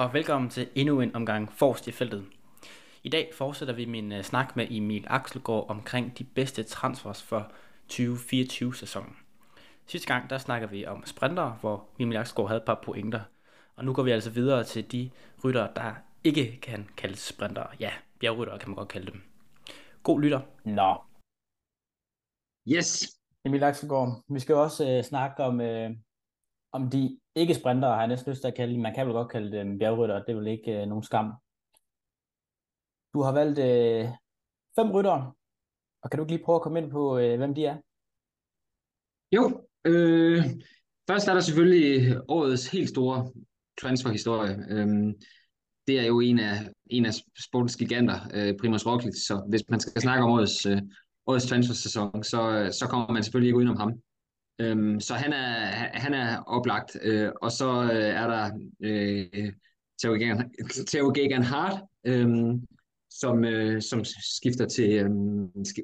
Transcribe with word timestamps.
og 0.00 0.12
velkommen 0.12 0.50
til 0.50 0.68
endnu 0.74 1.00
en 1.00 1.14
omgang 1.14 1.52
Forrest 1.52 1.88
i 1.88 1.92
feltet. 1.92 2.24
I 3.02 3.08
dag 3.08 3.30
fortsætter 3.34 3.74
vi 3.74 3.84
min 3.84 4.12
uh, 4.12 4.20
snak 4.20 4.56
med 4.56 4.66
Emil 4.70 5.04
Axelgaard 5.06 5.66
omkring 5.68 6.18
de 6.18 6.24
bedste 6.24 6.62
transfers 6.62 7.22
for 7.22 7.52
2024-sæsonen. 7.92 9.16
Sidste 9.86 10.08
gang 10.08 10.30
der 10.30 10.38
snakker 10.38 10.68
vi 10.68 10.86
om 10.86 11.06
sprinter, 11.06 11.50
hvor 11.50 11.88
Emil 11.98 12.16
Axelgaard 12.16 12.48
havde 12.48 12.60
et 12.60 12.66
par 12.66 12.82
pointer. 12.84 13.20
Og 13.76 13.84
nu 13.84 13.94
går 13.94 14.02
vi 14.02 14.10
altså 14.10 14.30
videre 14.30 14.64
til 14.64 14.92
de 14.92 15.10
rytter, 15.44 15.72
der 15.74 15.94
ikke 16.24 16.60
kan 16.62 16.88
kaldes 16.96 17.18
sprinter. 17.18 17.66
Ja, 17.80 17.90
bjergrytter 18.20 18.58
kan 18.58 18.68
man 18.68 18.76
godt 18.76 18.88
kalde 18.88 19.12
dem. 19.12 19.22
God 20.02 20.20
lytter. 20.20 20.40
Nå. 20.64 21.02
Yes. 22.76 23.18
Emil 23.44 23.64
Axelgaard, 23.64 24.22
vi 24.28 24.40
skal 24.40 24.54
også 24.54 24.98
uh, 24.98 25.04
snakke 25.04 25.42
om, 25.42 25.60
uh, 25.60 25.90
om 26.72 26.90
de 26.90 27.18
ikke 27.34 27.54
sprinter, 27.54 27.88
har 27.88 27.98
jeg 27.98 28.08
næsten 28.08 28.30
lyst 28.30 28.40
til 28.42 28.48
at 28.48 28.54
kalde 28.54 28.72
dem. 28.72 28.82
Man 28.82 28.94
kan 28.94 29.06
vel 29.06 29.14
godt 29.14 29.32
kalde 29.32 29.58
dem 29.58 29.78
bjergrytter, 29.78 30.22
det 30.24 30.32
er 30.32 30.36
vel 30.36 30.46
ikke 30.46 30.82
øh, 30.82 30.86
nogen 30.88 31.02
skam. 31.02 31.32
Du 33.14 33.22
har 33.22 33.32
valgt 33.32 33.58
øh, 33.58 34.04
fem 34.76 34.90
ryttere, 34.90 35.32
og 36.02 36.10
kan 36.10 36.18
du 36.18 36.24
ikke 36.24 36.32
lige 36.32 36.44
prøve 36.44 36.56
at 36.56 36.62
komme 36.62 36.78
ind 36.78 36.90
på, 36.90 37.18
øh, 37.18 37.36
hvem 37.36 37.54
de 37.54 37.64
er? 37.66 37.76
Jo, 39.32 39.66
øh, 39.84 40.44
først 41.10 41.28
er 41.28 41.34
der 41.34 41.40
selvfølgelig 41.40 42.20
årets 42.28 42.66
helt 42.70 42.88
store 42.88 43.32
transferhistorie. 43.80 44.56
Øhm, 44.70 45.14
det 45.86 46.00
er 46.00 46.06
jo 46.06 46.20
en 46.20 46.38
af, 46.38 46.54
en 46.86 47.06
af 47.06 47.12
sportens 47.44 47.76
giganter, 47.76 48.18
øh, 48.34 48.56
Primoz 48.60 48.86
Roglic, 48.86 49.14
så 49.26 49.46
hvis 49.48 49.62
man 49.68 49.80
skal 49.80 50.02
snakke 50.02 50.24
om 50.24 50.30
årets, 50.30 50.66
øh, 50.66 50.82
årets 51.26 51.46
transfersæson, 51.46 52.24
så, 52.24 52.50
øh, 52.50 52.72
så 52.72 52.86
kommer 52.90 53.12
man 53.12 53.22
selvfølgelig 53.22 53.48
ikke 53.48 53.58
udenom 53.58 53.76
ham. 53.76 53.92
Øhm, 54.60 55.00
så 55.00 55.14
han 55.14 55.32
er, 55.32 55.66
han 55.92 56.14
er 56.14 56.38
oplagt, 56.38 56.96
øh, 57.02 57.30
og 57.42 57.52
så 57.52 57.82
øh, 57.92 58.08
er 58.20 58.26
der 58.26 58.50
øh, 58.80 59.52
Theo 60.86 61.10
Gagan 61.10 61.42
Hart, 61.42 61.80
øh, 62.06 62.28
som, 63.10 63.44
øh, 63.44 63.82
som 63.82 64.04
skifter 64.36 64.66
til, 64.66 64.90
øh, 64.90 65.10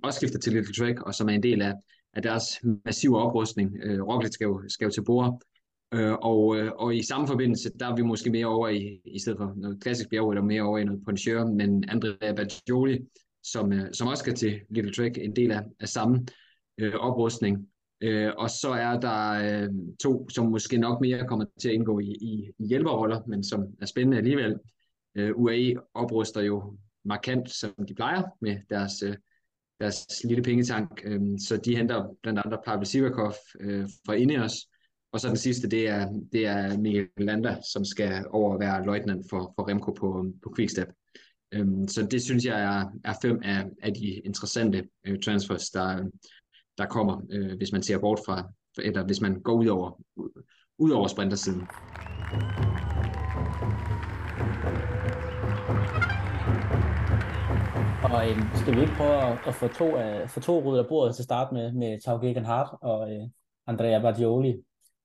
også 0.03 0.17
skifter 0.17 0.39
til 0.39 0.53
Little 0.53 0.75
Trek, 0.75 1.01
og 1.01 1.15
som 1.15 1.29
er 1.29 1.33
en 1.33 1.43
del 1.43 1.63
af, 1.63 1.75
af 2.15 2.23
deres 2.23 2.45
massive 2.85 3.19
oprustning. 3.19 3.77
Øh, 3.83 4.03
Roglic 4.03 4.33
skal 4.33 4.45
jo, 4.45 4.63
skal 4.69 4.85
jo 4.85 4.91
til 4.91 5.05
bord, 5.05 5.43
øh, 5.95 6.13
og, 6.13 6.57
øh, 6.57 6.73
og 6.73 6.97
i 6.97 7.03
samme 7.03 7.27
forbindelse, 7.27 7.71
der 7.81 7.89
er 7.89 7.97
vi 7.97 8.03
måske 8.03 8.31
mere 8.31 8.47
over 8.47 8.69
i, 8.69 9.01
i 9.05 9.19
stedet 9.19 9.39
for 9.39 9.53
noget 9.57 9.83
klassisk 9.83 10.11
bjerg, 10.11 10.31
eller 10.31 10.43
mere 10.43 10.63
over 10.63 10.79
i 10.79 10.85
noget 10.85 11.03
Poncheur, 11.05 11.45
men 11.45 11.85
Andrea 11.89 12.35
Bajoli, 12.35 12.99
som, 13.43 13.73
øh, 13.73 13.93
som 13.93 14.09
også 14.09 14.23
skal 14.23 14.35
til 14.35 14.61
Little 14.71 14.93
Trek, 14.93 15.19
en 15.19 15.37
del 15.37 15.51
af, 15.51 15.63
af 15.81 15.89
samme 15.89 16.27
øh, 16.79 16.95
oprustning. 16.95 17.69
Øh, 18.01 18.33
og 18.37 18.51
så 18.51 18.69
er 18.69 19.01
der 19.01 19.31
øh, 19.33 19.71
to, 20.03 20.29
som 20.29 20.47
måske 20.47 20.79
nok 20.79 21.01
mere 21.01 21.27
kommer 21.29 21.45
til 21.61 21.69
at 21.69 21.75
indgå 21.75 21.99
i, 21.99 22.11
i, 22.21 22.51
i 22.59 22.67
hjælperroller, 22.67 23.21
men 23.27 23.45
som 23.45 23.67
er 23.81 23.87
spændende 23.87 24.17
alligevel. 24.17 24.59
Øh, 25.15 25.37
UAE 25.37 25.75
opruster 25.95 26.41
jo 26.41 26.77
markant, 27.05 27.51
som 27.51 27.71
de 27.89 27.95
plejer, 27.95 28.23
med 28.41 28.57
deres, 28.71 29.03
øh, 29.03 29.17
deres 29.81 30.07
lille 30.25 30.43
pengetank. 30.43 31.01
Øh, 31.05 31.21
så 31.39 31.57
de 31.65 31.77
henter 31.77 32.17
blandt 32.23 32.41
andet 32.45 32.61
Pavel 32.67 32.87
Sivakov 32.87 33.33
øh, 33.61 33.89
fra 34.07 34.15
Ineos, 34.15 34.53
og 35.13 35.21
så 35.21 35.29
den 35.29 35.37
sidste, 35.37 35.69
det 35.69 35.89
er, 35.89 36.09
det 36.33 36.47
er 36.47 36.79
Miguel 36.79 37.09
Landa, 37.17 37.57
som 37.73 37.85
skal 37.85 38.25
over 38.31 38.55
at 38.55 38.61
være 38.61 38.85
løjtnant 38.85 39.27
for, 39.31 39.53
for 39.57 39.69
Remco 39.69 39.93
på, 39.93 40.27
på 40.43 40.53
Quickstep. 40.57 40.89
Um, 41.61 41.89
så 41.89 42.07
det 42.11 42.23
synes 42.23 42.45
jeg 42.45 42.63
er, 42.63 42.91
er 43.05 43.15
fem 43.23 43.41
af, 43.45 43.65
af 43.83 43.95
de 43.95 44.07
interessante 44.07 44.89
øh, 45.07 45.21
transfers, 45.21 45.71
der, 45.71 46.11
der 46.79 46.87
kommer, 46.87 47.21
øh, 47.31 47.57
hvis 47.57 47.73
man 47.73 47.83
ser 47.83 47.99
bort 47.99 48.19
fra, 48.27 48.53
eller 48.79 49.05
hvis 49.05 49.21
man 49.21 49.41
går 49.41 49.53
ud 49.53 49.67
over, 49.67 50.01
ud 50.79 50.91
over 50.91 51.07
sprintersiden. 51.09 51.63
Og 58.05 58.31
øh, 58.31 58.37
skal 58.55 58.77
vi 58.77 58.81
ikke 58.81 58.93
prøve 58.97 59.17
at, 59.23 59.39
at 59.47 59.55
få 59.55 59.69
to, 59.69 59.87
uh, 59.95 60.29
få 60.29 60.41
to 60.41 60.63
rydder 60.65 60.89
bordet 60.89 61.15
til 61.15 61.23
at 61.23 61.25
starte 61.25 61.55
med, 61.55 61.73
med 61.73 62.01
Tau 62.01 62.45
Hart 62.45 62.79
og 62.83 63.01
uh, 63.01 63.29
Andrea 63.67 63.99
Bardioli? 64.03 64.53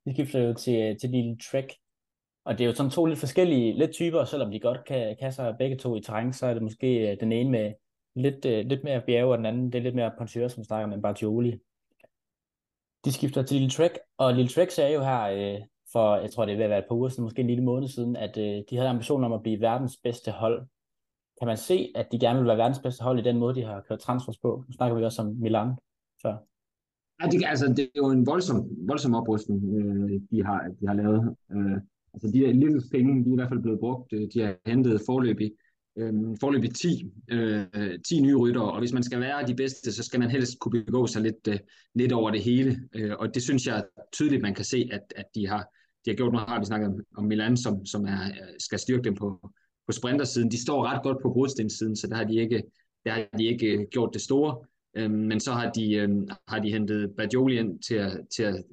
De 0.06 0.14
skifter 0.14 0.40
jo 0.40 0.54
til, 0.54 0.82
øh, 0.82 0.98
til 1.00 1.10
Lille 1.10 1.38
Trek. 1.52 1.74
Og 2.46 2.58
det 2.58 2.64
er 2.64 2.68
jo 2.68 2.76
sådan 2.76 2.92
to 2.92 3.06
lidt 3.06 3.20
forskellige 3.20 3.78
lidt 3.78 3.92
typer, 3.92 4.26
selvom 4.26 4.52
de 4.52 4.60
godt 4.60 4.86
kan, 4.86 5.16
kan 5.20 5.34
sig 5.34 5.56
begge 5.60 5.78
to 5.78 5.96
i 5.96 6.02
terræn, 6.02 6.34
så 6.34 6.46
er 6.46 6.54
det 6.54 6.64
måske 6.64 7.12
øh, 7.12 7.18
den 7.20 7.32
ene 7.32 7.50
med 7.50 7.74
lidt, 8.16 8.46
uh, 8.46 8.70
lidt 8.70 8.84
mere 8.84 9.02
bjerge, 9.02 9.32
og 9.32 9.38
den 9.38 9.46
anden 9.46 9.72
det 9.72 9.80
er 9.80 9.84
lidt 9.84 9.96
mere 9.96 10.12
poncheur, 10.18 10.48
som 10.48 10.64
snakker 10.64 10.88
med 10.88 11.02
Bargioli. 11.02 11.60
De 13.06 13.14
skifter 13.14 13.44
til 13.44 13.58
Lille 13.58 13.70
Trek, 13.70 13.92
og 14.18 14.34
Lille 14.34 14.50
Trek 14.50 14.72
sagde 14.72 14.94
jo 14.94 15.04
her 15.04 15.22
øh, 15.24 15.62
for, 15.92 16.16
jeg 16.16 16.32
tror 16.32 16.46
det 16.46 16.54
er 16.54 16.58
ved 16.58 16.64
at 16.64 16.70
være 16.70 16.80
et 16.80 16.86
par 16.90 16.96
uger 16.96 17.10
siden, 17.10 17.24
måske 17.24 17.42
en 17.42 17.48
lille 17.48 17.64
måned 17.64 17.88
siden, 17.88 18.16
at 18.16 18.38
øh, 18.38 18.64
de 18.70 18.76
havde 18.76 18.90
ambition 18.90 19.24
om 19.24 19.34
at 19.34 19.42
blive 19.44 19.62
verdens 19.62 19.98
bedste 20.04 20.32
hold 20.32 20.68
kan 21.42 21.48
man 21.48 21.58
se, 21.58 21.92
at 21.96 22.08
de 22.12 22.20
gerne 22.20 22.40
vil 22.40 22.48
være 22.48 22.58
verdens 22.58 22.80
bedste 22.80 23.04
hold 23.04 23.20
i 23.20 23.28
den 23.30 23.38
måde, 23.38 23.56
de 23.56 23.64
har 23.64 23.82
kørt 23.88 24.00
transfers 24.00 24.38
på? 24.38 24.64
Nu 24.68 24.74
snakker 24.74 24.98
vi 24.98 25.04
også 25.04 25.22
om 25.22 25.28
Milan 25.28 25.70
før. 26.22 26.36
Ja, 27.22 27.26
det, 27.32 27.44
altså, 27.46 27.68
det 27.78 27.80
er 27.80 27.98
jo 27.98 28.10
en 28.10 28.26
voldsom, 28.26 28.58
voldsom 28.88 29.16
oprustning, 29.16 29.60
øh, 29.78 30.22
de, 30.32 30.44
har, 30.46 30.60
de 30.80 30.88
har 30.88 30.94
lavet. 30.94 31.36
Øh, 31.52 31.78
altså, 32.14 32.28
de 32.34 32.40
der 32.40 32.54
lille 32.54 32.82
penge, 32.92 33.24
de 33.24 33.30
er 33.30 33.34
i 33.34 33.36
hvert 33.36 33.50
fald 33.50 33.62
blevet 33.62 33.80
brugt. 33.80 34.14
Øh, 34.14 34.28
de 34.34 34.42
har 34.42 34.56
hentet 34.66 35.02
forløbig, 35.06 35.52
Øhm, 35.98 36.32
øh, 36.32 36.38
forløbig 36.40 36.76
10, 36.76 37.12
øh, 37.32 37.66
10 38.08 38.22
nye 38.22 38.36
rytter, 38.36 38.62
og 38.62 38.80
hvis 38.80 38.94
man 38.94 39.04
skal 39.04 39.20
være 39.20 39.48
de 39.48 39.56
bedste, 39.56 39.92
så 39.92 40.04
skal 40.04 40.20
man 40.20 40.30
helst 40.30 40.60
kunne 40.60 40.84
begå 40.84 41.08
sig 41.08 41.22
lidt, 41.22 41.48
øh, 41.48 41.60
lidt 41.96 42.12
over 42.12 42.32
det 42.32 42.42
hele. 42.42 42.80
Øh, 42.96 43.12
og 43.20 43.34
det 43.34 43.44
synes 43.44 43.68
jeg 43.68 43.84
tydeligt, 44.14 44.42
man 44.42 44.54
kan 44.54 44.66
se, 44.66 44.90
at, 44.92 45.14
at 45.16 45.26
de 45.36 45.48
har 45.48 45.68
de 46.06 46.12
har 46.12 46.16
gjort, 46.16 46.34
nu 46.34 46.40
har 46.40 46.60
vi 46.60 46.66
snakket 46.66 46.88
om, 46.88 47.00
om 47.18 47.26
Milan, 47.26 47.58
som, 47.58 47.86
som 47.86 48.06
er, 48.06 48.24
øh, 48.26 48.54
skal 48.60 48.80
styrke 48.80 49.04
dem 49.04 49.16
på, 49.16 49.52
på 49.88 49.92
sprintersiden. 49.92 50.52
De 50.52 50.62
står 50.62 50.86
ret 50.86 51.04
godt 51.04 51.18
på 51.22 51.34
brudstenssiden, 51.34 51.96
så 51.96 52.08
der 52.08 52.16
har 52.16 52.24
de 52.24 52.36
ikke, 52.36 52.64
der 53.06 53.12
har 53.12 53.28
de 53.38 53.46
ikke 53.46 53.68
øh, 53.68 53.86
gjort 53.92 54.10
det 54.14 54.22
store. 54.22 54.66
øh, 54.98 55.12
men 55.12 55.40
så 55.40 55.52
har 55.52 55.72
de, 55.72 55.94
øh, 55.94 56.10
har 56.48 56.60
de 56.60 56.72
hentet 56.72 57.12
Bajoli 57.18 57.60
ind 57.60 57.80
til 57.80 57.96
at, 57.96 58.20
til 58.36 58.44
at 58.44 58.64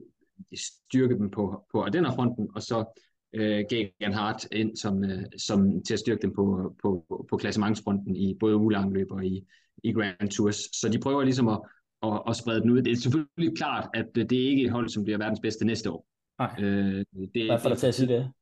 styrke 0.55 1.15
dem 1.15 1.31
på, 1.31 1.65
på 1.73 1.83
Ardenner-fronten, 1.83 2.49
og 2.55 2.63
så 2.63 3.01
øh, 3.33 3.65
Gagan 3.71 4.13
Hart 4.13 4.49
ind 4.53 4.77
som, 4.77 5.05
øh, 5.05 5.25
som, 5.39 5.83
til 5.83 5.95
at 5.95 5.99
styrke 5.99 6.23
dem 6.23 6.35
på, 6.35 6.75
på, 6.83 7.07
på 7.31 7.37
klassementsfronten 7.37 8.17
i 8.17 8.35
både 8.41 8.57
ulangløb 8.57 9.11
og 9.11 9.27
i, 9.27 9.47
i 9.85 9.93
Grand 9.93 10.31
Tours. 10.31 10.57
Så 10.57 10.89
de 10.93 10.99
prøver 10.99 11.23
ligesom 11.23 11.49
at, 11.49 11.61
at, 12.03 12.23
at 12.29 12.37
sprede 12.37 12.61
den 12.61 12.71
ud. 12.71 12.83
Det 12.83 12.93
er 12.93 12.97
selvfølgelig 12.97 13.57
klart, 13.57 13.89
at 13.95 14.07
det 14.15 14.33
er 14.33 14.49
ikke 14.51 14.63
et 14.63 14.71
hold, 14.71 14.89
som 14.89 15.05
bliver 15.05 15.19
verdens 15.19 15.41
bedste 15.41 15.65
næste 15.65 15.91
år. 15.91 16.07
Nej. 16.39 16.55
Øh, 16.59 17.05
det, 17.35 17.47
Hvad 17.47 17.61
får 17.61 17.69
dig 17.69 17.79
til 17.79 17.87
at 17.87 17.95
sige 17.95 18.09
det? 18.09 18.33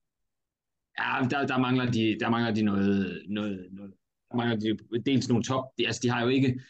Ja, 0.98 1.28
der, 1.30 1.46
der, 1.46 1.58
mangler 1.58 1.90
de, 1.90 2.16
der 2.20 2.30
mangler 2.30 2.54
de 2.54 2.62
noget, 2.62 3.22
noget, 3.28 3.68
noget 3.72 3.92
der 4.30 4.36
mangler 4.36 4.56
de 4.56 5.02
dels 5.06 5.28
nogle 5.28 5.44
top, 5.44 5.64
de, 5.78 5.86
altså 5.86 6.00
de 6.02 6.08
har 6.10 6.22
jo 6.22 6.28
ikke, 6.28 6.60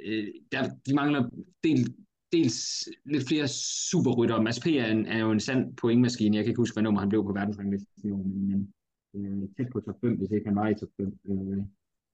øh, 0.00 0.28
der, 0.52 0.68
de 0.86 0.94
mangler 0.94 1.30
del, 1.64 1.94
dels 2.32 2.88
lidt 3.04 3.28
flere 3.28 3.48
superrytter. 3.90 4.40
Mads 4.40 4.60
P. 4.60 4.66
Er, 4.66 4.86
en, 4.86 5.06
er 5.06 5.18
jo 5.18 5.30
en 5.30 5.40
sand 5.40 5.76
pointmaskine, 5.76 6.36
jeg 6.36 6.44
kan 6.44 6.50
ikke 6.50 6.60
huske, 6.60 6.74
hvad 6.74 6.82
nummer 6.82 7.00
han 7.00 7.08
blev 7.08 7.24
på 7.24 7.32
verdensranglisten 7.32 8.10
men, 8.12 8.72
øh, 9.14 9.48
tæt 9.56 9.72
på 9.72 9.80
top 9.80 10.00
5, 10.00 10.16
hvis 10.16 10.30
ikke 10.30 10.46
han 10.46 10.56
var 10.56 10.68
i 10.68 10.74
top 10.74 10.88
5. 10.96 11.18
Øh, 11.28 11.64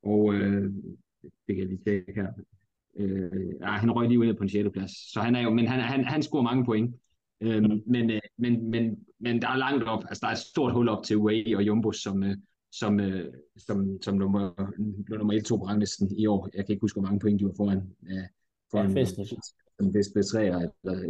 og 0.03 0.35
øh, 0.35 0.73
det 1.23 1.57
kan 1.57 1.59
jeg 1.59 1.67
lige 1.67 1.85
tjekke 1.85 2.13
her. 2.15 2.33
Øh, 2.97 3.55
ja, 3.61 3.71
han 3.71 3.91
røg 3.91 4.09
lige 4.09 4.19
ud 4.19 4.35
på 4.35 4.43
en 4.43 4.49
6. 4.49 4.69
plads, 4.73 5.13
så 5.13 5.21
han 5.21 5.37
er 5.37 5.41
jo, 5.41 5.51
men 5.51 5.67
han, 5.67 5.81
han, 5.81 6.05
han 6.05 6.23
scorer 6.23 6.43
mange 6.43 6.65
point. 6.65 6.97
Øhm, 7.41 7.83
men, 7.87 8.11
øh, 8.11 8.21
men, 8.39 8.71
men, 8.71 9.07
men 9.19 9.43
der 9.43 9.49
er 9.49 9.57
langt 9.57 9.85
op, 9.85 10.03
altså 10.09 10.21
der 10.21 10.27
er 10.27 10.33
et 10.33 10.39
stort 10.39 10.73
hul 10.73 10.89
op 10.89 11.05
til 11.05 11.17
UAE 11.17 11.57
og 11.57 11.63
Jumbo, 11.63 11.93
som, 11.93 12.23
øh, 12.23 12.37
som, 12.73 13.01
øh, 13.01 13.33
som, 13.57 14.03
som 14.03 14.15
nummer, 14.17 14.71
nummer 15.09 15.35
1-2 15.35 15.57
på 15.57 15.65
ranglisten 15.65 16.11
i 16.19 16.27
år. 16.27 16.49
Jeg 16.55 16.67
kan 16.67 16.73
ikke 16.73 16.85
huske, 16.85 17.01
hvor 17.01 17.09
mange 17.09 17.21
point 17.21 17.41
de 17.41 17.45
var 17.45 17.55
foran. 17.57 17.83
foran 18.71 18.97
ja, 18.97 19.05
som 19.81 19.93
bedst 19.93 20.15
betræer, 20.15 20.69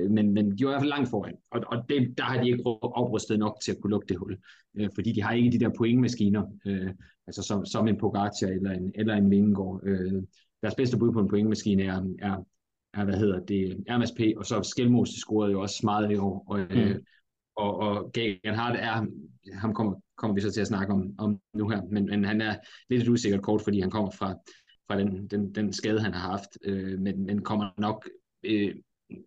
men, 0.09 0.33
men 0.33 0.59
de 0.59 0.65
var 0.65 0.71
i 0.71 0.73
hvert 0.73 0.83
fald 0.83 0.89
langt 0.97 1.11
foran, 1.11 1.37
og, 1.51 1.61
og 1.67 1.89
det, 1.89 2.15
der 2.19 2.25
har 2.25 2.43
de 2.43 2.51
ikke 2.51 2.67
oprustet 2.67 3.39
nok 3.39 3.57
til 3.65 3.73
at 3.73 3.79
kunne 3.81 3.91
lukke 3.91 4.07
det 4.09 4.17
hul, 4.17 4.39
øh, 4.75 4.89
fordi 4.95 5.13
de 5.13 5.23
har 5.23 5.33
ikke 5.33 5.51
de 5.51 5.61
der 5.61 5.71
pointmaskiner, 5.79 6.45
øh, 6.67 6.91
altså 7.27 7.43
som, 7.43 7.67
som 7.67 7.89
en 7.89 7.99
Pogacar 7.99 8.49
eller 8.49 8.71
en, 8.71 8.93
eller 8.95 9.15
en 9.15 9.31
Vingegaard. 9.31 9.81
Øh, 9.85 10.23
deres 10.63 10.75
bedste 10.75 10.99
bud 10.99 11.13
på 11.13 11.21
en 11.21 11.29
pointmaskine 11.29 11.83
er, 11.83 12.15
er, 12.19 12.45
er, 12.95 13.05
hvad 13.05 13.15
hedder 13.15 13.41
det, 13.41 13.85
RMSP, 13.91 14.21
og 14.37 14.47
så 14.47 14.63
Skelmose 14.63 15.21
scorede 15.21 15.53
jo 15.53 15.61
også 15.61 15.81
meget 15.85 16.13
i 16.13 16.17
år, 16.17 16.45
og, 16.49 16.59
mm. 16.59 16.77
øh, 16.77 17.01
og, 17.57 17.77
og 17.77 18.13
Gagan 18.13 18.55
Hart 18.55 18.77
er, 18.79 19.07
ham 19.53 19.75
kommer, 19.75 19.95
kommer 20.17 20.35
vi 20.35 20.41
så 20.41 20.51
til 20.53 20.61
at 20.61 20.67
snakke 20.67 20.93
om, 20.93 21.15
om 21.19 21.41
nu 21.55 21.69
her, 21.69 21.83
men, 21.91 22.07
men 22.07 22.25
han 22.25 22.41
er 22.41 22.55
lidt 22.91 23.03
et 23.03 23.09
usikkert 23.09 23.43
kort, 23.43 23.63
fordi 23.63 23.81
han 23.81 23.91
kommer 23.91 24.11
fra, 24.11 24.35
fra 24.89 24.99
den, 24.99 25.27
den, 25.27 25.55
den 25.55 25.73
skade, 25.73 26.01
han 26.01 26.13
har 26.13 26.31
haft, 26.31 26.59
øh, 26.65 26.99
men, 26.99 27.27
men 27.27 27.43
kommer 27.43 27.69
nok, 27.79 28.09
øh, 28.45 28.75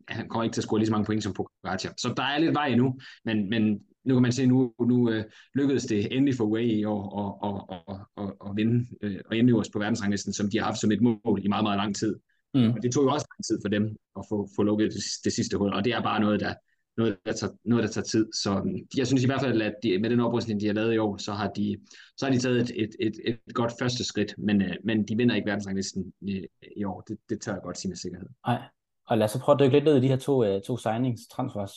han 0.07 0.29
kommer 0.29 0.43
ikke 0.43 0.53
til 0.53 0.61
at 0.61 0.63
score 0.63 0.79
lige 0.79 0.87
så 0.87 0.91
mange 0.91 1.05
point 1.05 1.23
som 1.23 1.33
Pogacar. 1.33 1.93
Så 1.97 2.13
der 2.17 2.23
er 2.23 2.37
lidt 2.37 2.53
vej 2.53 2.67
endnu, 2.67 2.99
men, 3.25 3.49
men 3.49 3.79
nu 4.05 4.15
kan 4.15 4.21
man 4.21 4.31
se, 4.31 4.45
nu, 4.45 4.73
nu 4.87 5.09
øh, 5.11 5.23
lykkedes 5.55 5.85
det 5.85 6.15
endelig 6.15 6.35
for 6.35 6.45
Way 6.45 6.63
i 6.63 6.83
år 6.83 7.01
at, 7.21 7.29
at, 7.47 7.79
at, 7.87 8.23
at, 8.23 8.33
at 8.49 8.55
vinde 8.55 8.87
øh, 9.01 9.19
og 9.25 9.35
indleve 9.35 9.59
os 9.59 9.69
på 9.69 9.79
verdensranglisten, 9.79 10.33
som 10.33 10.49
de 10.49 10.57
har 10.57 10.65
haft 10.65 10.79
som 10.79 10.91
et 10.91 11.01
mål 11.01 11.39
i 11.43 11.47
meget, 11.47 11.63
meget 11.63 11.77
lang 11.77 11.95
tid. 11.95 12.15
Mm. 12.53 12.71
Og 12.71 12.83
det 12.83 12.91
tog 12.91 13.03
jo 13.03 13.09
også 13.09 13.27
lang 13.31 13.45
tid 13.45 13.59
for 13.63 13.69
dem 13.69 13.97
at 14.19 14.23
få, 14.29 14.49
få 14.55 14.63
lukket 14.63 14.93
det, 14.93 15.03
det 15.23 15.33
sidste 15.33 15.57
hul, 15.57 15.73
og 15.73 15.85
det 15.85 15.93
er 15.93 16.01
bare 16.01 16.19
noget, 16.19 16.39
der, 16.39 16.53
noget, 16.97 17.17
der 17.25 17.33
tager, 17.33 17.53
noget, 17.65 17.83
der 17.83 17.89
tager 17.89 18.05
tid. 18.05 18.25
Så 18.33 18.81
jeg 18.97 19.07
synes 19.07 19.23
i 19.23 19.25
hvert 19.25 19.41
fald, 19.41 19.61
at 19.61 19.75
de, 19.83 19.99
med 19.99 20.09
den 20.09 20.19
oprustning, 20.19 20.61
de 20.61 20.67
har 20.67 20.73
lavet 20.73 20.93
i 20.93 20.97
år, 20.97 21.17
så 21.17 21.31
har 21.31 21.47
de, 21.47 21.77
så 22.17 22.25
har 22.25 22.33
de 22.33 22.39
taget 22.39 22.61
et, 22.61 22.71
et, 22.75 22.89
et, 22.99 23.15
et 23.25 23.53
godt 23.53 23.73
første 23.79 24.03
skridt, 24.03 24.35
men, 24.37 24.61
øh, 24.61 24.75
men 24.83 25.07
de 25.07 25.17
vinder 25.17 25.35
ikke 25.35 25.47
verdensranglisten 25.47 26.13
i, 26.21 26.45
i 26.77 26.83
år. 26.83 27.01
Det, 27.01 27.17
det 27.29 27.41
tør 27.41 27.51
jeg 27.51 27.61
godt 27.63 27.77
sige 27.77 27.89
med 27.89 27.97
sikkerhed. 27.97 28.27
Nej, 28.47 28.61
og 29.07 29.17
lad 29.17 29.25
os 29.25 29.31
så 29.31 29.39
prøve 29.39 29.53
at 29.53 29.59
dykke 29.59 29.73
lidt 29.73 29.85
ned 29.85 29.97
i 29.97 30.01
de 30.01 30.07
her 30.07 30.17
to, 30.17 30.55
uh, 30.55 30.61
to 30.61 30.77
signings, 30.77 31.27
transfers. 31.27 31.73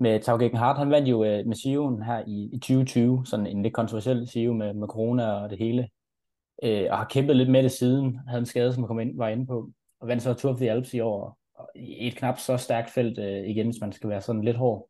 Med 0.00 0.20
Tau 0.20 0.38
Gegenhardt, 0.38 0.78
han 0.78 0.90
vandt 0.90 1.08
jo 1.08 1.16
uh, 1.16 1.46
med 1.46 1.54
Sion 1.54 2.02
her 2.02 2.22
i, 2.26 2.50
i 2.52 2.58
2020, 2.58 3.26
sådan 3.26 3.46
en 3.46 3.62
lidt 3.62 3.74
kontroversiel 3.74 4.28
Sio 4.28 4.52
med, 4.52 4.74
med 4.74 4.88
corona 4.88 5.32
og 5.32 5.50
det 5.50 5.58
hele, 5.58 5.88
uh, 6.62 6.90
og 6.90 6.98
har 6.98 7.06
kæmpet 7.10 7.36
lidt 7.36 7.50
med 7.50 7.62
det 7.62 7.72
siden, 7.72 8.18
havde 8.28 8.40
en 8.40 8.46
skade, 8.46 8.72
som 8.72 8.86
kom 8.86 9.00
ind, 9.00 9.16
var 9.16 9.28
inde 9.28 9.46
på, 9.46 9.70
og 10.00 10.08
vandt 10.08 10.22
så 10.22 10.34
Tour 10.34 10.52
of 10.52 10.58
the 10.58 10.70
Alps 10.70 10.94
i 10.94 11.00
år, 11.00 11.38
i 11.74 12.06
et 12.06 12.16
knap 12.16 12.38
så 12.38 12.56
stærkt 12.56 12.90
felt 12.90 13.18
uh, 13.18 13.50
igen, 13.50 13.66
hvis 13.66 13.80
man 13.80 13.92
skal 13.92 14.10
være 14.10 14.20
sådan 14.20 14.44
lidt 14.44 14.56
hård. 14.56 14.88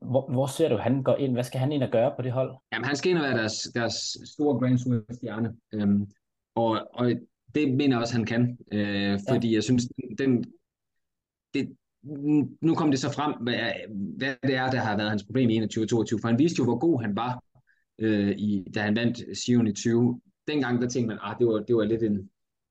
Hvor, 0.00 0.32
hvor 0.32 0.46
ser 0.46 0.68
du, 0.68 0.76
han 0.76 1.02
går 1.02 1.16
ind? 1.16 1.32
Hvad 1.32 1.44
skal 1.44 1.60
han 1.60 1.72
ind 1.72 1.82
og 1.82 1.90
gøre 1.90 2.12
på 2.16 2.22
det 2.22 2.32
hold? 2.32 2.54
Jamen, 2.72 2.84
han 2.84 2.96
skal 2.96 3.10
ind 3.10 3.18
og 3.18 3.24
være 3.24 3.38
deres, 3.38 3.54
deres 3.74 3.94
store 4.34 4.58
Grand 4.58 4.78
Tour-stjerne. 4.78 5.56
Øhm, 5.72 6.06
og, 6.54 6.88
og 6.92 7.12
det 7.54 7.74
mener 7.74 7.96
jeg 7.96 8.00
også, 8.00 8.14
han 8.14 8.26
kan. 8.26 8.58
Øh, 8.72 9.18
fordi 9.28 9.48
ja. 9.48 9.54
jeg 9.54 9.62
synes, 9.62 9.88
den, 10.18 10.44
det, 11.54 11.68
nu 12.62 12.74
kom 12.74 12.90
det 12.90 13.00
så 13.00 13.12
frem, 13.12 13.34
hvad, 13.40 13.54
hvad 14.18 14.34
det 14.42 14.54
er, 14.54 14.70
der 14.70 14.78
har 14.78 14.96
været 14.96 15.10
hans 15.10 15.24
problem 15.24 15.50
i 15.50 15.58
21-22. 15.58 15.62
For 16.20 16.26
han 16.28 16.38
viste 16.38 16.56
jo, 16.58 16.64
hvor 16.64 16.78
god 16.78 17.02
han 17.02 17.16
var, 17.16 17.44
øh, 17.98 18.30
i, 18.30 18.64
da 18.74 18.80
han 18.80 18.96
vandt 18.96 19.38
Sion 19.38 19.66
i 19.66 19.72
20. 19.72 20.20
Dengang 20.46 20.82
der 20.82 20.88
tænkte 20.88 21.08
man, 21.08 21.16
at 21.16 21.22
ah, 21.22 21.38
det, 21.38 21.46
var, 21.46 21.58
det 21.58 21.76
var 21.76 21.84
lidt 21.84 22.02
en, 22.02 22.30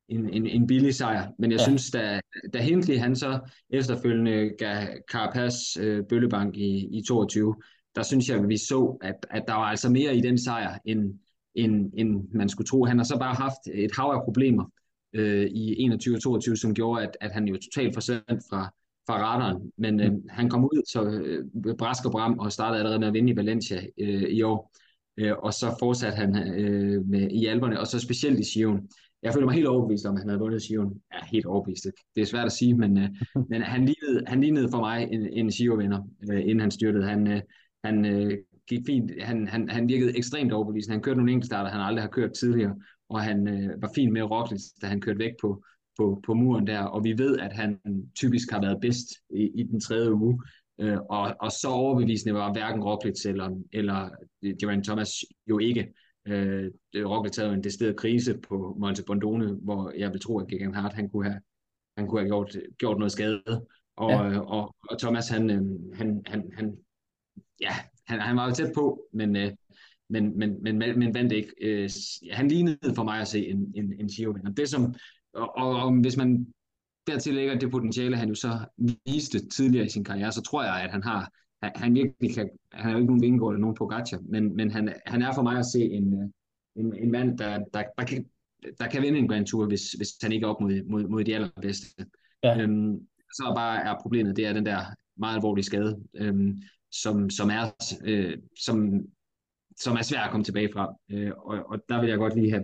en, 0.09 0.29
en, 0.29 0.47
en 0.47 0.67
billig 0.67 0.95
sejr. 0.95 1.31
Men 1.39 1.51
jeg 1.51 1.59
ja. 1.59 1.63
synes, 1.63 1.91
da, 1.91 2.19
da 2.53 2.61
Hindley 2.61 2.97
han 2.97 3.15
så 3.15 3.39
efterfølgende 3.69 4.51
gav 4.57 4.87
Carapaz 5.11 5.77
øh, 5.79 6.03
bøllebank 6.09 6.57
i, 6.57 6.97
i 6.97 7.03
22, 7.07 7.55
der 7.95 8.03
synes 8.03 8.29
jeg, 8.29 8.39
at 8.39 8.49
vi 8.49 8.57
så, 8.57 8.97
at, 9.01 9.15
at 9.29 9.43
der 9.47 9.53
var 9.53 9.65
altså 9.65 9.89
mere 9.89 10.15
i 10.15 10.21
den 10.21 10.37
sejr, 10.37 10.77
end, 10.85 11.19
end, 11.55 11.91
end 11.93 12.27
man 12.33 12.49
skulle 12.49 12.67
tro. 12.67 12.85
Han 12.85 12.97
har 12.97 13.05
så 13.05 13.19
bare 13.19 13.35
haft 13.35 13.67
et 13.73 13.91
hav 13.97 14.05
af 14.05 14.23
problemer 14.23 14.65
øh, 15.13 15.45
i 15.45 15.81
21 15.81 16.15
og 16.15 16.21
22, 16.21 16.57
som 16.57 16.73
gjorde, 16.73 17.03
at, 17.03 17.17
at 17.21 17.31
han 17.31 17.47
jo 17.47 17.56
totalt 17.56 17.94
forsvandt 17.94 18.44
fra, 18.50 18.73
fra 19.07 19.17
radaren. 19.23 19.71
Men 19.77 20.00
øh, 20.00 20.11
han 20.29 20.50
kom 20.50 20.63
ud 20.63 20.81
så 20.88 21.03
øh, 21.03 21.75
brask 21.77 22.06
og 22.06 22.11
bram 22.11 22.39
og 22.39 22.51
startede 22.51 22.79
allerede 22.79 23.00
med 23.00 23.07
at 23.07 23.13
vinde 23.13 23.31
i 23.33 23.35
Valencia 23.35 23.81
øh, 23.97 24.23
i 24.23 24.41
år. 24.41 24.71
Øh, 25.17 25.33
og 25.38 25.53
så 25.53 25.75
fortsatte 25.79 26.15
han 26.15 26.53
øh, 26.59 27.06
med, 27.07 27.31
i 27.31 27.45
alberne, 27.45 27.79
og 27.79 27.88
så 27.88 28.00
specielt 28.00 28.39
i 28.39 28.44
Sion. 28.44 28.89
Jeg 29.23 29.33
føler 29.33 29.45
mig 29.45 29.56
helt 29.56 29.67
overbevist 29.67 30.06
om, 30.06 30.15
at 30.15 30.21
han 30.21 30.29
havde 30.29 30.39
vundet 30.39 30.61
Sion. 30.61 31.01
Ja, 31.13 31.19
helt 31.31 31.45
overbevist. 31.45 31.88
Det 32.15 32.21
er 32.21 32.25
svært 32.25 32.45
at 32.45 32.51
sige, 32.51 32.73
men, 32.73 32.97
øh, 32.97 33.09
men 33.51 33.61
han, 33.61 33.85
lignede, 33.85 34.23
han 34.27 34.41
lignede 34.41 34.69
for 34.71 34.79
mig 34.79 35.07
en, 35.11 35.27
en 35.33 35.51
Sio-vinder, 35.51 36.01
øh, 36.31 36.41
inden 36.41 36.59
han 36.59 36.71
styrtede. 36.71 37.06
Han, 37.06 37.27
øh, 37.27 37.41
han 37.83 38.06
øh, 38.06 38.38
gik 38.67 38.79
fint. 38.85 39.11
Han, 39.23 39.47
han, 39.47 39.69
han 39.69 39.88
virkede 39.88 40.17
ekstremt 40.17 40.53
overbevisende. 40.53 40.94
Han 40.94 41.01
kørte 41.01 41.17
nogle 41.17 41.31
enkeltstarter, 41.31 41.71
han 41.71 41.81
aldrig 41.81 42.03
har 42.03 42.09
kørt 42.09 42.33
tidligere, 42.33 42.75
og 43.09 43.21
han 43.21 43.47
øh, 43.47 43.81
var 43.81 43.91
fint 43.95 44.13
med 44.13 44.21
Roglic, 44.21 44.61
da 44.81 44.88
han 44.88 45.01
kørte 45.01 45.19
væk 45.19 45.31
på, 45.41 45.63
på, 45.97 46.21
på 46.25 46.33
muren 46.33 46.67
der, 46.67 46.81
og 46.81 47.03
vi 47.03 47.17
ved, 47.17 47.39
at 47.39 47.53
han 47.53 47.79
typisk 48.15 48.51
har 48.51 48.61
været 48.61 48.81
bedst 48.81 49.07
i, 49.29 49.50
i 49.56 49.63
den 49.63 49.79
tredje 49.81 50.13
uge, 50.13 50.44
øh, 50.79 50.97
og, 51.09 51.35
og 51.39 51.51
så 51.51 51.67
overbevisende 51.67 52.33
var 52.33 52.53
hverken 52.53 52.83
Roglic 52.83 53.25
eller, 53.25 53.61
eller 53.73 54.09
Geraint 54.61 54.85
Thomas 54.85 55.09
jo 55.50 55.59
ikke. 55.59 55.94
Øh, 56.27 56.71
Roglic 56.95 57.35
havde 57.38 57.53
en 57.53 57.63
decideret 57.63 57.95
krise 57.95 58.38
på 58.38 58.77
Monte 58.79 59.03
Bondone, 59.03 59.53
hvor 59.53 59.91
jeg 59.97 60.11
vil 60.11 60.21
tro, 60.21 60.39
at 60.39 60.47
Gegan 60.47 60.73
Hart, 60.73 60.94
han 60.94 61.09
kunne 61.09 61.25
have, 61.25 61.41
han 61.97 62.07
kunne 62.07 62.21
have 62.21 62.29
gjort, 62.29 62.57
gjort 62.77 62.97
noget 62.97 63.11
skade, 63.11 63.65
og, 63.95 64.11
ja. 64.11 64.39
og, 64.39 64.75
og 64.89 65.00
Thomas, 65.00 65.29
han, 65.29 65.50
øh, 65.50 65.95
han, 65.97 66.21
han, 66.25 66.51
han, 66.53 66.77
ja, 67.61 67.73
han, 68.07 68.19
han 68.19 68.35
var 68.35 68.47
jo 68.47 68.53
tæt 68.53 68.71
på, 68.75 69.01
men, 69.13 69.35
øh, 69.35 69.51
men, 70.09 70.38
men, 70.38 70.63
men, 70.63 70.79
men 70.79 71.13
vandt 71.13 71.33
ikke. 71.33 71.53
Øh, 71.61 71.89
han 72.31 72.47
lignede 72.47 72.95
for 72.95 73.03
mig 73.03 73.19
at 73.19 73.27
se 73.27 73.47
en, 73.47 73.73
en, 73.75 73.94
en 74.00 74.07
Giro-vinder. 74.07 74.51
Det 74.51 74.69
som, 74.69 74.95
og, 75.33 75.57
og, 75.57 75.83
og 75.83 76.01
hvis 76.01 76.17
man 76.17 76.47
dertil 77.07 77.33
lægger 77.33 77.59
det 77.59 77.71
potentiale, 77.71 78.17
han 78.17 78.29
jo 78.29 78.35
så 78.35 78.59
viste 79.06 79.47
tidligere 79.47 79.85
i 79.85 79.89
sin 79.89 80.03
karriere, 80.03 80.31
så 80.31 80.41
tror 80.41 80.63
jeg, 80.63 80.81
at 80.83 80.91
han 80.91 81.03
har, 81.03 81.31
han, 81.63 81.71
han 81.75 81.94
virkelig 81.95 82.35
kan, 82.35 82.50
han 82.71 82.83
har 82.83 82.91
jo 82.91 82.97
ikke 82.97 83.07
nogen 83.07 83.21
Vingegaard 83.21 83.51
eller 83.51 83.61
nogen 83.61 83.75
Pogacar, 83.75 84.19
men, 84.29 84.56
men 84.56 84.71
han, 84.71 84.94
han 85.06 85.21
er 85.21 85.33
for 85.33 85.41
mig 85.41 85.57
at 85.57 85.65
se 85.65 85.81
en, 85.81 86.33
en, 86.75 86.95
en 86.95 87.11
mand, 87.11 87.38
der, 87.38 87.57
der, 87.73 87.83
der, 87.97 88.03
kan, 88.06 88.25
der 88.79 88.88
kan 88.88 89.01
vinde 89.01 89.19
en 89.19 89.27
Grand 89.27 89.45
Tour, 89.45 89.67
hvis, 89.67 89.91
hvis 89.91 90.09
han 90.21 90.31
ikke 90.31 90.45
er 90.45 90.50
op 90.50 90.61
mod, 90.61 90.83
mod, 90.89 91.07
mod 91.07 91.23
de 91.23 91.35
allerbedste. 91.35 92.06
Ja. 92.44 92.61
Øhm, 92.61 93.00
så 93.33 93.53
bare 93.56 93.83
er 93.83 93.95
problemet, 94.01 94.35
det 94.35 94.45
er 94.45 94.53
den 94.53 94.65
der 94.65 94.79
meget 95.17 95.35
alvorlige 95.35 95.65
skade, 95.65 96.00
øhm, 96.15 96.57
som, 96.91 97.29
som, 97.29 97.50
er, 97.50 97.71
øh, 98.03 98.38
som 98.59 99.01
som 99.79 99.95
er 99.95 100.01
svært 100.01 100.25
at 100.25 100.31
komme 100.31 100.43
tilbage 100.43 100.69
fra. 100.73 100.95
Øh, 101.11 101.31
og, 101.37 101.65
og 101.69 101.79
der 101.89 101.99
vil 102.01 102.09
jeg 102.09 102.17
godt 102.17 102.35
lige 102.35 102.51
have, 102.51 102.63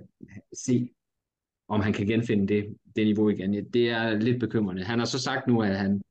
se, 0.53 0.89
om 1.67 1.81
han 1.81 1.93
kan 1.93 2.07
genfinde 2.07 2.47
det, 2.47 2.75
det 2.95 3.05
niveau 3.05 3.29
igen. 3.29 3.65
Det 3.73 3.89
er 3.89 4.15
lidt 4.15 4.39
bekymrende. 4.39 4.83
Han 4.83 4.99
har 4.99 5.05
så 5.05 5.19
sagt 5.19 5.47
nu, 5.47 5.61
at 5.61 5.77
han, 5.77 6.01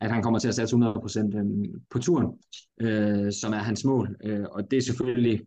at 0.00 0.10
han 0.10 0.22
kommer 0.22 0.38
til 0.38 0.48
at 0.48 0.54
satse 0.54 0.76
100% 0.76 1.36
øh, 1.36 1.80
på 1.90 1.98
turen, 1.98 2.26
øh, 2.80 3.32
som 3.32 3.52
er 3.52 3.58
hans 3.58 3.84
mål. 3.84 4.16
Øh, 4.24 4.44
og 4.50 4.70
det 4.70 4.76
er 4.76 4.82
selvfølgelig, 4.82 5.40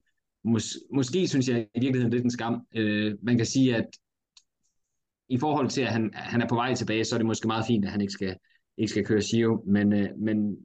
mås, 0.44 0.78
måske 0.94 1.28
synes 1.28 1.50
jeg 1.50 1.68
i 1.76 1.80
virkeligheden 1.80 2.14
lidt 2.14 2.24
en 2.24 2.32
skam. 2.32 2.62
Øh, 2.76 3.16
man 3.22 3.38
kan 3.38 3.46
sige, 3.46 3.76
at 3.76 3.86
i 5.30 5.38
forhold 5.38 5.70
til, 5.70 5.82
at 5.82 5.92
han, 5.92 6.12
han 6.14 6.42
er 6.42 6.48
på 6.48 6.56
vej 6.56 6.74
tilbage, 6.74 7.06
så 7.06 7.16
er 7.16 7.18
det 7.18 7.26
måske 7.26 7.48
meget 7.48 7.66
fint, 7.68 7.86
at 7.86 7.92
han 7.92 8.02
ikke 8.02 8.14
skal, 8.14 8.36
ikke 8.78 8.92
skal 8.92 9.06
køre 9.06 9.22
Giro, 9.32 9.64
men, 9.68 9.94
øh, 9.94 10.10
men 10.18 10.58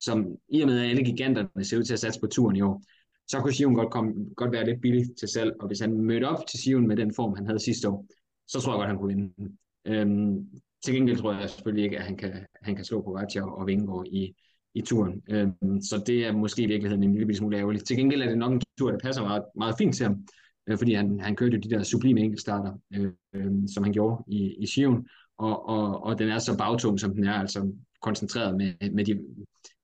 som 0.00 0.26
i 0.48 0.60
og 0.60 0.68
med, 0.68 0.78
at 0.78 0.90
alle 0.90 1.04
giganterne 1.04 1.64
ser 1.64 1.78
ud 1.78 1.82
til 1.82 1.92
at 1.92 2.00
satse 2.00 2.20
på 2.20 2.26
turen 2.26 2.56
i 2.56 2.60
år, 2.60 2.82
så 3.28 3.40
kunne 3.40 3.54
Sion 3.54 3.74
godt, 3.74 3.90
komme, 3.90 4.12
godt 4.36 4.52
være 4.52 4.64
lidt 4.64 4.80
billig 4.80 5.16
til 5.18 5.28
salg, 5.28 5.52
og 5.60 5.66
hvis 5.66 5.80
han 5.80 6.00
mødte 6.00 6.28
op 6.28 6.46
til 6.46 6.58
Sion 6.58 6.86
med 6.86 6.96
den 6.96 7.14
form, 7.14 7.34
han 7.36 7.46
havde 7.46 7.58
sidste 7.58 7.88
år, 7.88 8.06
så 8.48 8.60
tror 8.60 8.72
jeg 8.72 8.78
godt, 8.78 8.88
han 8.88 8.98
kunne 8.98 9.14
vinde. 9.14 9.56
Øhm, 9.84 10.48
til 10.84 10.94
gengæld 10.94 11.18
tror 11.18 11.32
jeg 11.32 11.50
selvfølgelig 11.50 11.84
ikke, 11.84 11.98
at 11.98 12.04
han 12.04 12.16
kan, 12.16 12.46
han 12.62 12.76
kan 12.76 12.84
slå 12.84 13.02
på 13.02 13.16
Ratja 13.16 13.50
og 13.50 13.66
Vingegaard 13.66 14.06
i, 14.06 14.34
i 14.74 14.80
turen. 14.80 15.22
Øhm, 15.30 15.80
så 15.80 16.02
det 16.06 16.26
er 16.26 16.32
måske 16.32 16.62
i 16.62 16.66
virkeligheden 16.66 17.02
en 17.02 17.14
lille 17.14 17.34
smule 17.34 17.58
ærgerligt. 17.58 17.86
Til 17.86 17.96
gengæld 17.96 18.22
er 18.22 18.28
det 18.28 18.38
nok 18.38 18.52
en 18.52 18.60
tur, 18.78 18.90
der 18.90 18.98
passer 18.98 19.22
meget, 19.22 19.44
meget 19.56 19.74
fint 19.78 19.94
til 19.94 20.06
ham, 20.06 20.26
øh, 20.66 20.78
fordi 20.78 20.94
han, 20.94 21.20
han 21.20 21.36
kørte 21.36 21.54
jo 21.56 21.60
de 21.60 21.70
der 21.70 21.82
sublime 21.82 22.20
enkeltstarter, 22.20 22.72
øh, 22.94 23.12
øh, 23.34 23.52
som 23.74 23.84
han 23.84 23.92
gjorde 23.92 24.24
i, 24.28 24.54
i 24.58 24.66
Sion, 24.66 25.06
og, 25.38 25.68
og, 25.68 26.02
og 26.02 26.18
den 26.18 26.28
er 26.28 26.38
så 26.38 26.56
bagtung, 26.58 27.00
som 27.00 27.14
den 27.14 27.24
er, 27.24 27.32
altså 27.32 27.72
koncentreret 28.02 28.56
med, 28.56 28.90
med, 28.90 29.04
de, 29.04 29.20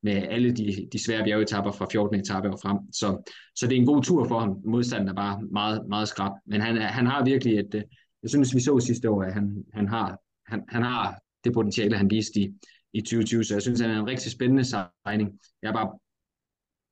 med 0.03 0.13
alle 0.13 0.53
de, 0.53 0.89
de 0.93 1.05
svære 1.05 1.25
bjergetapper 1.25 1.73
fra 1.73 1.87
14. 1.93 2.21
etape 2.21 2.51
og 2.51 2.59
frem. 2.63 2.79
Så, 2.93 3.33
så 3.57 3.67
det 3.67 3.77
er 3.77 3.81
en 3.81 3.87
god 3.87 4.03
tur 4.03 4.29
for 4.29 4.39
ham. 4.39 4.57
Modstanden 4.65 5.09
er 5.09 5.15
bare 5.15 5.43
meget, 5.43 5.89
meget 5.89 6.09
skrab. 6.09 6.33
Men 6.47 6.61
han, 6.61 6.77
han 6.77 7.07
har 7.07 7.25
virkelig 7.25 7.59
et, 7.59 7.75
øh, 7.75 7.83
jeg 8.23 8.31
synes, 8.31 8.55
vi 8.55 8.61
så 8.61 8.81
sidste 8.81 9.11
år, 9.11 9.23
at 9.23 9.35
han, 9.35 9.65
han, 9.73 9.89
har, 9.89 10.19
han, 10.47 10.65
han 10.69 10.83
har 10.83 11.21
det 11.45 11.53
potentiale, 11.53 11.97
han 11.97 12.11
viste 12.11 12.41
i, 12.41 12.55
i 12.93 13.01
2020. 13.01 13.45
Så 13.45 13.55
jeg 13.55 13.63
synes, 13.63 13.81
han 13.81 13.91
er 13.91 14.01
en 14.01 14.07
rigtig 14.07 14.33
spændende 14.33 14.65
signing. 14.65 15.41
Jeg 15.63 15.69
er 15.69 15.73
bare 15.73 15.99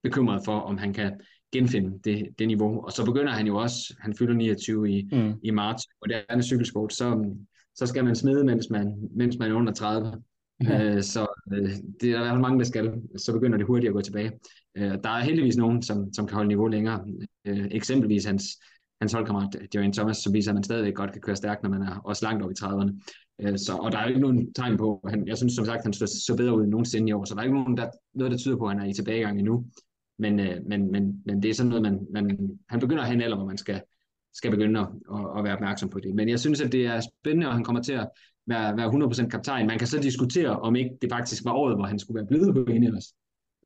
bekymret 0.03 0.43
for, 0.45 0.61
om 0.61 0.79
han 0.79 0.93
kan 0.93 1.21
genfinde 1.53 1.99
det, 2.05 2.29
det 2.39 2.49
niveau. 2.49 2.85
Og 2.85 2.93
så 2.93 3.05
begynder 3.05 3.33
han 3.33 3.47
jo 3.47 3.57
også, 3.57 3.95
han 4.01 4.15
fylder 4.15 4.35
29 4.35 4.91
i, 4.91 5.09
mm. 5.13 5.35
i 5.43 5.51
marts, 5.51 5.85
og 6.01 6.09
det 6.09 6.17
er 6.29 6.35
en 6.35 6.43
cykelsport, 6.43 6.93
så, 6.93 7.35
så 7.75 7.87
skal 7.87 8.05
man 8.05 8.17
smide, 8.17 8.45
mens 8.45 8.71
man, 8.71 9.09
mens 9.17 9.39
man 9.39 9.51
er 9.51 9.55
under 9.55 9.73
30. 9.73 10.23
Ja. 10.65 10.85
Øh, 10.85 11.03
så 11.03 11.27
øh, 11.53 11.71
det 12.01 12.11
er 12.11 12.13
der 12.13 12.19
i 12.19 12.23
hvert 12.23 12.31
fald 12.31 12.41
mange, 12.41 12.59
der 12.59 12.65
skal. 12.65 12.93
Så 13.17 13.33
begynder 13.33 13.59
det 13.59 13.67
hurtigt 13.67 13.89
at 13.89 13.95
gå 13.95 14.01
tilbage. 14.01 14.33
Øh, 14.77 14.91
der 15.05 15.11
er 15.11 15.21
heldigvis 15.21 15.57
nogen, 15.57 15.83
som, 15.83 16.13
som 16.13 16.27
kan 16.27 16.35
holde 16.35 16.49
niveau 16.49 16.67
længere. 16.67 17.05
Øh, 17.45 17.69
eksempelvis 17.71 18.25
hans, 18.25 18.45
hans 19.01 19.13
holdkammerat, 19.13 19.57
øh, 19.61 19.69
Geraint 19.73 19.95
Thomas, 19.95 20.17
som 20.17 20.35
viser, 20.35 20.51
at 20.51 20.55
man 20.55 20.65
stadigvæk 20.65 20.95
godt 20.95 21.13
kan 21.13 21.21
køre 21.21 21.37
stærkt, 21.37 21.63
når 21.63 21.71
man 21.71 21.83
er 21.83 22.01
også 22.05 22.25
langt 22.27 22.45
op 22.45 22.51
i 22.51 22.55
30'erne. 22.61 22.93
Øh, 23.41 23.59
så, 23.59 23.73
og 23.73 23.93
der 23.93 23.99
er 23.99 24.03
jo 24.03 24.09
ikke 24.09 24.21
nogen 24.21 24.53
tegn 24.55 24.77
på, 24.77 25.01
han, 25.09 25.27
jeg 25.29 25.37
synes 25.37 25.53
som 25.53 25.65
sagt, 25.65 25.83
han 25.83 25.93
står 25.93 26.07
så 26.07 26.35
bedre 26.37 26.57
ud 26.57 26.63
end 26.63 26.71
nogensinde 26.71 27.09
i 27.09 27.13
år, 27.13 27.25
så 27.25 27.35
der 27.35 27.41
er 27.41 27.45
ikke 27.45 27.59
nogen, 27.59 27.77
der, 27.77 27.91
noget, 28.15 28.31
der 28.33 28.39
tyder 28.39 28.57
på, 28.57 28.65
at 28.65 28.73
han 28.73 28.87
er 28.87 28.91
i 28.91 28.93
tilbagegang 28.93 29.39
endnu. 29.39 29.65
Men, 30.19 30.41
øh, 30.41 30.57
men, 30.67 30.93
men, 30.93 31.23
men 31.27 31.43
det 31.43 31.51
er 31.51 31.55
sådan 31.55 31.69
noget, 31.69 31.83
man, 31.83 32.07
man, 32.13 32.59
han 32.69 32.81
begynder 32.81 33.03
at 33.03 33.09
have 33.09 33.15
en 33.15 33.23
alder, 33.23 33.37
hvor 33.37 33.47
man 33.47 33.59
skal, 33.59 33.81
skal 34.35 34.51
begynde 34.51 34.81
at, 34.81 34.87
at, 35.15 35.39
at 35.39 35.45
være 35.45 35.55
opmærksom 35.55 35.91
på 35.91 36.01
det. 36.01 36.15
Men 36.15 36.29
jeg 36.29 36.41
synes, 36.41 36.61
at 36.61 36.73
det 36.73 36.87
er 36.87 37.01
spændende, 37.01 37.47
og 37.47 37.55
han 37.55 37.65
kommer 37.65 37.83
til 37.83 37.93
at 37.93 38.09
være, 38.49 38.77
være 38.77 39.25
100% 39.25 39.29
kaptajn. 39.29 39.67
Man 39.67 39.79
kan 39.79 39.87
så 39.87 39.99
diskutere, 39.99 40.61
om 40.61 40.77
ikke 40.77 40.99
det 41.03 41.13
faktisk 41.13 41.45
var 41.45 41.53
året, 41.53 41.77
hvor 41.77 41.85
han 41.85 41.99
skulle 41.99 42.17
være 42.17 42.27
blevet 42.27 42.55
på 42.55 42.73
Ineos. 42.73 43.05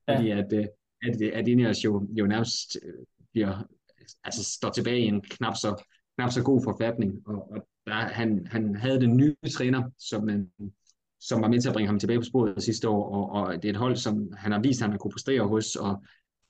Ja. 0.09 0.17
Fordi 0.17 0.31
at, 0.31 0.53
øh, 0.53 0.67
at, 1.03 1.23
at 1.23 1.49
Ineos 1.49 1.85
jo, 1.85 2.09
jo 2.11 2.27
nærmest 2.27 2.79
øh, 2.83 2.93
bliver, 3.33 3.67
altså 4.25 4.45
står 4.45 4.71
tilbage 4.71 5.01
i 5.01 5.07
en 5.07 5.21
knap 5.21 5.55
så, 5.57 5.85
knap 6.17 6.31
så 6.31 6.43
god 6.43 6.63
forfatning. 6.65 7.29
Og, 7.29 7.53
og 7.53 7.67
der, 7.87 7.93
han, 7.93 8.47
han 8.51 8.77
havde 8.77 9.01
den 9.01 9.17
nye 9.17 9.35
træner, 9.53 9.91
som, 9.99 10.29
som 11.21 11.43
var 11.43 11.49
med 11.49 11.61
til 11.61 11.69
at 11.69 11.75
bringe 11.75 11.89
ham 11.89 11.99
tilbage 11.99 12.19
på 12.19 12.25
sporet 12.25 12.63
sidste 12.63 12.89
år, 12.89 13.15
og, 13.15 13.31
og 13.31 13.55
det 13.55 13.65
er 13.65 13.73
et 13.73 13.77
hold, 13.77 13.97
som 13.97 14.33
han 14.37 14.53
har 14.53 14.61
vist, 14.61 14.81
at 14.81 14.83
han 14.83 14.91
har 14.91 14.99
kunne 14.99 15.11
præstere 15.11 15.49
hos, 15.49 15.77
og 15.77 16.05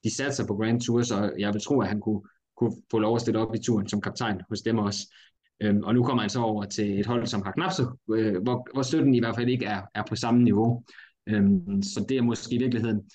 de 0.04 0.14
satte 0.14 0.36
sig 0.36 0.46
på 0.46 0.56
Grand 0.56 0.80
Tour, 0.80 1.02
så 1.02 1.32
jeg 1.38 1.52
vil 1.52 1.62
tro, 1.62 1.80
at 1.80 1.88
han 1.88 2.00
kunne, 2.00 2.22
kunne 2.56 2.72
få 2.90 2.98
lov 2.98 3.14
at 3.14 3.20
stille 3.20 3.40
op 3.40 3.54
i 3.54 3.58
turen 3.58 3.88
som 3.88 4.00
kaptajn 4.00 4.40
hos 4.48 4.62
dem 4.62 4.78
også. 4.78 5.14
Øhm, 5.62 5.82
og 5.82 5.94
nu 5.94 6.04
kommer 6.04 6.22
han 6.22 6.30
så 6.30 6.40
over 6.40 6.64
til 6.64 7.00
et 7.00 7.06
hold, 7.06 7.26
som 7.26 7.42
har 7.42 7.52
knap 7.52 7.72
så, 7.72 7.96
øh, 8.10 8.42
hvor, 8.42 8.68
hvor 8.74 8.82
støtten 8.82 9.14
i 9.14 9.18
hvert 9.18 9.34
fald 9.34 9.48
ikke 9.48 9.64
er, 9.66 9.82
er 9.94 10.02
på 10.08 10.16
samme 10.16 10.42
niveau. 10.42 10.84
Øhm, 11.26 11.82
så 11.82 12.04
det 12.08 12.16
er 12.16 12.22
måske 12.22 12.54
i 12.54 12.58
virkeligheden, 12.58 13.10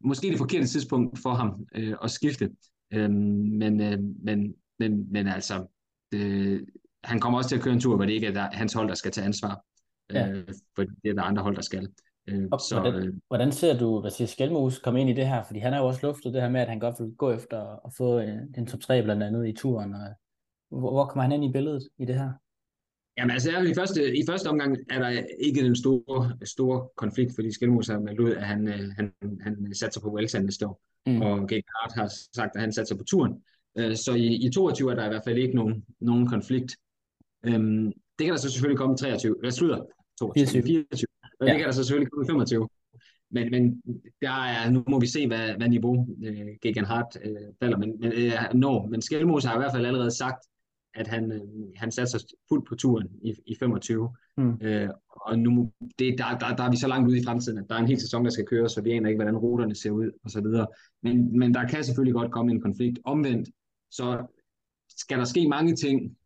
måske 0.00 0.30
det 0.30 0.38
forkerte 0.38 0.66
tidspunkt 0.66 1.18
for 1.18 1.30
ham 1.30 1.66
øh, 1.74 1.94
at 2.02 2.10
skifte. 2.10 2.50
Øhm, 2.92 3.12
men, 3.58 3.80
øh, 3.80 3.98
men, 4.22 4.54
men, 4.78 5.12
men 5.12 5.28
altså, 5.28 5.66
det, 6.12 6.64
han 7.04 7.20
kommer 7.20 7.38
også 7.38 7.48
til 7.48 7.56
at 7.56 7.62
køre 7.62 7.74
en 7.74 7.80
tur, 7.80 7.96
hvor 7.96 8.04
det 8.04 8.12
ikke 8.12 8.26
er 8.26 8.32
der, 8.32 8.48
hans 8.52 8.72
hold, 8.72 8.88
der 8.88 8.94
skal 8.94 9.12
tage 9.12 9.24
ansvar. 9.24 9.64
Ja. 10.12 10.28
Øh, 10.30 10.48
for 10.74 10.82
det 10.82 11.10
er 11.10 11.14
der 11.14 11.22
andre 11.22 11.42
hold, 11.42 11.56
der 11.56 11.62
skal. 11.62 11.88
Øh, 12.28 12.48
og 12.52 12.60
så, 12.60 12.80
hvordan, 12.80 13.08
øh, 13.08 13.14
hvordan 13.28 13.52
ser 13.52 13.78
du, 13.78 14.00
hvad 14.00 14.10
siger 14.10 14.28
Skelmos 14.28 14.78
komme 14.78 15.00
ind 15.00 15.10
i 15.10 15.12
det 15.12 15.28
her? 15.28 15.42
Fordi 15.42 15.58
han 15.58 15.72
har 15.72 15.80
jo 15.80 15.86
også 15.86 16.06
luftet 16.06 16.34
det 16.34 16.42
her 16.42 16.48
med, 16.48 16.60
at 16.60 16.68
han 16.68 16.78
godt 16.78 16.94
vil 17.00 17.14
gå 17.18 17.32
efter 17.32 17.86
at 17.86 17.92
få 17.96 18.18
en, 18.18 18.54
en 18.58 18.66
top 18.66 18.80
3 18.80 19.02
blandt 19.02 19.22
andet 19.22 19.48
i 19.48 19.52
turen. 19.52 19.94
Og, 19.94 20.00
hvor, 20.68 20.90
hvor 20.90 21.06
kommer 21.06 21.22
han 21.22 21.32
ind 21.32 21.44
i 21.44 21.52
billedet 21.52 21.88
i 21.98 22.04
det 22.04 22.14
her? 22.14 22.32
Jamen 23.18 23.30
altså, 23.30 23.50
i 23.50 23.74
første, 23.74 24.16
i 24.16 24.22
første 24.28 24.46
omgang 24.46 24.76
er 24.90 24.98
der 24.98 25.22
ikke 25.38 25.64
den 25.64 25.76
store, 25.76 26.36
store 26.44 26.88
konflikt, 26.96 27.32
fordi 27.34 27.52
Skelmos 27.52 27.88
har 27.88 27.98
meldt 27.98 28.20
ud, 28.20 28.30
at 28.30 28.46
han, 28.46 28.68
øh, 28.68 28.88
han, 28.96 29.12
han 29.40 29.74
satser 29.74 30.00
på 30.00 30.12
Welsan 30.14 30.44
næste 30.44 30.66
år, 30.66 30.80
mm. 31.06 31.22
og 31.22 31.48
Hart 31.50 31.92
har 31.94 32.12
sagt, 32.34 32.56
at 32.56 32.60
han 32.60 32.72
satser 32.72 32.96
på 32.96 33.04
turen. 33.04 33.42
Øh, 33.78 33.96
så 33.96 34.14
i, 34.14 34.46
i 34.46 34.50
22 34.50 34.90
er 34.90 34.94
der 34.94 35.04
i 35.04 35.08
hvert 35.08 35.24
fald 35.24 35.38
ikke 35.38 35.56
nogen, 35.56 35.84
nogen 36.00 36.26
konflikt. 36.26 36.76
Øhm, 37.46 37.92
det 38.18 38.24
kan 38.24 38.34
der 38.34 38.40
så 38.40 38.50
selvfølgelig 38.50 38.78
komme 38.78 38.94
i 38.94 38.98
23, 38.98 39.36
eller 39.38 39.50
slutter 39.50 39.80
22, 40.18 40.46
24. 40.46 40.62
24. 40.62 41.06
Og 41.40 41.46
ja. 41.46 41.52
det 41.52 41.58
kan 41.58 41.66
der 41.66 41.72
så 41.72 41.84
selvfølgelig 41.84 42.10
komme 42.10 42.24
i 42.24 42.28
25. 42.28 42.68
Men, 43.30 43.50
men 43.50 43.82
der 44.22 44.44
er, 44.44 44.70
nu 44.70 44.84
må 44.88 45.00
vi 45.00 45.06
se, 45.06 45.26
hvad, 45.26 45.54
hvad 45.56 45.68
niveau 45.68 46.08
øh, 46.24 46.46
Gegan 46.62 46.84
Hart 46.84 47.18
øh, 47.24 47.36
falder. 47.60 47.78
Men, 47.78 48.00
men, 48.00 48.12
øh, 48.12 48.32
når, 48.54 48.86
men 48.86 49.02
Skelmos 49.02 49.44
har 49.44 49.54
i 49.54 49.58
hvert 49.58 49.72
fald 49.72 49.86
allerede 49.86 50.10
sagt, 50.10 50.46
at 50.96 51.06
han, 51.06 51.32
øh, 51.32 51.40
han 51.76 51.90
satser 51.90 52.18
fuldt 52.48 52.68
på 52.68 52.74
turen 52.74 53.08
i, 53.22 53.34
i 53.46 53.56
25. 53.60 54.16
Mm. 54.36 54.58
Øh, 54.62 54.88
og 55.08 55.38
nu, 55.38 55.72
det, 55.98 56.18
der, 56.18 56.38
der, 56.38 56.56
der 56.56 56.64
er 56.64 56.70
vi 56.70 56.76
så 56.76 56.88
langt 56.88 57.08
ude 57.08 57.18
i 57.18 57.24
fremtiden, 57.24 57.58
at 57.58 57.64
der 57.68 57.74
er 57.74 57.78
en 57.78 57.86
hel 57.86 58.00
sæson, 58.00 58.24
der 58.24 58.30
skal 58.30 58.46
køre, 58.46 58.68
så 58.68 58.82
vi 58.82 58.90
aner 58.90 59.08
ikke, 59.08 59.18
hvordan 59.18 59.36
ruterne 59.36 59.74
ser 59.74 59.90
ud 59.90 60.10
og 60.24 60.30
så 60.30 60.40
videre. 60.40 60.66
Men, 61.02 61.38
men 61.38 61.54
der 61.54 61.68
kan 61.68 61.84
selvfølgelig 61.84 62.14
godt 62.14 62.32
komme 62.32 62.52
en 62.52 62.60
konflikt. 62.60 62.98
Omvendt, 63.04 63.48
så 63.90 64.26
skal 64.88 65.18
der 65.18 65.24
ske 65.24 65.48
mange 65.48 65.76
ting 65.76 66.16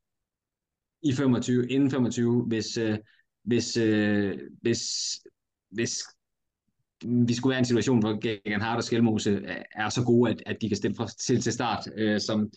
i 1.02 1.12
25, 1.12 1.68
inden 1.68 1.90
25, 1.90 2.42
hvis, 2.42 2.76
øh, 2.76 2.98
hvis, 3.44 3.76
øh, 3.76 4.38
hvis, 4.62 4.82
hvis 5.70 6.04
vi 7.04 7.34
skulle 7.34 7.50
være 7.50 7.58
i 7.58 7.60
en 7.60 7.64
situation, 7.64 8.00
hvor 8.00 8.20
Gegan 8.20 8.60
Hart 8.60 8.76
og 8.76 8.84
Skelmose 8.84 9.42
er 9.72 9.88
så 9.88 10.04
gode, 10.04 10.30
at, 10.30 10.42
at 10.46 10.56
de 10.60 10.68
kan 10.68 10.76
stille 10.76 10.96
fra, 10.96 11.06
til, 11.06 11.40
til 11.40 11.52
start 11.52 11.88
øh, 11.96 12.20
som, 12.20 12.50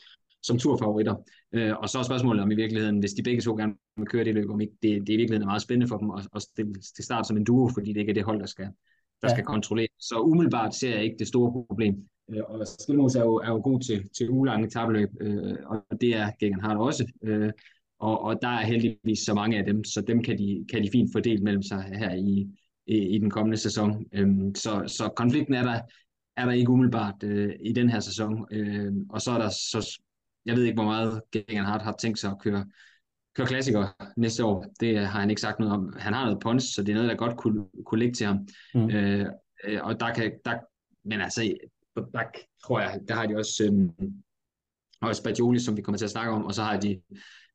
som 0.43 0.59
turfavoritter. 0.59 1.15
Øh, 1.53 1.77
og 1.77 1.89
så 1.89 1.99
er 1.99 2.03
spørgsmålet 2.03 2.43
om 2.43 2.51
i 2.51 2.55
virkeligheden, 2.55 2.99
hvis 2.99 3.13
de 3.13 3.23
begge 3.23 3.41
to 3.41 3.55
gerne 3.55 3.73
vil 3.97 4.07
køre 4.07 4.23
det 4.23 4.33
løb, 4.33 4.49
om 4.49 4.61
ikke 4.61 4.73
det, 4.83 5.07
det 5.07 5.09
er 5.09 5.13
i 5.13 5.17
virkeligheden 5.17 5.47
meget 5.47 5.61
spændende 5.61 5.87
for 5.87 5.97
dem 5.97 6.11
at, 6.11 6.27
at 6.35 6.41
stille 6.41 6.73
til 6.95 7.03
start 7.03 7.27
som 7.27 7.37
en 7.37 7.43
duo, 7.43 7.69
fordi 7.73 7.93
det 7.93 7.99
ikke 7.99 8.09
er 8.09 8.13
det 8.13 8.23
hold, 8.23 8.39
der 8.39 8.45
skal, 8.45 8.65
der 9.21 9.27
ja. 9.29 9.35
skal 9.35 9.43
kontrollere. 9.43 9.87
Så 9.99 10.19
umiddelbart 10.19 10.75
ser 10.75 10.95
jeg 10.95 11.03
ikke 11.03 11.15
det 11.19 11.27
store 11.27 11.51
problem. 11.51 11.95
Øh, 12.31 12.43
og 12.47 12.67
Skelmose 12.67 13.19
er 13.19 13.23
jo, 13.23 13.35
er 13.35 13.49
jo 13.49 13.61
god 13.63 13.79
til, 13.79 14.09
til 14.17 14.29
ulange 14.29 14.69
tabeløb, 14.69 15.09
øh, 15.21 15.55
og 15.65 16.01
det 16.01 16.15
er 16.15 16.31
Gegan 16.39 16.61
Hart 16.61 16.77
også. 16.77 17.11
Øh, 17.23 17.51
og, 17.99 18.21
og 18.21 18.41
der 18.41 18.47
er 18.47 18.65
heldigvis 18.65 19.19
så 19.19 19.33
mange 19.33 19.57
af 19.57 19.65
dem, 19.65 19.83
så 19.83 20.01
dem 20.01 20.23
kan 20.23 20.37
de, 20.37 20.65
kan 20.71 20.83
de 20.83 20.89
fint 20.91 21.09
fordele 21.13 21.43
mellem 21.43 21.61
sig 21.61 21.83
her 21.83 22.13
i, 22.13 22.47
i, 22.87 22.97
i 22.97 23.17
den 23.17 23.29
kommende 23.29 23.57
sæson. 23.57 24.05
Øhm, 24.13 24.55
så, 24.55 24.83
så 24.87 25.09
konflikten 25.15 25.53
er 25.53 25.63
der, 25.63 25.79
er 26.37 26.45
der 26.45 26.51
ikke 26.51 26.71
umiddelbart 26.71 27.23
øh, 27.23 27.53
i 27.61 27.73
den 27.73 27.89
her 27.89 27.99
sæson. 27.99 28.47
Øh, 28.51 28.93
og 29.09 29.21
så 29.21 29.31
er 29.31 29.37
der 29.37 29.49
så, 29.49 29.99
jeg 30.45 30.55
ved 30.55 30.63
ikke, 30.63 30.75
hvor 30.75 30.83
meget 30.83 31.21
Gengen 31.31 31.65
har 31.65 31.95
tænkt 31.99 32.19
sig 32.19 32.31
at 32.31 32.39
køre, 32.39 32.65
køre 33.35 33.47
klassikere 33.47 33.89
næste 34.17 34.45
år. 34.45 34.65
Det 34.79 34.99
har 34.99 35.19
han 35.19 35.29
ikke 35.29 35.41
sagt 35.41 35.59
noget 35.59 35.73
om. 35.73 35.93
Han 35.97 36.13
har 36.13 36.25
noget 36.25 36.39
pons, 36.39 36.63
så 36.63 36.83
det 36.83 36.91
er 36.91 36.95
noget, 36.95 37.09
der 37.09 37.15
godt 37.15 37.37
kunne, 37.37 37.65
kunne 37.85 37.99
ligge 37.99 38.13
til 38.13 38.27
ham. 38.27 38.47
Mm. 38.73 38.89
Øh, 38.89 39.25
øh 39.65 39.79
og 39.83 39.99
der 39.99 40.13
kan, 40.13 40.31
der, 40.45 40.57
men 41.05 41.21
altså, 41.21 41.53
der 41.95 42.23
tror 42.65 42.79
jeg, 42.79 42.99
der 43.07 43.13
har 43.13 43.25
de 43.25 43.35
også, 43.35 43.63
øh, 43.63 44.09
også 45.01 45.23
Bajoli, 45.23 45.59
som 45.59 45.77
vi 45.77 45.81
kommer 45.81 45.97
til 45.97 46.05
at 46.05 46.11
snakke 46.11 46.31
om, 46.31 46.45
og 46.45 46.53
så 46.53 46.63
har 46.63 46.79
de 46.79 47.01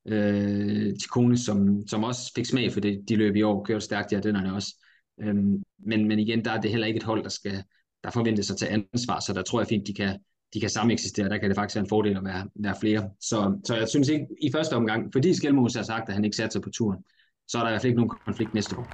øh, 0.08 0.94
Kone, 1.10 1.38
som, 1.38 1.86
som 1.86 2.04
også 2.04 2.32
fik 2.36 2.46
smag 2.46 2.72
for 2.72 2.80
det, 2.80 3.04
de 3.08 3.16
løb 3.16 3.36
i 3.36 3.42
år, 3.42 3.64
kørte 3.64 3.84
stærkt 3.84 4.12
i 4.12 4.14
Ardennerne 4.14 4.54
også. 4.54 4.84
Øhm, 5.20 5.62
men, 5.78 6.08
men 6.08 6.18
igen, 6.18 6.44
der 6.44 6.50
er 6.50 6.60
det 6.60 6.70
heller 6.70 6.86
ikke 6.86 6.96
et 6.96 7.02
hold, 7.02 7.22
der 7.22 7.28
skal 7.28 7.64
der 8.04 8.10
forventes 8.10 8.50
at 8.50 8.56
tage 8.56 8.72
ansvar, 8.72 9.20
så 9.20 9.32
der 9.32 9.42
tror 9.42 9.60
jeg 9.60 9.68
fint, 9.68 9.86
de 9.86 9.94
kan, 9.94 10.18
de 10.54 10.60
kan 10.60 10.70
sameksistere. 10.70 11.28
Der 11.28 11.38
kan 11.38 11.48
det 11.48 11.56
faktisk 11.56 11.76
være 11.76 11.84
en 11.84 11.88
fordel 11.88 12.16
at 12.16 12.24
være, 12.24 12.48
være 12.54 12.74
flere. 12.80 13.10
Så, 13.20 13.60
så 13.64 13.76
jeg 13.76 13.88
synes 13.88 14.08
ikke, 14.08 14.26
i 14.42 14.52
første 14.54 14.76
omgang, 14.76 15.12
fordi 15.12 15.34
Skelmose 15.34 15.78
har 15.78 15.84
sagt, 15.84 16.08
at 16.08 16.14
han 16.14 16.24
ikke 16.24 16.36
satser 16.36 16.60
på 16.60 16.70
turen, 16.70 17.04
så 17.48 17.58
er 17.58 17.62
der 17.62 17.68
i 17.68 17.72
hvert 17.72 17.82
fald 17.82 17.90
ikke 17.90 18.00
nogen 18.00 18.18
konflikt 18.26 18.54
næste 18.54 18.76
år. 18.76 18.86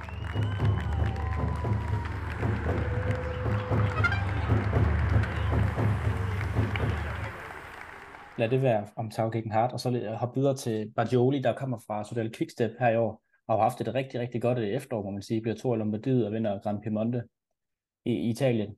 lad 8.39 8.49
det 8.49 8.63
være 8.63 8.89
om 8.97 9.11
Tau 9.11 9.33
Hart, 9.51 9.73
og 9.73 9.81
så 9.81 10.17
hoppe 10.21 10.41
videre 10.41 10.57
til 10.57 10.93
Bagioli, 10.97 11.43
der 11.43 11.57
kommer 11.57 11.79
fra 11.87 12.05
Sodal 12.05 12.35
Quickstep 12.35 12.71
her 12.79 12.89
i 12.89 12.97
år, 12.97 13.23
og 13.47 13.57
har 13.57 13.63
haft 13.63 13.81
et 13.81 13.95
rigtig, 13.95 14.21
rigtig 14.21 14.43
godt 14.43 14.59
efterår, 14.59 15.03
må 15.03 15.11
man 15.11 15.23
sige, 15.23 15.41
bliver 15.41 15.57
to 15.57 15.73
af 15.73 15.79
Lombardiet 15.79 16.27
og 16.27 16.33
vinder 16.33 16.61
Grand 16.63 16.83
Piemonte 16.83 17.23
i 18.05 18.31
Italien. 18.31 18.77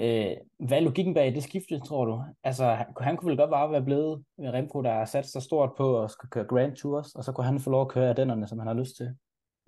Øh, 0.00 0.36
hvad 0.66 0.78
er 0.78 0.80
logikken 0.80 1.14
bag 1.14 1.34
det 1.34 1.42
skifte, 1.42 1.78
tror 1.78 2.04
du? 2.04 2.22
Altså, 2.44 2.64
han, 2.64 2.86
han 3.00 3.16
kunne 3.16 3.28
vel 3.28 3.38
godt 3.38 3.50
bare 3.50 3.70
være 3.70 3.84
blevet 3.84 4.24
med 4.38 4.50
Remco, 4.50 4.82
der 4.82 4.92
har 4.92 5.04
sat 5.04 5.26
sig 5.26 5.42
stort 5.42 5.70
på 5.76 6.02
at 6.02 6.10
skal 6.10 6.28
køre 6.28 6.44
Grand 6.44 6.76
Tours, 6.76 7.14
og 7.14 7.24
så 7.24 7.32
kunne 7.32 7.46
han 7.46 7.60
få 7.60 7.70
lov 7.70 7.80
at 7.80 7.88
køre 7.88 8.14
dennerne, 8.14 8.46
som 8.46 8.58
han 8.58 8.68
har 8.68 8.74
lyst 8.74 8.96
til. 8.96 9.08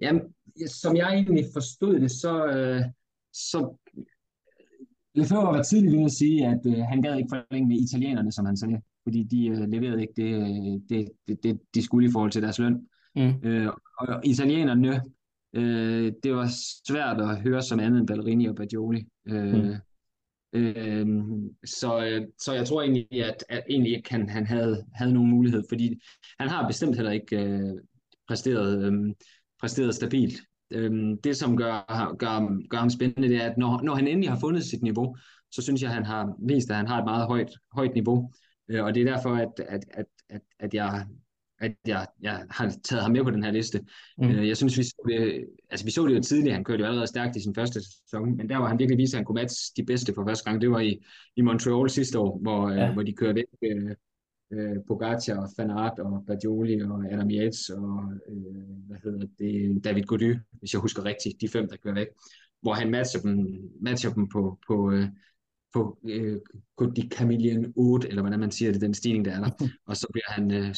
Jamen, 0.03 0.23
som 0.67 0.97
jeg 0.97 1.15
egentlig 1.15 1.45
forstod 1.53 2.01
det, 2.01 2.11
så, 2.11 2.47
øh, 2.47 2.83
så 3.33 3.77
Lefebvre 5.15 5.57
var 5.57 5.63
tidligt 5.63 5.97
ved 5.97 6.05
at 6.05 6.13
sige, 6.13 6.47
at 6.47 6.61
øh, 6.67 6.79
han 6.79 7.03
gad 7.03 7.17
ikke 7.17 7.31
forlænge 7.33 7.69
med 7.69 7.77
italienerne, 7.77 8.33
som 8.33 8.47
han 8.47 8.57
sagde 8.57 8.81
fordi 9.07 9.23
de 9.23 9.47
øh, 9.47 9.69
leverede 9.69 10.01
ikke 10.01 10.13
det, 10.17 10.81
det, 10.89 11.09
det, 11.29 11.43
det, 11.43 11.61
de 11.75 11.83
skulle 11.83 12.09
i 12.09 12.13
forhold 12.13 12.31
til 12.31 12.43
deres 12.43 12.59
løn. 12.59 12.87
Mm. 13.17 13.35
Øh, 13.43 13.73
og 13.99 14.21
italienerne, 14.25 15.03
øh, 15.53 16.13
det 16.23 16.35
var 16.35 16.49
svært 16.89 17.21
at 17.21 17.41
høre 17.41 17.63
som 17.63 17.81
andet 17.81 17.99
end 17.99 18.07
Ballerini 18.07 18.47
og 18.47 18.57
Bagioli. 18.57 19.07
Øh, 19.27 19.55
mm. 19.55 19.75
Øhm, 20.53 21.45
øh, 21.45 21.51
så, 21.65 22.23
så 22.39 22.53
jeg 22.53 22.67
tror 22.67 22.83
egentlig, 22.83 23.25
at, 23.25 23.45
at 23.49 23.63
egentlig 23.71 23.97
ikke 23.97 24.11
han, 24.11 24.29
han 24.29 24.47
havde, 24.47 24.85
havde 24.95 25.13
nogen 25.13 25.31
mulighed, 25.31 25.63
fordi 25.69 26.01
han 26.41 26.49
har 26.49 26.67
bestemt 26.69 26.97
heller 26.97 27.13
ikke 27.13 27.37
øh, 27.37 27.75
præsteret, 28.29 28.85
øh, 28.85 29.15
præsteret 29.61 29.95
stabilt. 29.95 30.41
Øh, 30.71 31.17
det, 31.25 31.37
som 31.37 31.57
gør, 31.57 31.87
gør, 32.17 32.69
gør 32.69 32.79
ham 32.79 32.91
spændende, 32.91 33.29
det 33.29 33.37
er, 33.37 33.51
at 33.51 33.59
når, 33.59 33.83
når 33.83 33.95
han 33.95 34.09
endelig 34.09 34.31
har 34.31 34.41
fundet 34.41 34.65
sit 34.65 34.83
niveau, 34.83 35.17
så 35.51 35.63
synes 35.63 35.83
jeg, 35.83 35.89
at 35.89 35.95
han 35.95 36.05
har 36.05 36.37
vist, 36.47 36.71
at 36.71 36.77
han 36.77 36.87
har 36.87 36.99
et 36.99 37.05
meget 37.05 37.27
højt, 37.27 37.51
højt 37.73 37.95
niveau. 37.95 38.33
Øh, 38.69 38.85
og 38.85 38.95
det 38.95 39.01
er 39.01 39.15
derfor, 39.15 39.31
at, 39.35 39.61
at, 39.69 39.85
at, 39.91 40.07
at, 40.29 40.41
at 40.59 40.75
jeg 40.75 41.07
at 41.59 41.73
jeg, 41.87 42.07
jeg 42.23 42.45
har 42.51 42.73
taget 42.85 43.03
ham 43.03 43.13
med 43.13 43.25
på 43.25 43.31
den 43.31 43.45
her 43.45 43.51
liste. 43.51 43.85
Mm. 44.19 44.29
Øh, 44.29 44.49
jeg 44.49 44.57
synes, 44.57 44.79
vi 44.79 44.83
så, 44.83 45.03
det, 45.09 45.47
altså, 45.71 45.85
vi 45.87 45.91
så 45.91 46.07
det 46.07 46.17
jo 46.17 46.23
tidligere, 46.23 46.55
han 46.55 46.65
kørte 46.65 46.81
jo 46.81 46.87
allerede 46.87 47.07
stærkt 47.07 47.37
i 47.37 47.43
sin 47.43 47.55
første 47.55 47.81
sæson, 47.81 48.37
men 48.37 48.49
der 48.49 48.57
var 48.57 48.69
han 48.69 48.79
virkelig 48.79 48.99
vist, 48.99 49.15
at 49.15 49.19
han 49.19 49.25
kunne 49.25 49.43
matche 49.43 49.73
de 49.77 49.87
bedste 49.87 50.15
for 50.15 50.25
første 50.27 50.51
gang. 50.51 50.61
Det 50.61 50.71
var 50.71 50.81
i, 50.81 51.05
i 51.37 51.41
Montreal 51.41 51.91
sidste 51.91 52.19
år, 52.19 52.39
hvor, 52.39 52.71
ja. 52.71 52.89
øh, 52.89 52.93
hvor 52.93 53.03
de 53.03 53.13
kørte 53.13 53.35
væk 53.35 53.45
øh, 53.63 53.91
øh 54.53 54.77
Pogacar 54.89 55.37
og 55.37 55.49
Fanart 55.57 55.99
og 55.99 56.25
Bajoli 56.27 56.81
og 56.81 57.05
Adam 57.13 57.31
Yates 57.31 57.69
og 57.69 58.13
øh, 58.29 58.87
hvad 58.87 58.99
hedder 59.05 59.27
det, 59.39 59.85
David 59.85 60.03
Gody, 60.03 60.37
hvis 60.53 60.73
jeg 60.73 60.81
husker 60.81 61.05
rigtigt, 61.05 61.41
de 61.41 61.49
fem, 61.49 61.69
der 61.69 61.77
kører 61.77 61.95
væk, 61.95 62.07
hvor 62.63 62.73
han 62.75 62.91
matcher 62.91 63.21
dem, 63.21 63.47
matcher 63.81 64.13
dem 64.13 64.29
på, 64.29 64.59
på, 64.69 64.93
øh, 64.93 65.09
på 65.75 65.99
øh, 66.09 66.41
de 66.97 67.09
Chameleon 67.15 67.73
8, 67.77 68.09
eller 68.09 68.23
hvordan 68.23 68.41
man 68.41 68.51
siger 68.51 68.73
det, 68.73 68.81
den 68.81 68.95
stigning, 68.95 69.25
der 69.25 69.33
er 69.33 69.41
der. 69.41 69.51
Og 69.89 69.97
så 69.97 70.07
bliver 70.13 70.31
han, 70.31 70.51
øh, 70.51 70.75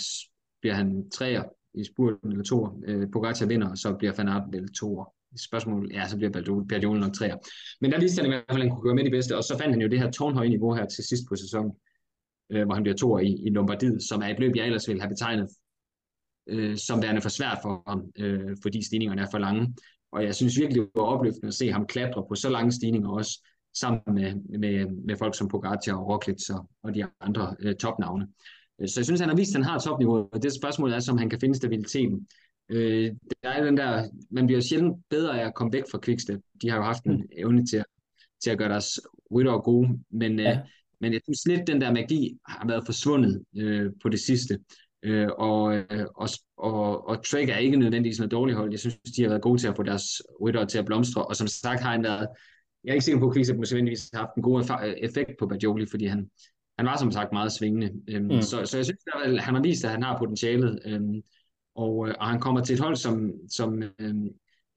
bliver 0.60 0.74
han 0.74 1.10
træer 1.10 1.42
i 1.74 1.84
spurten 1.84 2.30
eller 2.30 2.44
toer. 2.44 2.70
Øh, 2.86 3.10
Pogacar 3.12 3.46
vinder, 3.46 3.70
og 3.70 3.78
så 3.78 3.94
bliver 3.98 4.12
Van 4.16 4.28
Aert 4.28 4.42
vel 4.52 4.68
toer. 4.72 5.14
Spørgsmålet, 5.48 5.92
ja, 5.92 6.08
så 6.08 6.16
bliver 6.16 6.64
Berdiol 6.68 6.98
nok 6.98 7.12
træer. 7.12 7.36
Men 7.80 7.92
der 7.92 8.00
viste 8.00 8.22
han 8.22 8.26
i 8.26 8.34
hvert 8.34 8.44
fald, 8.50 8.62
at 8.62 8.66
han 8.66 8.74
kunne 8.74 8.82
gøre 8.82 8.94
med 8.94 9.04
de 9.04 9.10
bedste, 9.10 9.36
og 9.36 9.44
så 9.44 9.58
fandt 9.58 9.72
han 9.74 9.82
jo 9.82 9.88
det 9.88 9.98
her 9.98 10.10
tårnhøje 10.10 10.48
niveau 10.48 10.74
her 10.74 10.86
til 10.86 11.04
sidst 11.04 11.22
på 11.28 11.36
sæsonen, 11.36 11.72
øh, 12.52 12.64
hvor 12.64 12.74
han 12.74 12.82
bliver 12.82 12.96
toer 12.96 13.18
i, 13.18 13.32
i 13.46 13.50
Lombardiet, 13.50 14.02
som 14.02 14.22
er 14.22 14.26
et 14.26 14.38
løb, 14.38 14.56
jeg 14.56 14.66
ellers 14.66 14.88
ville 14.88 15.02
have 15.02 15.08
betegnet 15.08 15.48
øh, 16.48 16.76
som 16.76 17.02
værende 17.02 17.20
for 17.20 17.28
svært 17.28 17.58
for 17.62 17.82
ham, 17.86 18.12
øh, 18.18 18.56
fordi 18.62 18.86
stigningerne 18.86 19.22
er 19.22 19.26
for 19.30 19.38
lange. 19.38 19.74
Og 20.12 20.24
jeg 20.24 20.34
synes 20.34 20.58
virkelig, 20.58 20.82
det 20.82 20.90
var 20.94 21.02
opløftende 21.02 21.48
at 21.48 21.54
se 21.54 21.72
ham 21.72 21.86
klatre 21.86 22.24
på 22.28 22.34
så 22.34 22.48
lange 22.48 22.72
stigninger 22.72 23.10
også, 23.10 23.46
sammen 23.74 24.00
med, 24.06 24.58
med, 24.58 24.86
med 25.06 25.16
folk 25.16 25.36
som 25.36 25.48
Pogacar 25.48 25.96
og 25.96 26.08
Roglic 26.08 26.50
og, 26.50 26.70
og 26.82 26.94
de 26.94 27.04
andre 27.20 27.56
øh, 27.60 27.74
topnavne. 27.74 28.28
Så 28.86 29.00
jeg 29.00 29.04
synes, 29.04 29.20
han 29.20 29.28
har 29.28 29.36
vist, 29.36 29.50
at 29.50 29.54
han 29.54 29.70
har 29.70 29.78
topniveau, 29.78 30.28
og 30.32 30.42
det 30.42 30.52
spørgsmål 30.52 30.92
er, 30.92 31.08
om 31.10 31.18
han 31.18 31.30
kan 31.30 31.40
finde 31.40 31.54
stabiliteten. 31.54 32.26
Øh, 32.68 33.10
der 33.42 33.48
er 33.48 33.64
den 33.64 33.76
der, 33.76 34.08
man 34.30 34.46
bliver 34.46 34.60
sjældent 34.60 34.96
bedre 35.10 35.40
af 35.40 35.46
at 35.46 35.54
komme 35.54 35.72
væk 35.72 35.84
fra 35.90 35.98
Quickstep. 36.04 36.40
De 36.62 36.70
har 36.70 36.76
jo 36.76 36.82
haft 36.82 37.04
en 37.04 37.16
mm. 37.16 37.28
evne 37.36 37.66
til 37.66 37.76
at, 37.76 37.84
til 38.42 38.50
at 38.50 38.58
gøre 38.58 38.68
deres 38.68 39.00
rytter 39.34 39.58
gode, 39.58 39.88
men, 40.10 40.32
øh, 40.32 40.44
ja. 40.44 40.50
øh, 40.50 40.58
men 41.00 41.12
jeg 41.12 41.20
synes 41.24 41.46
lidt, 41.46 41.66
den 41.66 41.80
der 41.80 41.92
magi 41.92 42.38
har 42.46 42.66
været 42.66 42.86
forsvundet 42.86 43.44
øh, 43.56 43.90
på 44.02 44.08
det 44.08 44.20
sidste. 44.20 44.58
Øh, 45.02 45.28
og, 45.38 45.76
øh, 45.76 46.06
og, 46.14 46.28
og, 46.56 47.08
og 47.08 47.24
Trek 47.26 47.48
er 47.48 47.56
ikke 47.56 47.76
nødvendigvis 47.76 48.18
noget 48.18 48.30
dårligt 48.30 48.58
hold. 48.58 48.70
Jeg 48.70 48.80
synes, 48.80 48.98
de 49.16 49.22
har 49.22 49.28
været 49.28 49.42
gode 49.42 49.58
til 49.60 49.68
at 49.68 49.76
få 49.76 49.82
deres 49.82 50.04
rytter 50.40 50.64
til 50.64 50.78
at 50.78 50.86
blomstre, 50.86 51.24
og 51.24 51.36
som 51.36 51.46
sagt 51.46 51.80
har 51.80 51.92
han 51.92 52.02
været, 52.02 52.28
jeg 52.84 52.90
er 52.90 52.94
ikke 52.94 53.04
sikker 53.04 53.20
på, 53.20 53.28
at 53.28 53.34
Quickstep 53.34 53.56
nødvendigvis 53.56 54.10
har 54.12 54.20
haft 54.20 54.36
en 54.36 54.42
god 54.42 54.64
effekt 54.98 55.30
på 55.38 55.46
Bajoli, 55.46 55.86
fordi 55.90 56.06
han, 56.06 56.30
han 56.78 56.86
var 56.86 56.96
som 56.96 57.12
sagt 57.12 57.32
meget 57.32 57.52
svingende. 57.52 57.92
Øhm, 58.08 58.24
mm. 58.24 58.42
så, 58.42 58.64
så 58.64 58.76
jeg 58.76 58.84
synes, 58.84 59.00
at 59.14 59.42
han 59.44 59.54
har 59.54 59.62
vist, 59.62 59.84
at 59.84 59.90
han 59.90 60.02
har 60.02 60.18
potentialet, 60.18 60.80
øhm, 60.84 61.22
og, 61.74 62.08
øh, 62.08 62.14
og 62.20 62.26
han 62.26 62.40
kommer 62.40 62.60
til 62.60 62.74
et 62.74 62.80
hold, 62.80 62.96
som, 62.96 63.32
som 63.50 63.82
øhm, 63.82 64.28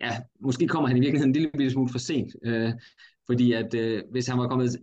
ja, 0.01 0.17
måske 0.39 0.67
kommer 0.67 0.88
han 0.88 0.98
i 0.98 1.00
virkeligheden 1.00 1.29
en 1.29 1.34
lille, 1.34 1.50
lille 1.53 1.72
smule 1.72 1.91
for 1.91 2.00
sent, 2.00 2.36
øh, 2.46 2.72
fordi 3.25 3.53
at 3.53 3.74
øh, 3.74 4.03
hvis 4.12 4.27
han 4.27 4.39
var 4.39 4.48
kommet 4.48 4.77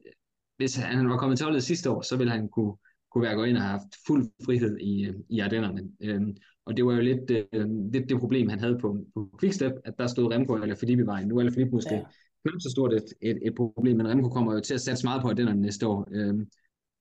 hvis 0.57 0.77
han 0.77 1.09
var 1.09 1.17
kommet 1.17 1.39
til 1.39 1.45
holdet 1.45 1.63
sidste 1.63 1.91
år, 1.91 2.03
så 2.03 2.17
ville 2.17 2.33
han 2.33 2.49
kunne, 2.49 2.73
kunne 3.13 3.23
være 3.23 3.35
gået 3.35 3.49
ind 3.49 3.57
og 3.57 3.63
have 3.63 3.71
haft 3.71 3.95
fuld 4.07 4.31
frihed 4.45 4.79
i, 4.81 5.13
i 5.29 5.41
Ardennerne. 5.41 5.83
Øhm, 6.01 6.37
og 6.67 6.77
det 6.77 6.85
var 6.85 6.95
jo 6.95 7.01
lidt, 7.01 7.31
øh, 7.31 7.67
lidt 7.93 8.09
det 8.09 8.21
problem, 8.21 8.49
han 8.49 8.61
havde 8.61 8.79
på, 8.81 8.99
på 9.15 9.29
Quickstep, 9.41 9.73
at 9.85 9.95
der 9.99 10.07
stod 10.07 10.33
Remco 10.33 10.55
eller 10.55 10.75
Filippi 10.75 11.03
vejen. 11.03 11.29
Nu 11.29 11.39
er 11.39 11.51
Filippi 11.51 11.73
måske 11.73 11.95
ja. 11.95 12.03
knap 12.43 12.61
så 12.61 12.71
stort 12.71 12.93
et, 12.93 13.05
et, 13.21 13.39
et 13.47 13.55
problem, 13.55 13.97
men 13.97 14.09
Remco 14.09 14.29
kommer 14.29 14.55
jo 14.55 14.61
til 14.61 14.75
at 14.75 14.81
satse 14.81 15.07
meget 15.07 15.23
på 15.23 15.29
Ardennerne 15.29 15.61
næste 15.61 15.87
år, 15.87 16.09
øh, 16.13 16.35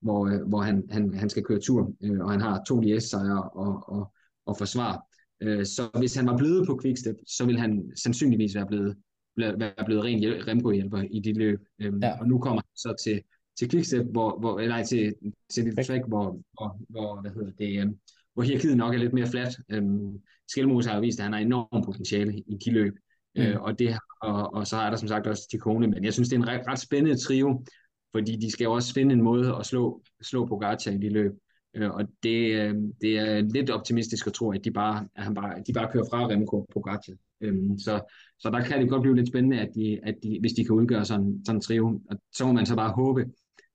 hvor, 0.01 0.27
øh, 0.27 0.47
hvor 0.47 0.61
han, 0.61 0.83
han, 0.91 1.13
han 1.13 1.29
skal 1.29 1.43
køre 1.43 1.59
tur, 1.59 1.93
øh, 2.03 2.19
og 2.19 2.31
han 2.31 2.41
har 2.41 2.63
to 2.67 2.79
lies-sejre 2.79 3.43
og, 3.43 3.89
og, 3.89 4.13
og 4.45 4.57
forsvar. 4.57 5.01
Øh, 5.41 5.65
så 5.65 5.89
hvis 5.99 6.15
han 6.15 6.25
var 6.25 6.37
blevet 6.37 6.67
på 6.67 6.79
Quickstep, 6.83 7.15
så 7.27 7.45
ville 7.45 7.61
han 7.61 7.91
sandsynligvis 7.95 8.55
være 8.55 8.67
blevet, 8.67 8.95
være 9.35 9.85
blevet 9.85 10.03
ren 10.03 10.47
Remco-hjælper 10.47 11.03
i 11.11 11.19
de 11.19 11.33
løb. 11.33 11.59
Øh, 11.81 11.93
ja. 12.01 12.19
Og 12.19 12.27
nu 12.27 12.39
kommer 12.39 12.61
han 12.61 12.75
så 12.75 13.03
til 13.03 13.21
til 13.57 13.69
Quickstep, 13.69 14.05
hvor, 14.05 14.39
hvor, 14.39 14.59
eller 14.59 14.83
til, 14.83 15.15
til 15.49 15.63
Little 15.63 15.83
Track, 15.83 16.03
hvor, 16.07 16.39
hvor, 16.53 16.79
hvor, 16.89 17.21
hvad 17.21 17.31
hedder 17.31 17.51
det, 17.51 17.83
um, 17.83 17.97
hvor 18.33 18.43
hierarkiet 18.43 18.77
nok 18.77 18.93
er 18.93 18.97
lidt 18.97 19.13
mere 19.13 19.27
fladt. 19.27 19.57
Um, 19.77 20.19
Skelmose 20.47 20.89
har 20.89 20.99
vist, 20.99 21.19
at 21.19 21.23
han 21.23 21.33
har 21.33 21.39
enormt 21.39 21.85
potentiale 21.85 22.33
i 22.37 22.57
de 22.65 22.71
løb. 22.71 22.93
Mm. 23.35 23.41
Uh, 23.41 23.61
og, 23.61 23.79
det, 23.79 23.97
og, 24.21 24.53
og, 24.53 24.67
så 24.67 24.77
er 24.77 24.89
der 24.89 24.97
som 24.97 25.07
sagt 25.07 25.27
også 25.27 25.47
Ticone, 25.51 25.87
men 25.87 26.03
jeg 26.03 26.13
synes, 26.13 26.29
det 26.29 26.35
er 26.35 26.41
en 26.41 26.47
ret, 26.47 26.67
ret 26.67 26.79
spændende 26.79 27.19
trio, 27.19 27.63
fordi 28.11 28.35
de 28.35 28.51
skal 28.51 28.63
jo 28.63 28.73
også 28.73 28.93
finde 28.93 29.13
en 29.13 29.21
måde 29.21 29.55
at 29.59 29.65
slå, 29.65 30.01
slå 30.21 30.45
Pogacar 30.45 30.91
i 30.91 30.97
de 30.97 31.09
løb. 31.09 31.31
Øh, 31.73 31.89
og 31.89 32.03
det, 32.23 32.61
øh, 32.61 32.75
det 33.01 33.17
er 33.17 33.41
lidt 33.41 33.69
optimistisk 33.69 34.27
at 34.27 34.33
tro, 34.33 34.51
at 34.51 34.65
de 34.65 34.71
bare, 34.71 35.07
at 35.15 35.23
han 35.23 35.33
bare, 35.33 35.63
de 35.67 35.73
bare 35.73 35.89
kører 35.93 36.05
fra 36.11 36.27
Remco 36.27 36.65
Pogacar. 36.73 37.13
Um, 37.47 37.79
så, 37.79 38.01
så 38.39 38.49
der 38.49 38.63
kan 38.63 38.81
det 38.81 38.89
godt 38.89 39.01
blive 39.01 39.15
lidt 39.15 39.27
spændende, 39.27 39.59
at 39.59 39.69
de, 39.75 39.99
at 40.03 40.15
de, 40.23 40.37
hvis 40.39 40.53
de 40.53 40.65
kan 40.65 40.75
udgøre 40.75 41.05
sådan, 41.05 41.41
sådan 41.45 41.57
en 41.57 41.61
trio. 41.61 42.01
Og 42.09 42.17
så 42.35 42.45
må 42.45 42.51
man 42.51 42.65
så 42.65 42.75
bare 42.75 42.93
håbe, 42.93 43.25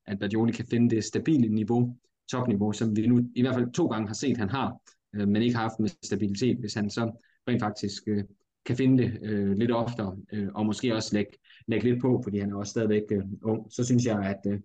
at 0.07 0.19
Badioli 0.19 0.53
kan 0.53 0.67
finde 0.71 0.97
det 0.97 1.05
stabile 1.05 1.49
niveau, 1.49 1.97
topniveau, 2.31 2.73
som 2.73 2.97
vi 2.97 3.07
nu 3.07 3.21
i 3.35 3.43
hvert 3.43 3.55
fald 3.55 3.73
to 3.73 3.87
gange 3.87 4.07
har 4.07 4.15
set, 4.15 4.37
han 4.37 4.51
har, 4.51 4.77
øh, 5.15 5.29
men 5.29 5.43
ikke 5.43 5.55
har 5.55 5.63
haft 5.63 5.81
med 5.81 5.89
stabilitet, 6.03 6.57
hvis 6.59 6.75
han 6.75 6.91
så 6.91 7.25
rent 7.49 7.63
faktisk 7.63 8.03
øh, 8.07 8.25
kan 8.65 8.77
finde 8.77 9.03
det 9.03 9.19
øh, 9.23 9.57
lidt 9.57 9.73
oftere, 9.73 10.17
øh, 10.33 10.49
og 10.55 10.67
måske 10.67 10.95
også 10.95 11.15
lægge, 11.15 11.33
lægge 11.67 11.91
lidt 11.91 12.01
på, 12.01 12.21
fordi 12.25 12.39
han 12.39 12.53
er 12.53 12.57
også 12.57 12.71
stadigvæk 12.71 13.03
øh, 13.13 13.25
ung, 13.43 13.73
så 13.73 13.85
synes 13.85 14.07
jeg, 14.07 14.19
at, 14.19 14.53
øh, 14.53 14.61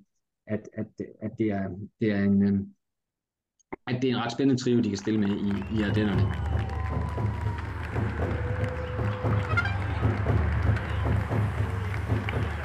at, 0.48 0.70
at, 0.74 0.86
at 1.22 1.32
det, 1.38 1.48
er, 1.51 1.70
det 2.00 2.12
er 2.12 2.24
en 2.24 2.44
øh, 2.44 2.60
at 3.88 4.01
det 4.01 4.10
er 4.10 4.16
en 4.16 4.22
ret 4.22 4.32
spændende 4.32 4.63
trio, 4.63 4.80
de 4.80 4.89
kan 4.89 4.98
stille 4.98 5.20
med 5.20 5.30
i, 5.30 5.80
i 5.80 5.84
Ardennerne. 5.84 6.22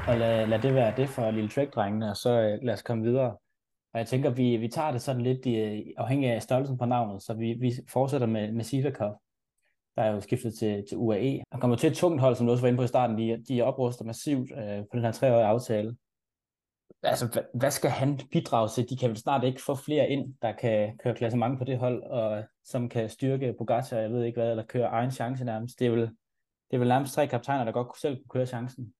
Og 0.08 0.18
lad, 0.18 0.46
lad 0.46 0.58
det 0.58 0.74
være 0.74 0.94
det 0.96 1.08
for 1.08 1.30
Lille 1.30 1.48
Trek-drengene, 1.48 2.10
og 2.10 2.16
så 2.16 2.30
øh, 2.30 2.58
lad 2.62 2.74
os 2.74 2.82
komme 2.82 3.04
videre. 3.04 3.36
Og 3.92 3.98
jeg 3.98 4.06
tænker, 4.06 4.30
vi, 4.30 4.56
vi 4.56 4.68
tager 4.68 4.92
det 4.92 5.02
sådan 5.02 5.22
lidt 5.22 5.46
i, 5.46 5.94
afhængig 5.96 6.30
af 6.30 6.42
størrelsen 6.42 6.78
på 6.78 6.84
navnet, 6.84 7.22
så 7.22 7.34
vi, 7.34 7.52
vi 7.60 7.72
fortsætter 7.88 8.26
med, 8.26 8.52
med 8.52 8.64
Sivakov, 8.64 9.22
der 9.96 10.02
er 10.02 10.10
jo 10.10 10.20
skiftet 10.20 10.54
til, 10.54 10.84
til 10.88 10.98
UAE. 10.98 11.42
Han 11.52 11.60
kommer 11.60 11.76
til 11.76 11.90
et 11.90 11.96
tungt 11.96 12.20
hold, 12.20 12.34
som 12.36 12.46
du 12.46 12.52
også 12.52 12.62
var 12.62 12.68
inde 12.68 12.76
på 12.76 12.82
i 12.82 12.86
starten. 12.86 13.18
De, 13.18 13.44
de 13.48 13.62
opruster 13.62 14.04
massivt 14.04 14.52
øh, 14.52 14.78
på 14.78 14.90
den 14.92 15.04
her 15.04 15.12
treårige 15.12 15.44
aftale. 15.44 15.96
Altså, 17.02 17.28
hvad, 17.32 17.42
hvad 17.54 17.70
skal 17.70 17.90
han 17.90 18.20
bidrage 18.32 18.68
til? 18.68 18.90
De 18.90 18.96
kan 18.96 19.08
vel 19.08 19.16
snart 19.16 19.44
ikke 19.44 19.62
få 19.62 19.74
flere 19.74 20.08
ind, 20.08 20.34
der 20.42 20.52
kan 20.52 20.98
køre 20.98 21.14
klassement 21.14 21.58
på 21.58 21.64
det 21.64 21.78
hold, 21.78 22.02
og 22.02 22.38
øh, 22.38 22.44
som 22.64 22.88
kan 22.88 23.10
styrke 23.10 23.54
Pogacar, 23.58 23.96
jeg 23.96 24.12
ved 24.12 24.24
ikke 24.24 24.40
hvad, 24.40 24.50
eller 24.50 24.64
køre 24.64 24.86
egen 24.86 25.10
chance 25.10 25.44
nærmest. 25.44 25.78
Det 25.78 25.86
er 25.86 25.90
vel, 25.90 26.00
det 26.70 26.76
er 26.76 26.78
vel 26.78 26.88
nærmest 26.88 27.14
tre 27.14 27.26
kaptajner, 27.26 27.64
der 27.64 27.72
godt 27.72 28.00
selv 28.00 28.16
kunne 28.16 28.28
køre 28.28 28.46
chancen. 28.46 28.94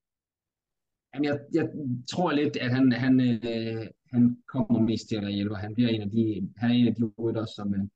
Jamen, 1.15 1.25
jeg, 1.25 1.39
jeg 1.55 1.69
tror 2.11 2.33
lidt, 2.33 2.57
at 2.57 2.71
han, 2.75 2.93
han, 2.93 3.21
øh, 3.21 3.87
han 4.13 4.37
kommer 4.49 4.81
mest 4.81 5.09
til 5.09 5.17
at 5.17 5.33
hjælpe. 5.33 5.55
Han 5.55 5.75
bliver 5.75 5.91
en 5.91 6.03
af 6.03 6.11
de, 6.11 6.51
han 6.57 6.71
er 6.71 6.75
en 6.75 6.89
af 6.89 6.95
de 6.95 7.13
rytter, 7.19 7.47
som, 7.57 7.75
øh, 7.75 7.89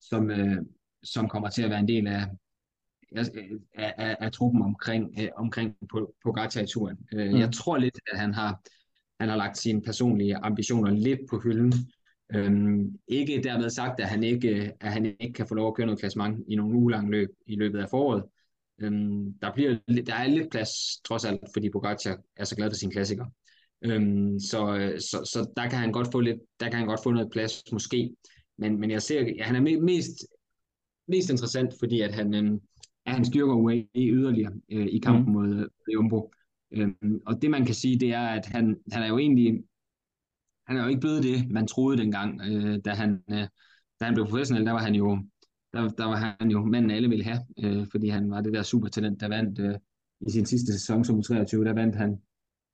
som, 0.00 0.30
øh, 0.30 0.62
som 1.02 1.28
kommer 1.28 1.48
til 1.48 1.62
at 1.62 1.70
være 1.70 1.80
en 1.80 1.88
del 1.88 2.06
af, 2.06 2.22
af, 3.16 3.94
af, 3.98 4.16
af 4.20 4.32
truppen 4.32 4.62
omkring, 4.62 5.14
øh, 5.20 5.28
omkring 5.36 5.76
på, 5.92 6.14
på 6.24 6.36
turen 6.66 6.98
Øh, 7.14 7.30
mm. 7.30 7.38
Jeg 7.38 7.52
tror 7.52 7.76
lidt, 7.76 8.00
at 8.12 8.18
han 8.18 8.34
har, 8.34 8.60
han 9.20 9.28
har 9.28 9.36
lagt 9.36 9.58
sine 9.58 9.82
personlige 9.82 10.36
ambitioner 10.36 10.90
lidt 10.90 11.20
på 11.30 11.38
hylden. 11.38 11.72
Øhm, 12.34 12.98
ikke 13.08 13.42
dermed 13.44 13.70
sagt, 13.70 14.00
at 14.00 14.08
han 14.08 14.24
ikke, 14.24 14.72
at 14.80 14.92
han 14.92 15.16
ikke 15.20 15.32
kan 15.32 15.46
få 15.46 15.54
lov 15.54 15.68
at 15.68 15.74
køre 15.74 15.86
noget 15.86 16.00
klassement 16.00 16.44
i 16.48 16.54
nogle 16.54 16.76
ugelange 16.76 17.10
løb 17.10 17.28
i 17.46 17.56
løbet 17.56 17.78
af 17.78 17.90
foråret. 17.90 18.24
Øhm, 18.80 19.32
der, 19.42 19.52
bliver, 19.54 19.78
der 20.06 20.14
er 20.14 20.26
lidt 20.26 20.50
plads, 20.50 20.70
trods 21.04 21.24
alt, 21.24 21.40
fordi 21.54 21.70
Pogacar 21.70 22.18
er 22.36 22.44
så 22.44 22.56
glad 22.56 22.70
for 22.70 22.74
sine 22.76 22.92
klassikere. 22.92 23.30
Øhm, 23.84 24.38
så, 24.38 24.92
så, 24.98 25.30
så 25.32 25.52
der 25.56 25.68
kan 25.68 25.78
han 25.78 25.92
godt 25.92 26.08
få 26.12 26.20
lidt, 26.20 26.38
der 26.60 26.68
kan 26.68 26.78
han 26.78 26.88
godt 26.88 27.02
få 27.02 27.10
noget 27.10 27.30
plads, 27.32 27.72
måske. 27.72 28.16
Men, 28.58 28.80
men 28.80 28.90
jeg 28.90 29.02
ser, 29.02 29.20
ja, 29.36 29.44
han 29.44 29.56
er 29.56 29.80
mest, 29.80 30.26
mest 31.08 31.30
interessant, 31.30 31.74
fordi 31.78 32.00
at 32.00 32.14
han, 32.14 32.34
øhm, 32.34 32.60
at 33.06 33.14
han 33.14 33.24
styrker 33.24 33.54
UAE 33.54 33.86
yderligere 33.96 34.52
øh, 34.72 34.86
i 34.86 34.98
kampen 34.98 35.26
mm. 35.26 35.32
mod 35.32 35.68
Jumbo. 35.94 36.32
Øhm, 36.70 37.20
og 37.26 37.42
det 37.42 37.50
man 37.50 37.64
kan 37.64 37.74
sige, 37.74 38.00
det 38.00 38.12
er, 38.12 38.26
at 38.26 38.46
han, 38.46 38.76
han 38.92 39.02
er 39.02 39.08
jo 39.08 39.18
egentlig, 39.18 39.64
han 40.66 40.76
er 40.76 40.82
jo 40.82 40.88
ikke 40.88 41.00
blevet 41.00 41.22
det, 41.22 41.50
man 41.50 41.66
troede 41.66 41.98
dengang, 41.98 42.40
øh, 42.40 42.78
da, 42.84 42.90
han, 42.90 43.22
øh, 43.30 43.46
da 44.00 44.04
han 44.04 44.14
blev 44.14 44.26
professionel, 44.26 44.66
der 44.66 44.72
var 44.72 44.82
han 44.82 44.94
jo 44.94 45.18
der, 45.72 45.88
der 45.88 46.04
var 46.04 46.36
han 46.40 46.50
jo 46.50 46.64
manden, 46.64 46.90
alle 46.90 47.08
ville 47.08 47.24
have, 47.24 47.40
øh, 47.58 47.86
fordi 47.90 48.08
han 48.08 48.30
var 48.30 48.40
det 48.40 48.52
der 48.52 48.62
supertalent, 48.62 49.20
der 49.20 49.28
vandt 49.28 49.58
øh, 49.58 49.74
i 50.26 50.30
sin 50.30 50.46
sidste 50.46 50.72
sæson 50.72 51.04
som 51.04 51.22
23 51.22 51.64
der 51.64 51.72
vandt 51.72 51.96
han 51.96 52.18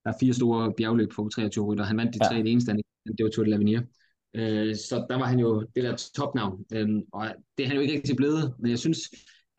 der 0.05 0.15
er 0.15 0.19
fire 0.21 0.33
store 0.33 0.73
bjergløb 0.77 1.13
for 1.13 1.29
23 1.29 1.65
rytter. 1.65 1.85
Han 1.85 1.97
vandt 1.97 2.15
de 2.15 2.19
ja. 2.23 2.29
tre, 2.29 2.43
det 2.43 2.53
eneste, 2.53 2.73
det 2.73 3.25
var 3.25 3.31
Tour 3.31 3.45
de 3.45 3.55
l'Avenir. 3.55 3.81
Øh, 4.35 4.77
så 4.77 5.07
der 5.11 5.17
var 5.17 5.25
han 5.25 5.39
jo 5.39 5.61
det 5.75 5.85
der 5.85 6.11
topnavn, 6.15 6.65
øh, 6.73 6.89
og 7.13 7.27
det 7.59 7.65
er 7.65 7.69
han 7.69 7.77
jo 7.77 7.83
ikke 7.83 7.95
rigtig 7.95 8.17
blevet, 8.17 8.55
men 8.59 8.71
jeg 8.71 8.79
synes, 8.79 9.01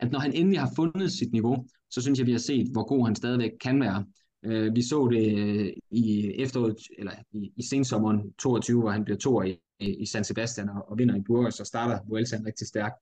at 0.00 0.12
når 0.12 0.18
han 0.18 0.32
endelig 0.32 0.60
har 0.60 0.72
fundet 0.76 1.12
sit 1.12 1.32
niveau, 1.32 1.66
så 1.90 2.02
synes 2.02 2.18
jeg, 2.18 2.26
vi 2.26 2.32
har 2.32 2.38
set, 2.38 2.68
hvor 2.72 2.84
god 2.84 3.06
han 3.06 3.16
stadigvæk 3.16 3.50
kan 3.60 3.80
være. 3.80 4.04
Øh, 4.44 4.74
vi 4.74 4.82
så 4.82 5.08
det 5.12 5.38
øh, 5.38 5.72
i 5.90 6.32
efteråret, 6.38 6.76
eller 6.98 7.12
i, 7.32 7.52
i 7.56 7.62
sensommeren 7.62 8.32
22, 8.38 8.80
hvor 8.80 8.90
han 8.90 9.04
bliver 9.04 9.18
to 9.18 9.42
i, 9.42 9.58
i 9.78 10.06
San 10.06 10.24
Sebastian 10.24 10.68
og, 10.68 10.90
og 10.90 10.98
vinder 10.98 11.16
i 11.16 11.22
Burgos, 11.26 11.60
og 11.60 11.66
starter 11.66 11.98
Vueltaen 12.08 12.46
rigtig 12.46 12.66
stærkt 12.66 12.94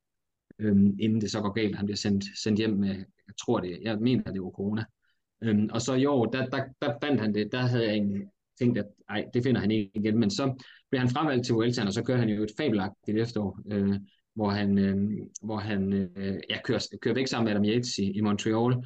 øhm, 0.58 0.96
inden 1.00 1.20
det 1.20 1.30
så 1.30 1.40
går 1.40 1.52
galt. 1.52 1.76
Han 1.76 1.86
bliver 1.86 1.96
sendt, 1.96 2.24
sendt 2.42 2.58
hjem 2.58 2.70
med, 2.70 2.94
jeg 3.26 3.36
tror 3.40 3.60
det, 3.60 3.78
jeg 3.82 3.98
mener 3.98 4.32
det 4.32 4.42
var 4.42 4.50
corona. 4.50 4.84
Øhm, 5.42 5.68
og 5.72 5.82
så 5.82 5.94
i 5.94 6.06
år, 6.06 6.26
der, 6.26 6.46
der, 6.46 6.64
der 6.82 6.94
fandt 7.02 7.20
han 7.20 7.34
det, 7.34 7.52
der 7.52 7.58
havde 7.58 7.84
jeg 7.84 7.92
egentlig 7.92 8.22
tænkt, 8.58 8.78
at 8.78 8.86
ej, 9.08 9.24
det 9.34 9.42
finder 9.42 9.60
han 9.60 9.70
ikke 9.70 9.90
igen, 9.94 10.18
men 10.18 10.30
så 10.30 10.64
bliver 10.90 11.00
han 11.00 11.10
fremvalgt 11.10 11.44
til 11.44 11.54
Vueltaen, 11.54 11.86
og 11.88 11.94
så 11.94 12.02
kører 12.02 12.18
han 12.18 12.28
jo 12.28 12.42
et 12.42 12.52
fabelagtigt 12.56 13.18
efterår, 13.18 13.60
øh, 13.72 14.00
hvor 14.38 14.50
han, 14.50 14.78
øh, 14.78 14.96
hvor 15.42 15.56
han 15.56 15.92
øh, 15.92 16.38
ja, 16.50 16.56
kører, 16.64 16.86
kører 17.02 17.14
væk 17.14 17.26
sammen 17.26 17.44
med 17.44 17.52
Adam 17.52 17.64
Yates 17.64 17.98
i, 17.98 18.10
i 18.10 18.20
Montreal, 18.20 18.76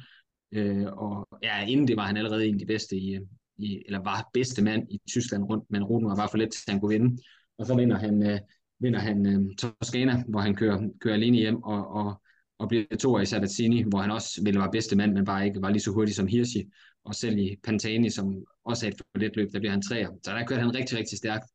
øh, 0.51 0.85
og 0.85 1.27
ja, 1.43 1.65
inden 1.65 1.87
det 1.87 1.97
var 1.97 2.05
han 2.05 2.17
allerede 2.17 2.45
en 2.45 2.55
af 2.55 2.59
de 2.59 2.65
bedste 2.65 2.95
i, 2.95 3.19
i, 3.57 3.83
eller 3.85 3.99
var 4.03 4.29
bedste 4.33 4.63
mand 4.63 4.87
i 4.91 4.99
Tyskland 5.09 5.43
rundt, 5.43 5.65
men 5.69 5.83
ruten 5.83 6.09
var 6.09 6.15
bare 6.15 6.29
for 6.31 6.37
let 6.37 6.51
til, 6.51 6.63
at 6.67 6.71
han 6.71 6.79
kunne 6.79 6.99
vinde. 6.99 7.21
Og 7.57 7.65
så 7.65 7.75
vinder 7.75 7.97
han, 7.97 8.23
øh, 8.29 8.39
vinder 8.79 8.99
han 8.99 9.25
øh, 9.25 9.55
Toscana, 9.57 10.23
hvor 10.27 10.39
han 10.39 10.55
kører, 10.55 10.89
kører 11.01 11.13
alene 11.15 11.37
hjem, 11.37 11.63
og, 11.63 11.87
og, 11.87 12.21
og 12.59 12.67
bliver 12.67 12.97
to 12.99 13.19
i 13.19 13.25
Sabatini, 13.25 13.81
hvor 13.81 13.99
han 13.99 14.11
også 14.11 14.41
ville 14.43 14.59
være 14.59 14.71
bedste 14.71 14.95
mand, 14.95 15.13
men 15.13 15.25
bare 15.25 15.45
ikke 15.45 15.61
var 15.61 15.69
lige 15.69 15.81
så 15.81 15.91
hurtig 15.91 16.15
som 16.15 16.27
Hirschi, 16.27 16.63
og 17.05 17.15
selv 17.15 17.37
i 17.37 17.55
Pantani, 17.63 18.09
som 18.09 18.45
også 18.65 18.85
er 18.85 18.91
et 18.91 18.97
for 18.97 19.19
let 19.19 19.35
løb, 19.35 19.53
der 19.53 19.59
bliver 19.59 19.71
han 19.71 19.81
træer. 19.81 20.09
Så 20.23 20.31
der 20.31 20.45
kørte 20.45 20.61
han 20.61 20.75
rigtig, 20.75 20.97
rigtig 20.97 21.17
stærkt. 21.17 21.45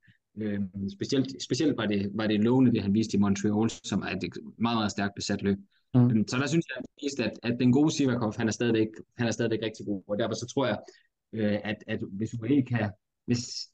Øh, 0.41 0.61
specielt, 0.93 1.43
specielt 1.43 1.77
var 1.77 1.87
det, 1.87 2.11
var 2.15 2.27
det 2.27 2.45
lovende, 2.45 2.73
det 2.73 2.83
han 2.83 2.95
viste 2.95 3.17
i 3.17 3.21
Montreal, 3.21 3.71
som 3.71 4.03
er 4.03 4.07
et 4.07 4.23
meget, 4.59 4.77
meget 4.77 4.91
stærkt 4.91 5.15
besat 5.15 5.43
løb. 5.43 5.59
Mm. 5.95 6.29
Så 6.29 6.37
der 6.37 6.47
synes 6.47 6.67
jeg, 6.69 7.27
at, 7.27 7.39
at 7.43 7.57
den 7.61 7.73
gode 7.73 7.91
Sivakov, 7.91 8.35
han 8.37 8.49
er 8.49 8.53
stadigvæk, 8.53 8.89
han 9.17 9.27
er 9.27 9.31
stadigvæk 9.31 9.63
rigtig 9.63 9.87
god, 9.87 10.03
og 10.09 10.19
derfor 10.19 10.35
så 10.35 10.47
tror 10.47 10.67
jeg, 10.67 10.79
øh, 11.33 11.59
at, 11.65 11.77
at 11.87 12.01
hvis 12.13 12.35
UAE 12.41 12.63
kan, 12.63 12.91
hvis, 13.27 13.69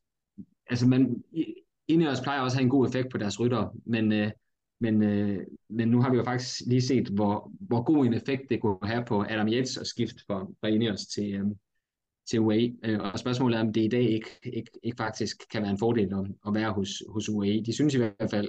altså 0.70 0.88
man, 0.88 1.22
Ineos 1.88 2.20
plejer 2.20 2.40
også 2.40 2.54
at 2.54 2.58
have 2.58 2.64
en 2.64 2.70
god 2.70 2.86
effekt 2.86 3.08
på 3.10 3.18
deres 3.18 3.40
ryttere, 3.40 3.72
men, 3.86 4.12
øh, 4.12 4.30
men, 4.80 5.02
øh, 5.02 5.46
men 5.68 5.88
nu 5.88 6.00
har 6.00 6.10
vi 6.10 6.16
jo 6.16 6.24
faktisk 6.24 6.60
lige 6.66 6.82
set, 6.82 7.08
hvor, 7.08 7.52
hvor 7.60 7.82
god 7.82 8.06
en 8.06 8.14
effekt 8.14 8.42
det 8.50 8.60
kunne 8.60 8.78
have 8.82 9.04
på 9.04 9.22
Adam 9.28 9.48
Yates 9.48 9.76
at 9.76 9.86
skifte 9.86 10.22
fra, 10.26 10.46
fra 10.60 10.68
Ineos 10.68 11.06
til, 11.06 11.34
øh, 11.34 11.46
til 12.30 12.40
UAE. 12.40 12.74
Øh, 12.84 13.00
og 13.00 13.18
spørgsmålet 13.18 13.56
er, 13.56 13.60
om 13.60 13.72
det 13.72 13.84
i 13.84 13.88
dag 13.88 14.02
ikke, 14.02 14.28
ikke, 14.42 14.70
ikke 14.82 14.96
faktisk 14.96 15.36
kan 15.50 15.62
være 15.62 15.70
en 15.70 15.78
fordel 15.78 16.14
at, 16.14 16.26
at 16.46 16.54
være 16.54 16.72
hos, 16.72 17.02
hos 17.08 17.28
UAE. 17.28 17.62
De 17.66 17.72
synes 17.72 17.94
i 17.94 17.98
hvert 17.98 18.30
fald, 18.30 18.48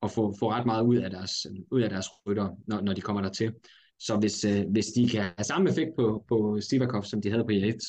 og 0.00 0.10
få, 0.10 0.34
få 0.38 0.50
ret 0.50 0.66
meget 0.66 0.84
ud 0.84 0.96
af 0.96 1.10
deres, 1.10 1.46
ud 1.70 1.80
af 1.80 1.90
deres 1.90 2.06
rytter, 2.26 2.48
når, 2.66 2.80
når 2.80 2.92
de 2.92 3.00
kommer 3.00 3.22
dertil. 3.22 3.52
Så 3.98 4.16
hvis, 4.16 4.44
øh, 4.44 4.64
hvis 4.70 4.86
de 4.86 5.08
kan 5.08 5.22
have 5.22 5.44
samme 5.44 5.70
effekt 5.70 5.90
på, 5.98 6.24
på 6.28 6.60
Sivakov, 6.60 7.04
som 7.04 7.22
de 7.22 7.30
havde 7.30 7.44
på 7.44 7.52
Yates, 7.52 7.86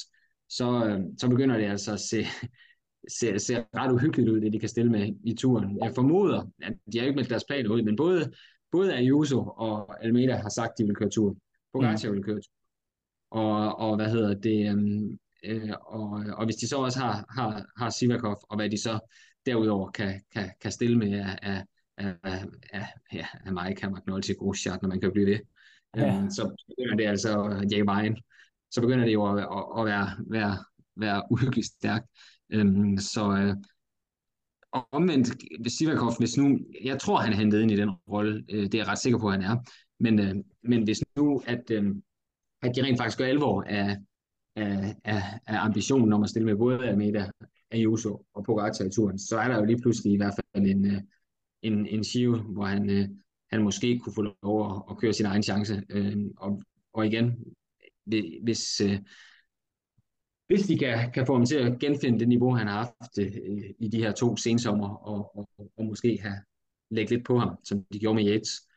så, 0.50 0.86
øh, 0.86 1.00
så 1.18 1.30
begynder 1.30 1.58
det 1.58 1.66
altså 1.66 1.94
at 1.94 2.00
se, 2.00 2.26
se, 3.20 3.40
se 3.40 3.56
ret 3.76 3.92
uhyggeligt 3.92 4.30
ud, 4.30 4.42
det 4.42 4.54
de 4.54 4.60
kan 4.60 4.70
stille 4.70 4.92
med 4.92 5.14
i 5.24 5.36
turen. 5.36 5.78
Jeg 5.84 5.92
formoder, 5.96 6.52
at 6.62 6.74
de 6.94 7.00
har 7.00 7.06
ikke 7.06 7.16
meldt 7.16 7.30
deres 7.30 7.46
planer 7.48 7.70
ud, 7.70 7.82
men 7.82 7.96
både, 7.96 8.32
både 8.72 8.94
Ayuso 8.94 9.40
og 9.40 10.06
Almeida 10.06 10.36
har 10.36 10.50
sagt, 10.50 10.72
at 10.72 10.78
de 10.78 10.84
vil 10.84 10.96
køre 10.96 11.10
tur. 11.10 11.36
Pogacar 11.74 12.10
mm. 12.10 12.16
vil 12.16 12.24
køre 12.24 12.36
tur. 12.36 12.61
Og, 13.32 13.80
og 13.80 13.96
hvad 13.96 14.10
hedder 14.10 14.34
det, 14.34 14.70
øhm, 14.70 15.18
øh, 15.44 15.72
og, 15.82 16.10
og 16.38 16.46
hvis 16.46 16.56
de 16.56 16.68
så 16.68 16.78
også 16.78 17.00
har, 17.00 17.26
har, 17.30 17.66
har 17.78 17.90
Sivakov, 17.90 18.42
og 18.50 18.56
hvad 18.56 18.70
de 18.70 18.82
så 18.82 19.00
derudover 19.46 19.92
kan, 19.92 20.22
kan, 20.34 20.52
kan 20.62 20.72
stille 20.72 20.98
med 20.98 21.20
af, 21.20 21.64
af, 21.98 22.16
af, 22.24 22.46
af, 22.74 22.88
ja, 23.14 23.26
af 23.46 23.54
Mike, 23.54 23.88
McNulty, 23.88 24.32
Grosjean, 24.40 24.80
når 24.82 24.90
man 24.90 25.02
kan 25.02 25.12
blive 25.12 25.26
ved, 25.26 25.40
ja. 25.98 26.18
øhm, 26.18 26.30
så 26.30 26.56
begynder 26.68 26.96
det 26.98 27.06
altså 27.06 27.64
Jake 27.72 27.86
Vejen, 27.86 28.18
så 28.72 28.82
begynder 28.82 29.06
det 29.06 29.14
jo 29.14 29.26
at, 29.26 29.40
at, 29.40 29.80
at 29.80 29.86
være, 29.86 30.10
være, 30.28 30.58
være 30.96 31.24
uhyggeligt 31.32 31.68
stærkt. 31.68 32.06
Øhm, 32.50 32.98
så 32.98 33.32
øh, 33.32 33.56
omvendt, 34.92 35.28
Sivakov, 35.72 36.18
hvis 36.20 36.38
nu, 36.38 36.60
jeg 36.84 37.00
tror, 37.00 37.18
han 37.18 37.34
er 37.34 37.38
hentet 37.38 37.62
ind 37.62 37.72
i 37.72 37.76
den 37.76 37.90
rolle, 37.90 38.44
øh, 38.50 38.64
det 38.64 38.74
er 38.74 38.78
jeg 38.78 38.88
ret 38.88 39.00
sikker 39.00 39.20
på, 39.20 39.28
at 39.28 39.34
han 39.34 39.52
er, 39.52 39.58
men, 40.00 40.20
øh, 40.20 40.36
men 40.64 40.84
hvis 40.84 41.04
nu, 41.16 41.42
at, 41.48 41.72
øh, 41.72 41.96
at 42.62 42.76
de 42.76 42.84
rent 42.84 42.98
faktisk 42.98 43.18
gør 43.18 43.26
alvor 43.26 43.62
af, 43.62 43.98
af, 44.56 44.96
af, 45.04 45.22
af 45.48 45.66
ambitionen 45.66 46.14
om 46.14 46.24
at 46.24 46.30
stille 46.30 46.46
med 46.46 46.56
både 46.56 46.88
Almeida, 46.88 47.32
Ayuso 47.72 48.26
og 48.34 48.44
Pogacar 48.44 48.86
i 48.86 48.90
turen, 48.90 49.20
så 49.20 49.38
er 49.38 49.48
der 49.48 49.58
jo 49.58 49.66
lige 49.66 49.82
pludselig 49.82 50.14
i 50.14 50.18
hvert 50.18 50.34
fald 50.36 50.66
en, 50.66 50.86
øh, 50.86 51.02
en, 51.62 51.86
en 51.88 52.02
Giro, 52.02 52.38
hvor 52.38 52.66
han, 52.66 52.90
øh, 52.90 53.10
han 53.52 53.64
måske 53.64 54.00
kunne 54.00 54.14
få 54.14 54.22
lov 54.44 54.76
at, 54.76 54.84
at 54.90 54.98
køre 54.98 55.14
sin 55.14 55.26
egen 55.26 55.44
chance. 55.44 55.84
Øh, 55.90 56.18
og, 56.38 56.62
og 56.94 57.06
igen, 57.06 57.44
hvis, 58.44 58.82
hvis 60.48 60.68
de 60.68 60.78
kan, 60.78 61.12
kan 61.12 61.26
få 61.26 61.34
ham 61.34 61.46
til 61.46 61.56
at 61.56 61.80
genfinde 61.80 62.20
det 62.20 62.28
niveau, 62.28 62.56
han 62.56 62.68
har 62.68 62.76
haft 62.76 63.18
i 63.80 63.88
de 63.88 63.98
her 63.98 64.12
to 64.12 64.36
sensommer, 64.36 64.90
og, 64.90 65.38
og, 65.38 65.50
og 65.78 65.86
måske 65.86 66.20
have 66.22 66.38
lægge 66.92 67.16
lidt 67.16 67.26
på 67.26 67.40
ham, 67.40 67.58
som 67.64 67.86
de 67.94 68.00
gjorde 68.00 68.16
med 68.16 68.32
Yates, 68.32 68.68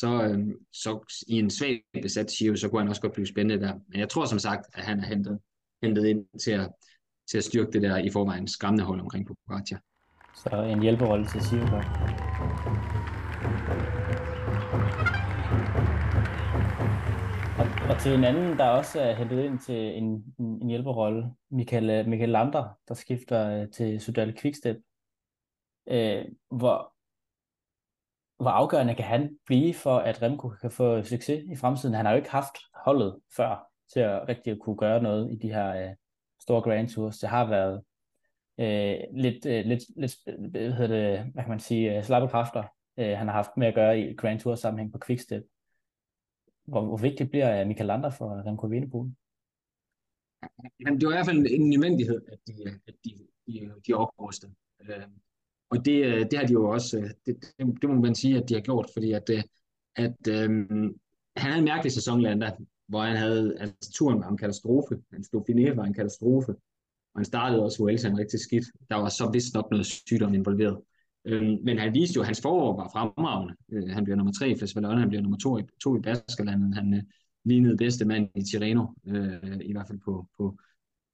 så, 0.00 0.22
øh, 0.24 0.48
så 0.72 1.22
i 1.28 1.38
en 1.38 1.50
svag 1.50 1.82
besat 2.02 2.26
Giro, 2.38 2.56
så 2.56 2.68
kunne 2.68 2.80
han 2.80 2.88
også 2.88 3.02
godt 3.02 3.12
blive 3.12 3.26
spændende 3.26 3.66
der. 3.66 3.74
Men 3.88 4.00
jeg 4.00 4.08
tror 4.08 4.24
som 4.24 4.38
sagt, 4.38 4.66
at 4.74 4.84
han 4.84 5.00
er 5.00 5.06
hentet, 5.06 5.38
hentet 5.82 6.06
ind 6.06 6.38
til 6.44 6.50
at, 6.50 6.70
til 7.30 7.38
at 7.38 7.44
styrke 7.44 7.72
det 7.72 7.82
der 7.82 7.96
i 7.96 8.10
forvejen 8.10 8.48
skræmmende 8.48 8.84
hold 8.84 9.00
omkring 9.00 9.26
Pogacar. 9.26 9.80
Så 10.36 10.62
en 10.62 10.82
hjælperolle 10.82 11.26
til 11.26 11.40
Giro. 11.40 11.76
Og, 17.58 17.66
og 17.90 18.00
til 18.00 18.14
en 18.14 18.24
anden, 18.24 18.58
der 18.58 18.64
også 18.64 19.00
er 19.00 19.14
hentet 19.14 19.44
ind 19.44 19.58
til 19.58 19.98
en, 19.98 20.34
en, 20.38 20.62
en 20.62 20.68
hjælperrolle, 20.68 21.30
Michael, 21.50 22.08
Michael 22.08 22.30
Lander, 22.30 22.78
der 22.88 22.94
skifter 22.94 23.62
øh, 23.62 23.70
til 23.70 24.00
Sudal 24.00 24.38
Quickstep. 24.40 24.76
Øh, 25.88 26.24
hvor, 26.50 26.93
hvor 28.36 28.50
afgørende 28.50 28.94
kan 28.94 29.04
han 29.04 29.38
blive 29.46 29.74
for, 29.74 29.98
at 29.98 30.22
Remco 30.22 30.48
kan 30.48 30.70
få 30.70 31.02
succes 31.02 31.44
i 31.52 31.56
fremtiden? 31.56 31.94
Han 31.94 32.06
har 32.06 32.12
jo 32.12 32.18
ikke 32.18 32.30
haft 32.30 32.56
holdet 32.74 33.20
før 33.36 33.70
til 33.92 34.00
at 34.00 34.28
rigtig 34.28 34.58
kunne 34.60 34.76
gøre 34.76 35.02
noget 35.02 35.32
i 35.32 35.36
de 35.36 35.52
her 35.52 35.88
øh, 35.88 35.94
store 36.40 36.62
Grand 36.62 36.88
Tours. 36.88 37.18
Det 37.18 37.28
har 37.28 37.48
været 37.48 37.82
øh, 38.58 38.98
lidt, 39.22 39.46
øh, 39.46 39.64
lidt, 39.64 39.82
lidt 39.96 40.16
hvad, 40.50 40.72
hedder 40.72 40.86
det, 40.86 41.32
hvad 41.32 41.42
kan 41.42 41.50
man 41.50 41.60
sige, 41.60 41.96
øh, 41.96 42.04
slappe 42.04 42.28
kræfter, 42.28 42.64
øh, 42.98 43.18
han 43.18 43.26
har 43.28 43.34
haft 43.34 43.56
med 43.56 43.66
at 43.66 43.74
gøre 43.74 44.00
i 44.00 44.14
Grand 44.14 44.40
Tour 44.40 44.54
sammenhæng 44.54 44.92
på 44.92 44.98
Quickstep. 45.06 45.42
Hvor, 46.64 46.84
hvor 46.84 46.96
vigtigt 46.96 47.30
bliver 47.30 47.60
øh, 47.60 47.66
Michael 47.66 47.86
Lander 47.86 48.10
for 48.10 48.46
Remco 48.46 48.66
Evenepoel? 48.66 49.14
Men 50.84 51.00
det 51.00 51.06
var 51.06 51.12
i 51.12 51.16
hvert 51.16 51.26
fald 51.26 51.46
en 51.50 51.70
nødvendighed, 51.70 52.20
at 52.32 52.38
de, 52.46 52.52
at 52.86 52.94
de, 53.04 53.10
de, 53.46 53.72
de 53.86 53.92
oprustede. 53.92 54.54
Og 55.70 55.84
det, 55.84 56.04
øh, 56.04 56.20
det 56.30 56.38
har 56.38 56.46
de 56.46 56.52
jo 56.52 56.70
også, 56.70 56.98
øh, 56.98 57.10
det, 57.26 57.36
det, 57.58 57.82
det 57.82 57.90
må 57.90 58.00
man 58.00 58.14
sige, 58.14 58.38
at 58.38 58.48
de 58.48 58.54
har 58.54 58.60
gjort, 58.60 58.90
fordi 58.92 59.12
at, 59.12 59.30
øh, 59.30 59.42
at 59.96 60.28
øhm, 60.28 60.94
han 61.36 61.50
havde 61.50 61.58
en 61.58 61.64
mærkelig 61.64 61.92
sæson, 61.92 62.20
Lander, 62.20 62.50
hvor 62.88 63.02
han 63.02 63.16
havde, 63.16 63.56
altså 63.60 63.92
turen 63.92 64.20
var 64.20 64.28
en 64.28 64.36
katastrofe, 64.36 64.98
han 65.12 65.24
stod 65.24 65.40
Dauphiné 65.40 65.74
var 65.74 65.84
en 65.84 65.94
katastrofe, 65.94 66.52
og 67.14 67.18
han 67.20 67.24
startede 67.24 67.62
også 67.62 67.82
Vuelta 67.82 68.08
rigtig 68.08 68.40
skidt. 68.40 68.64
Der 68.90 68.96
var 68.96 69.08
så 69.08 69.30
vist 69.32 69.54
nok 69.54 69.70
noget 69.70 69.86
sygdom 69.86 70.34
involveret. 70.34 70.80
Øhm, 71.24 71.58
men 71.64 71.78
han 71.78 71.94
viste 71.94 72.16
jo, 72.16 72.20
at 72.20 72.26
hans 72.26 72.42
forår 72.42 72.76
var 72.76 72.90
fremragende. 72.92 73.54
Øh, 73.72 73.88
han 73.88 74.04
bliver 74.04 74.16
nummer 74.16 74.32
tre 74.32 74.50
i 74.50 74.58
Festivalerne, 74.58 75.00
han 75.00 75.08
bliver 75.08 75.22
nummer 75.22 75.38
to 75.38 75.58
i, 75.58 75.62
to 75.82 75.96
i 75.96 76.00
Baskerlandet. 76.00 76.74
Han 76.74 76.94
øh, 76.94 77.02
lignede 77.44 77.76
bedste 77.76 78.04
mand 78.04 78.28
i 78.34 78.42
Tirreno, 78.42 78.86
øh, 79.06 79.60
i 79.62 79.72
hvert 79.72 79.86
fald 79.88 79.98
på, 80.04 80.26
på 80.36 80.58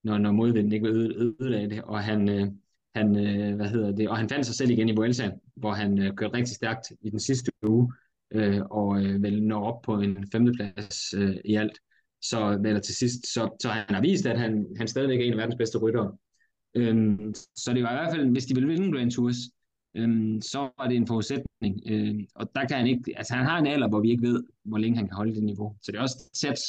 når, 0.05 0.19
når 0.19 0.33
modvinden 0.33 0.73
ikke 0.73 0.89
var 0.89 0.95
ødelagde 0.95 1.71
det. 1.71 1.83
Og 1.83 2.05
han, 2.05 2.29
øh, 2.29 2.47
han, 2.95 3.17
øh, 3.17 3.57
hvad 3.57 3.69
hedder 3.69 3.93
det, 3.93 4.09
og 4.09 4.17
han 4.17 4.29
fandt 4.29 4.47
sig 4.47 4.55
selv 4.55 4.71
igen 4.71 4.89
i 4.89 4.97
Vuelta, 4.97 5.31
hvor 5.57 5.73
han 5.73 5.99
øh, 5.99 6.15
kørte 6.15 6.35
rigtig 6.35 6.57
stærkt 6.57 6.93
i 7.01 7.11
den 7.11 7.21
sidste 7.21 7.53
uge, 7.67 7.93
øh, 8.31 8.61
og 8.71 9.05
øh, 9.05 9.23
vel 9.23 9.43
når 9.43 9.65
op 9.65 9.83
på 9.83 10.01
en 10.01 10.29
femteplads 10.33 11.15
øh, 11.15 11.37
i 11.45 11.55
alt. 11.55 11.79
Så, 12.23 12.61
eller 12.65 12.81
til 12.81 12.95
sidst, 12.95 13.33
så, 13.35 13.57
så 13.63 13.69
han 13.69 13.95
har 13.95 14.01
vist, 14.01 14.27
at 14.27 14.39
han, 14.39 14.67
han 14.79 14.89
stadigvæk 14.89 15.21
er 15.21 15.25
en 15.25 15.33
af 15.33 15.39
verdens 15.39 15.57
bedste 15.59 15.79
ryttere. 15.79 16.17
Øhm, 16.75 17.35
så 17.35 17.73
det 17.75 17.83
var 17.83 17.91
i 17.91 17.95
hvert 17.95 18.15
fald, 18.15 18.31
hvis 18.31 18.47
de 18.47 18.55
vil 18.55 18.69
vinde 18.69 18.99
Grand 18.99 19.11
Tours, 19.11 19.37
øhm, 19.95 20.41
så 20.41 20.59
var 20.59 20.89
det 20.89 20.97
en 20.97 21.07
forudsætning. 21.07 21.81
Øhm, 21.87 22.27
og 22.35 22.51
der 22.55 22.67
kan 22.67 22.77
han 22.77 22.87
ikke, 22.87 23.13
altså 23.17 23.35
han 23.35 23.47
har 23.47 23.59
en 23.59 23.67
alder, 23.67 23.89
hvor 23.89 24.01
vi 24.01 24.11
ikke 24.11 24.23
ved, 24.23 24.45
hvor 24.65 24.79
længe 24.79 24.97
han 24.97 25.07
kan 25.07 25.17
holde 25.17 25.35
det 25.35 25.43
niveau. 25.43 25.77
Så 25.83 25.93
det 25.93 25.99
er 25.99 26.03
også 26.03 26.31
tæt, 26.41 26.61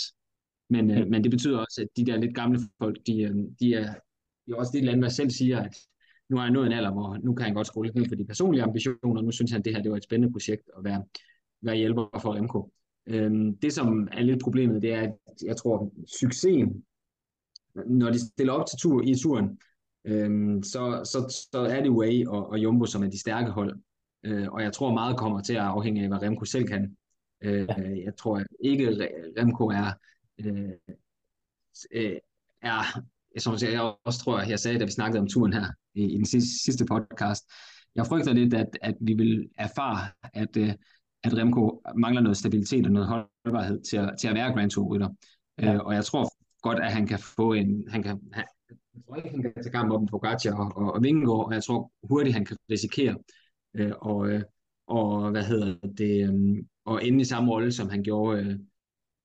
men, 0.70 0.92
øh, 0.92 1.08
men 1.08 1.24
det 1.24 1.32
betyder 1.32 1.58
også, 1.58 1.82
at 1.82 1.88
de 1.98 2.06
der 2.06 2.18
lidt 2.18 2.36
gamle 2.36 2.60
folk, 2.80 2.98
de, 3.08 3.22
øh, 3.22 3.36
de 3.60 3.74
er, 3.74 3.94
er 4.48 4.56
også 4.56 4.72
det 4.74 4.84
land, 4.84 5.02
der 5.02 5.10
selv 5.10 5.30
siger, 5.30 5.60
at 5.60 5.78
nu 6.32 6.38
har 6.38 6.44
han 6.44 6.54
nået 6.54 6.66
en 6.66 6.72
alder, 6.72 6.92
hvor 6.92 7.18
nu 7.24 7.34
kan 7.34 7.46
han 7.46 7.54
godt 7.54 7.68
skrue 7.68 7.86
lidt 7.86 7.96
ned 7.96 8.10
på 8.10 8.16
de 8.16 8.26
personlige 8.26 8.64
ambitioner, 8.64 9.22
nu 9.22 9.32
synes 9.32 9.52
han, 9.52 9.60
at 9.60 9.66
det 9.66 9.76
her 9.76 9.82
det 9.82 9.92
var 9.92 9.98
et 9.98 10.04
spændende 10.04 10.34
projekt 10.34 10.70
at 10.78 10.84
være, 10.84 11.04
være 11.62 11.76
hjælper 11.76 12.20
for 12.22 12.34
Remco. 12.36 12.72
Øhm, 13.08 13.58
det, 13.58 13.74
som 13.74 14.08
er 14.12 14.24
lidt 14.24 14.42
problemet, 14.44 14.82
det 14.82 14.94
er, 14.94 15.02
at 15.02 15.36
jeg 15.46 15.58
tror, 15.58 15.92
succesen, 16.22 16.84
når 17.86 18.12
de 18.12 18.20
stiller 18.20 18.54
op 18.54 18.66
til 18.68 18.80
tur 18.80 19.02
i 19.04 19.16
turen, 19.16 19.60
øhm, 20.06 20.64
så, 20.64 21.02
så, 21.04 21.48
så 21.52 21.60
er 21.60 21.82
det 21.82 21.92
Way 21.92 22.26
og, 22.26 22.50
og 22.50 22.58
Jumbo, 22.60 22.86
som 22.86 23.04
er 23.04 23.10
de 23.10 23.20
stærke 23.20 23.52
hold. 23.52 23.80
Øh, 24.24 24.48
og 24.52 24.62
jeg 24.62 24.74
tror, 24.74 24.94
meget 24.94 25.18
kommer 25.18 25.42
til 25.42 25.54
at 25.54 25.62
afhænge 25.62 26.02
af, 26.02 26.08
hvad 26.08 26.22
Remco 26.22 26.46
selv 26.46 26.68
kan. 26.68 26.98
Øh, 27.42 27.68
jeg 28.06 28.16
tror 28.18 28.44
ikke, 28.60 28.90
Remco 29.38 29.68
er, 29.68 29.92
øh, 30.40 30.70
øh, 31.92 32.18
er 32.62 33.02
som 33.38 33.54
jeg 33.62 33.94
også 34.04 34.20
tror, 34.20 34.42
jeg 34.50 34.60
sagde, 34.60 34.80
da 34.80 34.86
vi 34.86 34.92
snakkede 34.92 35.20
om 35.20 35.28
turen 35.28 35.54
her 35.54 35.66
i, 35.96 36.04
i 36.04 36.18
den 36.18 36.26
sidste, 36.26 36.64
sidste 36.64 36.86
podcast, 36.86 37.44
jeg 37.96 38.06
frygter 38.06 38.34
lidt, 38.34 38.54
at, 38.54 38.78
at 38.82 38.96
vi 39.02 39.14
vil 39.14 39.50
erfare, 39.58 40.08
at, 40.34 40.58
øh, 40.58 40.74
at 41.24 41.38
Remco 41.38 41.82
mangler 41.98 42.22
noget 42.22 42.38
stabilitet 42.38 42.86
og 42.86 42.92
noget 42.92 43.08
holdbarhed 43.08 43.82
til 43.82 43.98
at, 43.98 44.16
til 44.22 44.28
at 44.28 44.36
være 44.36 44.54
Grand 44.54 44.72
Tour-rytter. 44.72 45.10
Ja. 45.62 45.74
Øh, 45.74 45.80
og 45.80 45.94
jeg 45.94 46.06
tror 46.06 46.34
godt, 46.62 46.80
at 46.80 46.92
han 46.92 47.08
kan 47.08 47.20
få 47.20 47.54
en... 47.54 47.88
Han 47.90 48.04
kan, 48.04 48.20
han, 48.34 48.46
jeg 48.70 49.04
tror 49.08 49.16
ikke, 49.16 49.30
han 49.30 49.42
kan 49.42 49.54
tage 49.64 49.72
kamp 49.72 49.92
op 49.92 50.02
med 50.02 50.08
Pogacar 50.08 50.56
og, 50.56 50.72
og, 50.76 50.94
og 50.94 51.04
Vingegaard, 51.04 51.46
og 51.46 51.54
jeg 51.54 51.64
tror 51.64 51.92
hurtigt, 52.04 52.34
han 52.34 52.46
kan 52.46 52.58
risikere 52.72 53.18
øh, 53.74 53.92
og, 54.02 54.30
øh, 54.30 54.42
og, 54.88 55.32
hvad 55.32 55.44
hedder 55.44 55.76
det, 55.98 56.30
øh, 56.30 56.64
og 56.86 57.08
ende 57.08 57.22
i 57.22 57.24
samme 57.24 57.52
rolle, 57.52 57.72
som 57.72 57.90
han 57.90 58.04
gjorde, 58.04 58.44
øh, 58.44 58.60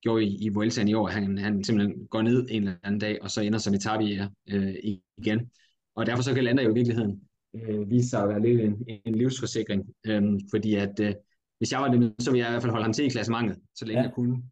gjorde 0.01 0.23
i, 0.25 0.45
i 0.45 0.49
Vueltaen 0.49 0.87
i 0.87 0.93
år. 0.93 1.07
Han, 1.07 1.37
han 1.37 1.63
simpelthen 1.63 2.07
går 2.07 2.21
ned 2.21 2.47
en 2.49 2.63
eller 2.63 2.75
anden 2.83 2.99
dag, 2.99 3.17
og 3.21 3.31
så 3.31 3.41
ender 3.41 3.59
som 3.59 3.73
etape 3.73 4.29
øh, 4.49 4.75
igen. 5.17 5.49
Og 5.97 6.05
derfor 6.05 6.23
så 6.23 6.33
kan 6.33 6.43
Lander 6.43 6.63
jo 6.63 6.69
i 6.69 6.73
virkeligheden 6.73 7.21
øh, 7.55 7.89
vise 7.89 8.09
sig 8.09 8.23
at 8.23 8.29
være 8.29 8.41
lidt 8.41 8.61
en, 8.61 8.99
en 9.05 9.15
livsforsikring, 9.15 9.85
øh, 10.07 10.23
fordi 10.51 10.75
at 10.75 10.99
øh, 10.99 11.13
hvis 11.57 11.71
jeg 11.71 11.81
var 11.81 11.87
det, 11.87 12.13
så 12.19 12.31
ville 12.31 12.43
jeg 12.43 12.49
i 12.49 12.51
hvert 12.51 12.61
fald 12.61 12.71
holde 12.71 12.83
ham 12.83 12.93
til 12.93 13.05
i 13.05 13.09
klassementet, 13.09 13.57
så 13.75 13.85
længe 13.85 14.01
ja. 14.01 14.07
jeg 14.07 14.13
kunne. 14.15 14.43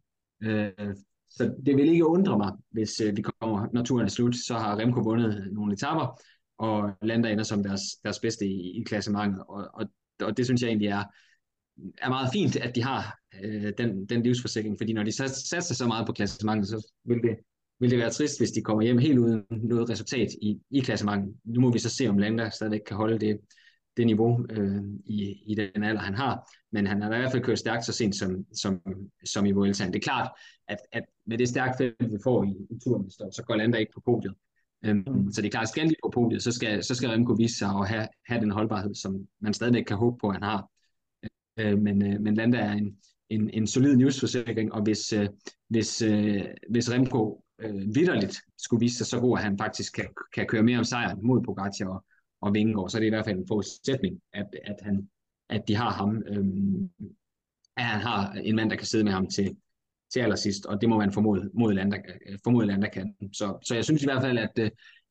Øh, 0.42 0.94
så 1.28 1.54
det 1.66 1.76
vil 1.76 1.88
ikke 1.88 2.06
undre 2.06 2.38
mig, 2.38 2.52
hvis 2.70 3.00
øh, 3.00 3.16
vi 3.16 3.22
kommer, 3.22 3.66
når 3.72 3.82
turen 3.82 4.04
er 4.04 4.10
slut, 4.10 4.36
så 4.36 4.54
har 4.54 4.78
Remco 4.78 5.00
vundet 5.00 5.48
nogle 5.52 5.72
etapper, 5.72 6.20
og 6.58 6.90
Lander 7.02 7.28
ender 7.28 7.44
som 7.44 7.62
deres, 7.62 7.82
deres 8.04 8.18
bedste 8.18 8.46
i, 8.46 8.80
i 8.80 8.82
klassementet. 8.86 9.42
Og, 9.48 9.68
og, 9.74 9.86
og 10.20 10.36
det 10.36 10.44
synes 10.44 10.62
jeg 10.62 10.68
egentlig 10.68 10.88
er, 10.88 11.04
er 12.02 12.08
meget 12.08 12.28
fint, 12.32 12.56
at 12.56 12.74
de 12.74 12.82
har 12.82 13.18
øh, 13.42 13.72
den, 13.78 14.06
den 14.06 14.22
livsforsikring, 14.22 14.78
fordi 14.78 14.92
når 14.92 15.02
de 15.02 15.12
satser 15.12 15.74
så 15.74 15.86
meget 15.86 16.06
på 16.06 16.12
klassementet, 16.12 16.68
så 16.68 16.92
vil 17.04 17.22
det, 17.22 17.36
vil 17.80 17.90
det 17.90 17.98
være 17.98 18.10
trist, 18.10 18.40
hvis 18.40 18.50
de 18.50 18.62
kommer 18.62 18.82
hjem 18.82 18.98
helt 18.98 19.18
uden 19.18 19.42
noget 19.50 19.90
resultat 19.90 20.28
i, 20.42 20.60
i 20.70 20.80
klassementet. 20.80 21.34
Nu 21.44 21.60
må 21.60 21.72
vi 21.72 21.78
så 21.78 21.90
se, 21.90 22.08
om 22.08 22.18
Lander 22.18 22.50
stadig 22.50 22.80
kan 22.86 22.96
holde 22.96 23.18
det, 23.18 23.38
det 23.96 24.06
niveau 24.06 24.46
øh, 24.50 24.82
i, 25.04 25.42
i 25.46 25.54
den 25.54 25.82
alder, 25.82 26.00
han 26.00 26.14
har. 26.14 26.50
Men 26.72 26.86
han 26.86 27.02
har 27.02 27.14
i 27.14 27.18
hvert 27.18 27.32
fald 27.32 27.42
kørt 27.42 27.58
stærkt 27.58 27.84
så 27.84 27.92
sent 27.92 28.16
som, 28.16 28.46
som, 28.62 28.80
som 29.24 29.46
i 29.46 29.52
Vueltaen. 29.52 29.92
Det 29.92 29.98
er 29.98 30.02
klart, 30.02 30.30
at, 30.68 30.78
at 30.92 31.02
med 31.26 31.38
det 31.38 31.48
stærke 31.48 31.74
felt, 31.78 32.12
vi 32.12 32.18
får 32.24 32.44
i, 32.44 32.56
i 32.70 32.78
turen, 32.84 33.10
så 33.10 33.42
går 33.46 33.56
Lander 33.56 33.78
ikke 33.78 33.92
på 33.94 34.02
podiet. 34.04 34.34
Øhm, 34.84 35.04
mm. 35.06 35.32
Så 35.32 35.42
det 35.42 35.48
er 35.48 35.50
klart, 35.50 35.68
skal 35.68 35.88
de 35.88 35.94
på 36.04 36.10
podiet, 36.14 36.42
så 36.42 36.52
skal, 36.52 36.84
så 36.84 36.94
skal 36.94 37.08
Remco 37.08 37.32
vise 37.32 37.58
sig 37.58 37.68
at 37.68 37.88
have, 37.88 38.08
have 38.26 38.40
den 38.40 38.50
holdbarhed, 38.50 38.94
som 38.94 39.26
man 39.40 39.54
stadigvæk 39.54 39.84
kan 39.84 39.96
håbe 39.96 40.16
på, 40.20 40.28
at 40.28 40.34
han 40.34 40.42
har. 40.42 40.70
øh, 41.58 41.78
men, 41.78 42.12
øh, 42.12 42.20
men 42.20 42.34
Landa 42.34 42.58
er 42.58 42.72
en, 42.72 42.96
en, 43.30 43.50
en 43.50 43.66
solid 43.66 43.96
livsforsikring, 43.96 44.72
og 44.72 44.82
hvis, 44.82 45.12
øh, 45.12 45.28
hvis, 45.68 46.02
øh, 46.02 46.44
hvis 46.70 46.92
Remco 46.92 47.42
øh, 47.58 47.94
vidderligt 47.94 48.40
skulle 48.58 48.80
vise 48.80 48.96
sig 48.96 49.06
så 49.06 49.20
god, 49.20 49.38
at 49.38 49.44
han 49.44 49.58
faktisk 49.58 49.94
kan, 49.94 50.08
kan 50.34 50.46
køre 50.46 50.62
mere 50.62 50.78
om 50.78 50.84
sejren 50.84 51.18
mod 51.22 51.42
Pogacar 51.42 51.86
og, 51.86 52.04
og 52.40 52.54
Vingegaard, 52.54 52.90
så 52.90 52.98
er 52.98 53.00
det 53.00 53.06
i 53.06 53.10
hvert 53.10 53.24
fald 53.24 53.38
en 53.38 53.48
forudsætning, 53.48 54.20
at, 54.32 54.46
at, 54.64 54.76
han, 54.82 55.08
at 55.48 55.62
de 55.68 55.76
har 55.76 55.90
ham, 55.90 56.22
øh, 56.26 56.44
at 57.76 57.84
han 57.84 58.00
har 58.00 58.32
en 58.32 58.56
mand, 58.56 58.70
der 58.70 58.76
kan 58.76 58.86
sidde 58.86 59.04
med 59.04 59.12
ham 59.12 59.26
til, 59.26 59.56
til 60.12 60.20
allersidst, 60.20 60.66
og 60.66 60.80
det 60.80 60.88
må 60.88 60.98
man 60.98 61.12
formode, 61.12 61.50
mod 61.54 61.74
der 61.74 61.98
øh, 62.26 62.38
formode 62.44 62.90
kan. 62.92 63.14
Så, 63.32 63.58
så 63.64 63.74
jeg 63.74 63.84
synes 63.84 64.02
i 64.02 64.06
hvert 64.06 64.22
fald, 64.22 64.38
at, 64.38 64.58
øh, 64.58 64.70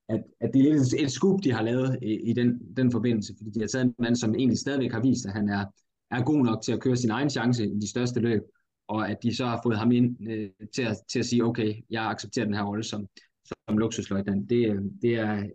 at, 0.10 0.24
at 0.42 0.50
det 0.54 0.60
er 0.60 0.74
lidt 0.74 0.94
et 1.00 1.12
skub, 1.12 1.44
de 1.44 1.52
har 1.52 1.62
lavet 1.62 2.00
i, 2.02 2.30
i 2.30 2.34
den, 2.34 2.76
den 2.78 2.92
forbindelse, 2.92 3.34
fordi 3.38 3.50
de 3.50 3.60
har 3.60 3.68
taget 3.68 3.86
en 3.86 3.96
mand, 4.00 4.16
som 4.16 4.36
egentlig 4.36 4.60
stadigvæk 4.60 4.92
har 4.92 5.02
vist, 5.02 5.26
at 5.26 5.34
han 5.34 5.50
er, 5.50 5.66
er 6.12 6.24
god 6.24 6.46
nok 6.46 6.62
til 6.64 6.72
at 6.72 6.82
køre 6.82 6.98
sin 6.98 7.12
egen 7.12 7.30
chance 7.30 7.66
i 7.66 7.80
de 7.82 7.90
største 7.90 8.20
løb, 8.20 8.42
og 8.88 9.10
at 9.10 9.24
de 9.24 9.36
så 9.36 9.46
har 9.46 9.60
fået 9.64 9.78
ham 9.78 9.92
ind 9.92 10.30
øh, 10.30 10.50
til, 10.76 10.82
at, 10.82 10.98
til 11.10 11.20
at 11.20 11.26
sige, 11.26 11.44
okay, 11.44 11.74
jeg 11.90 12.04
accepterer 12.10 12.46
den 12.46 12.54
her 12.54 12.64
rolle 12.64 12.84
som, 12.84 13.08
som 13.46 13.78
luksusløjtnant. 13.78 14.50
Det, 14.50 14.70
øh, 14.70 14.82
det, 15.02 15.14
er, 15.16 15.50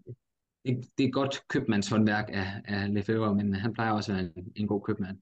det, 0.65 0.89
det 0.99 1.07
er 1.07 1.11
godt 1.11 1.49
købmandshåndværk 1.49 2.31
af, 2.33 2.47
af 2.65 2.95
Lefebvre, 2.95 3.35
men 3.35 3.55
han 3.55 3.73
plejer 3.73 3.93
også 3.93 4.13
at 4.13 4.19
være 4.19 4.31
en, 4.37 4.53
en 4.57 4.67
god 4.67 4.83
købmand. 4.83 5.19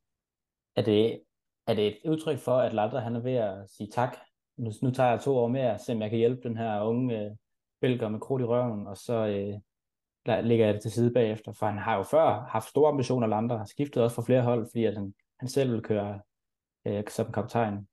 Er 0.76 0.82
det, 0.82 1.20
er 1.66 1.74
det 1.74 1.86
et 1.86 1.98
udtryk 2.04 2.38
for, 2.38 2.58
at 2.58 2.74
Lander 2.74 3.00
han 3.00 3.16
er 3.16 3.20
ved 3.20 3.32
at 3.32 3.70
sige 3.70 3.90
tak? 3.90 4.16
Nu, 4.56 4.72
nu 4.82 4.90
tager 4.90 5.10
jeg 5.10 5.20
to 5.20 5.36
år 5.36 5.48
mere, 5.48 5.78
se 5.78 5.92
om 5.92 6.02
jeg 6.02 6.10
kan 6.10 6.18
hjælpe 6.18 6.48
den 6.48 6.56
her 6.56 6.80
unge 6.80 7.24
øh, 7.24 7.30
bælger 7.80 8.08
med 8.08 8.20
krudt 8.20 8.42
i 8.42 8.44
røven, 8.44 8.86
og 8.86 8.96
så 8.96 9.14
øh, 9.26 9.60
lægger 10.44 10.64
jeg 10.64 10.74
det 10.74 10.82
til 10.82 10.90
side 10.90 11.12
bagefter. 11.12 11.52
For 11.52 11.66
han 11.66 11.78
har 11.78 11.96
jo 11.96 12.02
før 12.02 12.46
haft 12.48 12.68
store 12.68 12.90
ambitioner, 12.90 13.26
Lander 13.26 13.58
har 13.58 13.64
skiftet 13.64 14.02
også 14.02 14.14
for 14.14 14.22
flere 14.22 14.42
hold, 14.42 14.66
fordi 14.70 14.84
at 14.84 14.94
han, 14.94 15.14
han 15.38 15.48
selv 15.48 15.72
vil 15.72 15.82
køre 15.82 16.20
øh, 16.86 17.04
som 17.08 17.32
kaptajn. 17.32 17.88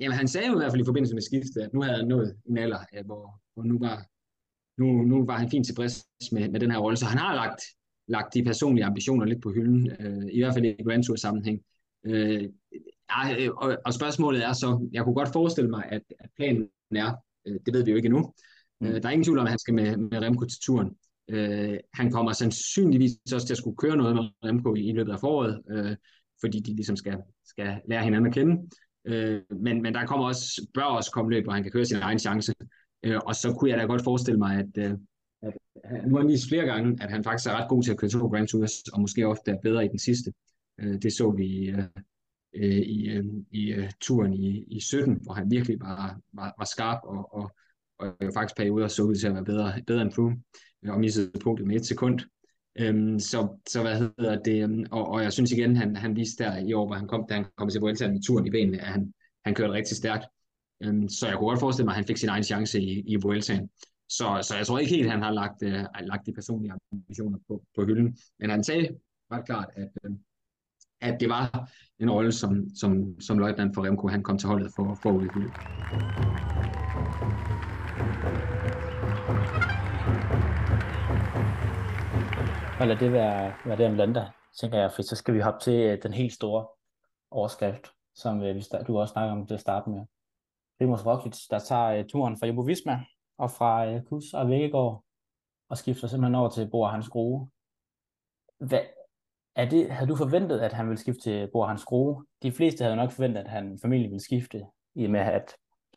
Jamen 0.00 0.16
han 0.16 0.28
sagde 0.28 0.48
jo 0.48 0.54
i 0.54 0.58
hvert 0.58 0.72
fald 0.72 0.82
i 0.82 0.90
forbindelse 0.90 1.14
med 1.14 1.22
skiftet, 1.22 1.60
at 1.60 1.72
nu 1.74 1.82
havde 1.82 1.96
han 1.96 2.08
nået 2.08 2.36
en 2.48 2.58
alder, 2.58 3.02
hvor, 3.04 3.40
hvor 3.54 3.62
nu, 3.62 3.78
var, 3.78 4.06
nu, 4.80 4.86
nu 5.02 5.26
var 5.26 5.36
han 5.38 5.50
fint 5.50 5.66
tilfreds 5.66 6.06
med, 6.32 6.48
med 6.48 6.60
den 6.60 6.70
her 6.70 6.78
rolle. 6.78 6.96
Så 6.96 7.06
han 7.06 7.18
har 7.18 7.34
lagt, 7.34 7.62
lagt 8.08 8.34
de 8.34 8.44
personlige 8.44 8.84
ambitioner 8.84 9.26
lidt 9.26 9.42
på 9.42 9.50
hylden, 9.50 9.90
øh, 10.00 10.26
i 10.32 10.40
hvert 10.40 10.54
fald 10.54 10.64
i 10.64 10.82
Grand 10.82 11.04
Tour 11.04 11.16
sammenhæng. 11.16 11.60
Øh, 12.04 12.48
og, 13.56 13.78
og 13.86 13.94
spørgsmålet 13.94 14.44
er 14.44 14.52
så, 14.52 14.88
jeg 14.92 15.04
kunne 15.04 15.14
godt 15.14 15.32
forestille 15.32 15.70
mig, 15.70 15.84
at, 15.88 16.02
at 16.20 16.30
planen 16.36 16.68
er, 16.90 17.12
øh, 17.46 17.60
det 17.66 17.74
ved 17.74 17.84
vi 17.84 17.90
jo 17.90 17.96
ikke 17.96 18.06
endnu, 18.06 18.32
mm. 18.80 18.86
øh, 18.86 19.02
der 19.02 19.08
er 19.08 19.12
ingen 19.12 19.24
tvivl 19.24 19.38
om, 19.38 19.46
at 19.46 19.50
han 19.50 19.58
skal 19.58 19.74
med, 19.74 19.96
med 19.96 20.18
Remco 20.22 20.44
til 20.44 20.60
turen. 20.62 20.90
Øh, 21.28 21.78
han 21.94 22.10
kommer 22.10 22.32
sandsynligvis 22.32 23.12
også 23.32 23.46
til 23.46 23.54
at 23.54 23.58
skulle 23.58 23.76
køre 23.76 23.96
noget 23.96 24.14
med 24.14 24.24
Remco 24.44 24.74
i, 24.74 24.80
i 24.80 24.92
løbet 24.92 25.12
af 25.12 25.20
foråret, 25.20 25.62
øh, 25.70 25.96
fordi 26.40 26.60
de 26.60 26.74
ligesom 26.74 26.96
skal, 26.96 27.16
skal 27.44 27.80
lære 27.88 28.04
hinanden 28.04 28.26
at 28.26 28.34
kende. 28.34 28.68
Øh, 29.04 29.42
men, 29.50 29.82
men 29.82 29.94
der 29.94 30.06
kommer 30.06 30.26
også, 30.26 30.66
bør 30.74 30.82
også 30.82 31.10
komme 31.10 31.30
løb, 31.30 31.44
hvor 31.44 31.52
han 31.52 31.62
kan 31.62 31.72
køre 31.72 31.84
sin 31.84 31.98
egen 31.98 32.18
chance. 32.18 32.52
Øh, 33.02 33.20
og 33.26 33.34
så 33.34 33.54
kunne 33.54 33.70
jeg 33.70 33.78
da 33.78 33.84
godt 33.84 34.04
forestille 34.04 34.38
mig, 34.38 34.58
at, 34.58 34.84
øh, 34.84 34.98
at 35.42 35.54
nu 36.06 36.14
har 36.14 36.22
han 36.22 36.28
vist 36.28 36.48
flere 36.48 36.64
gange, 36.64 37.02
at 37.02 37.10
han 37.10 37.24
faktisk 37.24 37.50
er 37.50 37.54
ret 37.54 37.68
god 37.68 37.82
til 37.82 37.90
at 37.90 37.98
køre 37.98 38.10
to 38.10 38.26
Grand 38.26 38.48
Tours, 38.48 38.82
og 38.92 39.00
måske 39.00 39.26
ofte 39.26 39.50
er 39.50 39.60
bedre 39.62 39.84
i 39.84 39.88
den 39.88 39.98
sidste. 39.98 40.32
Øh, 40.80 41.02
det 41.02 41.12
så 41.12 41.30
vi 41.30 41.68
øh, 41.68 41.84
øh 42.54 42.76
i, 42.76 43.08
øh, 43.08 43.24
i 43.50 43.78
uh, 43.78 43.84
turen 44.00 44.34
i, 44.34 44.64
i 44.76 44.80
17, 44.80 45.18
hvor 45.22 45.32
han 45.32 45.50
virkelig 45.50 45.80
var, 45.80 46.20
var, 46.32 46.54
var 46.58 46.64
skarp 46.64 47.00
og, 47.04 47.34
og, 47.34 47.52
og 47.98 48.16
faktisk 48.34 48.56
perioder 48.56 48.88
så 48.88 49.02
ud 49.02 49.14
til 49.14 49.26
at 49.26 49.34
være 49.34 49.44
bedre, 49.44 49.72
bedre 49.86 50.02
end 50.02 50.12
Froome, 50.12 50.42
øh, 50.82 50.92
og 50.92 51.00
missede 51.00 51.30
punktet 51.40 51.66
med 51.66 51.76
et 51.76 51.86
sekund. 51.86 52.20
Øhm, 52.78 53.18
så, 53.18 53.58
så 53.68 53.82
hvad 53.82 53.98
hedder 53.98 54.42
det, 54.42 54.62
øhm, 54.62 54.84
og, 54.90 55.08
og 55.08 55.22
jeg 55.22 55.32
synes 55.32 55.52
igen, 55.52 55.76
han, 55.76 55.96
han 55.96 56.16
viste 56.16 56.44
der 56.44 56.58
i 56.58 56.72
år, 56.72 56.86
hvor 56.86 56.94
han 56.94 57.08
kom, 57.08 57.26
da 57.28 57.34
han 57.34 57.44
kom 57.56 57.68
til 57.70 57.80
Vuelta 57.80 58.08
med 58.08 58.22
turen 58.22 58.46
i 58.46 58.50
benene, 58.50 58.80
at 58.80 58.86
han, 58.86 59.12
han 59.44 59.54
kørte 59.54 59.72
rigtig 59.72 59.96
stærkt. 59.96 60.24
Øhm, 60.82 61.08
så 61.08 61.26
jeg 61.26 61.36
kunne 61.36 61.48
godt 61.48 61.60
forestille 61.60 61.84
mig, 61.84 61.92
at 61.92 61.96
han 61.96 62.06
fik 62.06 62.16
sin 62.16 62.28
egen 62.28 62.44
chance 62.44 62.80
i, 62.80 63.00
i 63.06 63.16
Vueltaen. 63.16 63.70
Så, 64.08 64.38
så 64.48 64.56
jeg 64.56 64.66
tror 64.66 64.78
ikke 64.78 64.94
helt, 64.94 65.06
at 65.06 65.12
han 65.12 65.22
har 65.22 65.30
lagt, 65.30 65.62
øh, 65.62 65.84
lagt 66.00 66.26
de 66.26 66.32
personlige 66.32 66.72
ambitioner 66.92 67.38
på, 67.48 67.62
på 67.76 67.84
hylden. 67.84 68.16
Men 68.38 68.50
han 68.50 68.64
sagde 68.64 68.88
ret 69.32 69.46
klart, 69.46 69.68
at, 69.76 69.88
øh, 70.04 70.10
at 71.00 71.20
det 71.20 71.28
var 71.28 71.70
en 71.98 72.10
rolle, 72.10 72.32
som, 72.32 72.68
som, 72.76 73.20
som 73.20 73.38
løjtnant 73.38 73.74
for 73.74 73.84
Remco, 73.84 74.08
han 74.08 74.22
kom 74.22 74.38
til 74.38 74.48
holdet 74.48 74.72
for, 74.76 74.98
for 75.02 75.12
udviklet. 75.12 75.54
Og 82.80 82.86
lad 82.86 82.96
det 82.96 83.12
være, 83.12 83.54
være 83.64 83.76
det 83.76 83.86
om 83.86 83.94
Landa, 83.94 84.26
tænker 84.60 84.78
jeg, 84.78 84.92
for 84.92 85.02
så 85.02 85.16
skal 85.16 85.34
vi 85.34 85.40
hoppe 85.40 85.60
til 85.60 85.74
øh, 85.74 86.02
den 86.02 86.12
helt 86.12 86.32
store 86.32 86.66
overskrift, 87.30 87.86
som 88.14 88.42
øh, 88.42 88.54
vi 88.54 88.64
du 88.86 88.98
også 88.98 89.12
snakker 89.12 89.32
om 89.32 89.46
til 89.46 89.54
at 89.54 89.60
starte 89.60 89.90
med. 89.90 90.06
Primoz 90.78 91.06
Roglic, 91.06 91.46
der 91.50 91.58
tager 91.58 91.86
øh, 91.86 92.04
turen 92.04 92.36
fra 92.38 92.46
Jumbo 92.46 92.62
Visma 92.62 93.00
og 93.38 93.50
fra 93.50 94.00
Kus 94.00 94.34
og 94.34 94.48
Vækkegaard 94.48 95.04
og 95.68 95.78
skifter 95.78 96.08
simpelthen 96.08 96.34
over 96.34 96.48
til 96.48 96.70
Bor 96.70 96.88
Hans 96.88 97.08
Grue. 97.08 97.50
Hvad, 98.58 98.80
er 99.56 99.68
det, 99.68 99.90
havde 99.90 100.10
du 100.10 100.16
forventet, 100.16 100.60
at 100.60 100.72
han 100.72 100.88
ville 100.88 101.00
skifte 101.00 101.20
til 101.20 101.48
Bor 101.52 101.66
Hans 101.66 101.84
Grue? 101.84 102.24
De 102.42 102.52
fleste 102.52 102.84
havde 102.84 102.96
nok 102.96 103.12
forventet, 103.12 103.40
at 103.40 103.50
han 103.50 103.78
familien 103.82 104.10
ville 104.10 104.24
skifte, 104.24 104.66
i 104.94 105.06
med 105.06 105.20
at, 105.20 105.56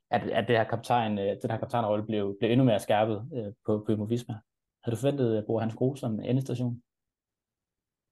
at, 0.10 0.24
at 0.24 0.48
det 0.48 0.58
her 0.58 0.64
kaptajn, 0.64 1.18
den 1.18 1.52
her 1.52 1.58
kaptajnrolle 1.58 2.06
blev, 2.06 2.36
blev 2.40 2.52
endnu 2.52 2.66
mere 2.66 2.80
skærpet 2.80 3.30
på, 3.66 3.84
på 3.86 3.92
Jumbo 3.92 4.06
Visma. 4.06 4.36
Havde 4.84 4.96
du 4.96 5.00
forventet 5.00 5.38
at 5.38 5.46
bruge 5.46 5.62
hans 5.62 5.76
gro 5.76 5.96
som 5.96 6.20
endestation? 6.20 6.82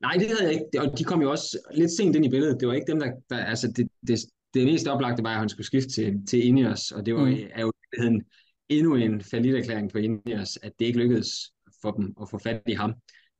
Nej, 0.01 0.13
det 0.19 0.27
havde 0.27 0.43
jeg 0.43 0.53
ikke. 0.53 0.81
Og 0.81 0.97
de 0.97 1.03
kom 1.03 1.21
jo 1.21 1.31
også 1.31 1.60
lidt 1.73 1.91
sent 1.91 2.15
ind 2.15 2.25
i 2.25 2.29
billedet. 2.29 2.60
Det 2.60 2.67
var 2.67 2.73
ikke 2.73 2.91
dem, 2.91 2.99
der... 2.99 3.12
der 3.29 3.38
altså 3.38 3.67
det, 3.67 3.89
det, 4.07 4.19
det 4.53 4.65
mest 4.65 4.88
oplagte 4.88 5.23
var, 5.23 5.29
at 5.29 5.39
han 5.39 5.49
skulle 5.49 5.65
skifte 5.65 5.89
til, 5.89 6.25
til 6.25 6.47
Ineos, 6.47 6.91
og 6.91 7.05
det 7.05 7.15
var, 7.15 7.25
mm. 7.25 7.38
er 7.53 7.62
jo 7.62 7.71
en, 8.03 8.23
endnu 8.69 8.95
en 8.95 9.13
erklæring 9.13 9.91
for 9.91 9.99
Ineos, 9.99 10.57
at 10.63 10.71
det 10.79 10.86
ikke 10.86 10.99
lykkedes 10.99 11.29
for 11.81 11.91
dem 11.91 12.13
at 12.21 12.29
få 12.29 12.38
fat 12.38 12.62
i 12.67 12.73
ham. 12.73 12.93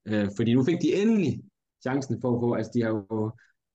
Øh, 0.06 0.28
fordi 0.38 0.54
nu 0.54 0.64
fik 0.64 0.82
de 0.82 0.96
endelig 1.02 1.42
chancen 1.82 2.22
for 2.22 2.36
at 2.36 2.42
få, 2.42 2.54
altså 2.54 2.72
de 2.74 2.82
har 2.82 2.90
jo 2.90 3.32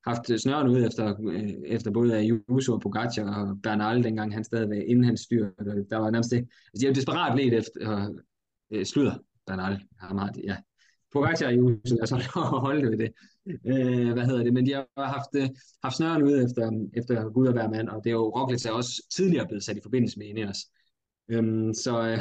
haft 0.06 0.40
snøren 0.40 0.68
ud 0.68 0.84
efter, 0.84 1.14
øh, 1.30 1.50
efter 1.66 1.90
både 1.90 2.16
Ayuso 2.16 2.72
og 2.72 2.80
Pogacar 2.80 3.48
og 3.48 3.62
Bernal, 3.62 4.04
dengang 4.04 4.34
han 4.34 4.44
stadig 4.44 4.68
var 4.68 4.74
inden 4.74 5.04
han 5.04 5.16
styr. 5.16 5.50
Der 5.90 5.96
var 5.96 6.10
nærmest 6.10 6.30
det. 6.30 6.36
Altså, 6.38 6.80
de 6.80 6.86
har 6.86 6.94
desperat 6.94 7.38
let 7.38 7.54
efter 7.54 8.10
øh, 8.70 8.84
slutter. 8.84 9.18
Bernal, 9.46 9.82
ham 10.00 10.18
har, 10.18 10.32
ja. 10.44 10.56
Pogacar 11.12 11.48
i 11.48 11.60
ugen, 11.60 11.80
så 11.86 11.96
altså, 12.00 12.16
holde 12.66 12.82
det 12.82 12.90
ved 12.90 12.98
det. 12.98 13.12
Øh, 13.46 14.12
hvad 14.12 14.24
hedder 14.26 14.44
det? 14.44 14.52
Men 14.52 14.66
de 14.66 14.72
har 14.72 15.06
haft, 15.06 15.28
øh, 15.36 15.48
haft 15.82 15.96
snøren 15.96 16.22
ude 16.22 16.44
efter, 16.44 16.88
efter 16.94 17.30
Gud 17.30 17.46
og 17.46 17.52
hver 17.52 17.68
mand, 17.68 17.88
og 17.88 18.04
det 18.04 18.10
er 18.10 18.14
jo 18.14 18.28
Roglic 18.28 18.66
er 18.66 18.70
også 18.70 19.06
tidligere 19.16 19.46
blevet 19.46 19.64
sat 19.64 19.76
i 19.76 19.80
forbindelse 19.82 20.18
med 20.18 20.26
Ineos. 20.26 20.58
Øhm, 21.28 21.74
så, 21.74 22.08
øh, 22.08 22.18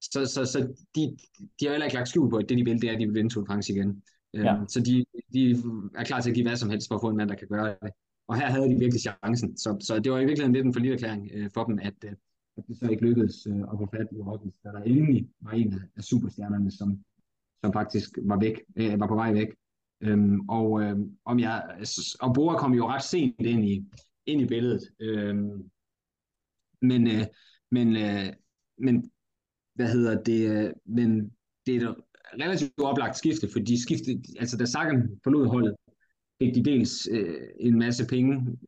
så, 0.00 0.26
så, 0.26 0.44
så 0.44 0.58
de, 0.96 1.16
de 1.60 1.66
har 1.66 1.70
heller 1.70 1.86
ikke 1.86 1.96
lagt 1.96 2.08
skjul 2.08 2.30
på, 2.30 2.36
at 2.36 2.48
det 2.48 2.58
de 2.58 2.64
vil, 2.64 2.82
det 2.82 2.88
er, 2.88 2.92
at 2.92 3.00
de 3.00 3.06
vil 3.06 3.14
vinde 3.14 3.30
Tour 3.30 3.44
de 3.44 3.46
France 3.46 3.72
igen. 3.72 4.02
Øhm, 4.34 4.44
ja. 4.44 4.56
Så 4.68 4.80
de, 4.80 5.04
de 5.32 5.50
er 5.94 6.04
klar 6.04 6.20
til 6.20 6.30
at 6.30 6.34
give 6.34 6.46
hvad 6.46 6.56
som 6.56 6.70
helst 6.70 6.88
for 6.88 6.94
at 6.94 7.00
få 7.00 7.08
en 7.08 7.16
mand, 7.16 7.28
der 7.28 7.36
kan 7.36 7.48
gøre 7.48 7.76
det. 7.82 7.90
Og 8.28 8.36
her 8.36 8.46
havde 8.46 8.68
de 8.68 8.78
virkelig 8.78 9.00
chancen. 9.00 9.56
Så, 9.56 9.76
så 9.80 9.98
det 9.98 10.12
var 10.12 10.18
i 10.18 10.24
virkeligheden 10.24 10.52
lidt 10.52 10.66
en 10.66 10.72
forlidt 10.72 10.92
erklæring 10.92 11.30
øh, 11.34 11.50
for 11.54 11.64
dem, 11.64 11.78
at, 11.82 11.94
øh, 12.04 12.12
at 12.56 12.64
det 12.68 12.76
så 12.78 12.88
ikke 12.88 13.04
lykkedes 13.04 13.46
øh, 13.46 13.60
at 13.60 13.78
få 13.78 13.88
fat 13.96 14.08
i 14.12 14.20
Rockets, 14.20 14.58
da 14.64 14.68
der 14.68 14.82
endelig 14.82 15.28
var 15.40 15.50
en 15.50 15.80
af 15.96 16.04
superstjernerne, 16.04 16.70
som, 16.70 17.04
som 17.64 17.72
faktisk 17.72 18.18
var 18.22 18.38
væk, 18.40 18.60
øh, 18.76 19.00
var 19.00 19.06
på 19.06 19.14
vej 19.14 19.32
væk. 19.32 19.48
Øhm, 20.00 20.40
og, 20.48 20.82
øh, 20.82 20.96
om 21.24 21.38
jeg, 21.38 21.86
og 22.20 22.34
Bora 22.34 22.58
kom 22.58 22.74
jo 22.74 22.88
ret 22.88 23.04
sent 23.04 23.40
ind 23.40 23.64
i, 23.64 23.84
ind 24.26 24.40
i 24.40 24.46
billedet. 24.46 24.82
Øhm, 25.00 25.70
men, 26.82 27.06
øh, 27.06 27.26
men, 27.70 27.96
øh, 27.96 28.32
men, 28.78 29.10
hvad 29.74 29.92
hedder 29.92 30.22
det, 30.22 30.50
øh, 30.50 30.72
men 30.86 31.32
det 31.66 31.76
er 31.76 31.90
et 31.90 31.96
relativt 32.40 32.72
oplagt 32.82 33.16
skifte, 33.16 33.48
fordi 33.52 33.82
skifte, 33.82 34.10
altså 34.38 34.56
da 34.56 34.64
Sagan 34.64 35.20
forlod 35.24 35.46
holdet, 35.46 35.76
fik 36.42 36.54
de 36.54 36.64
dels 36.64 37.08
øh, 37.10 37.48
en 37.60 37.78
masse 37.78 38.06
penge 38.06 38.58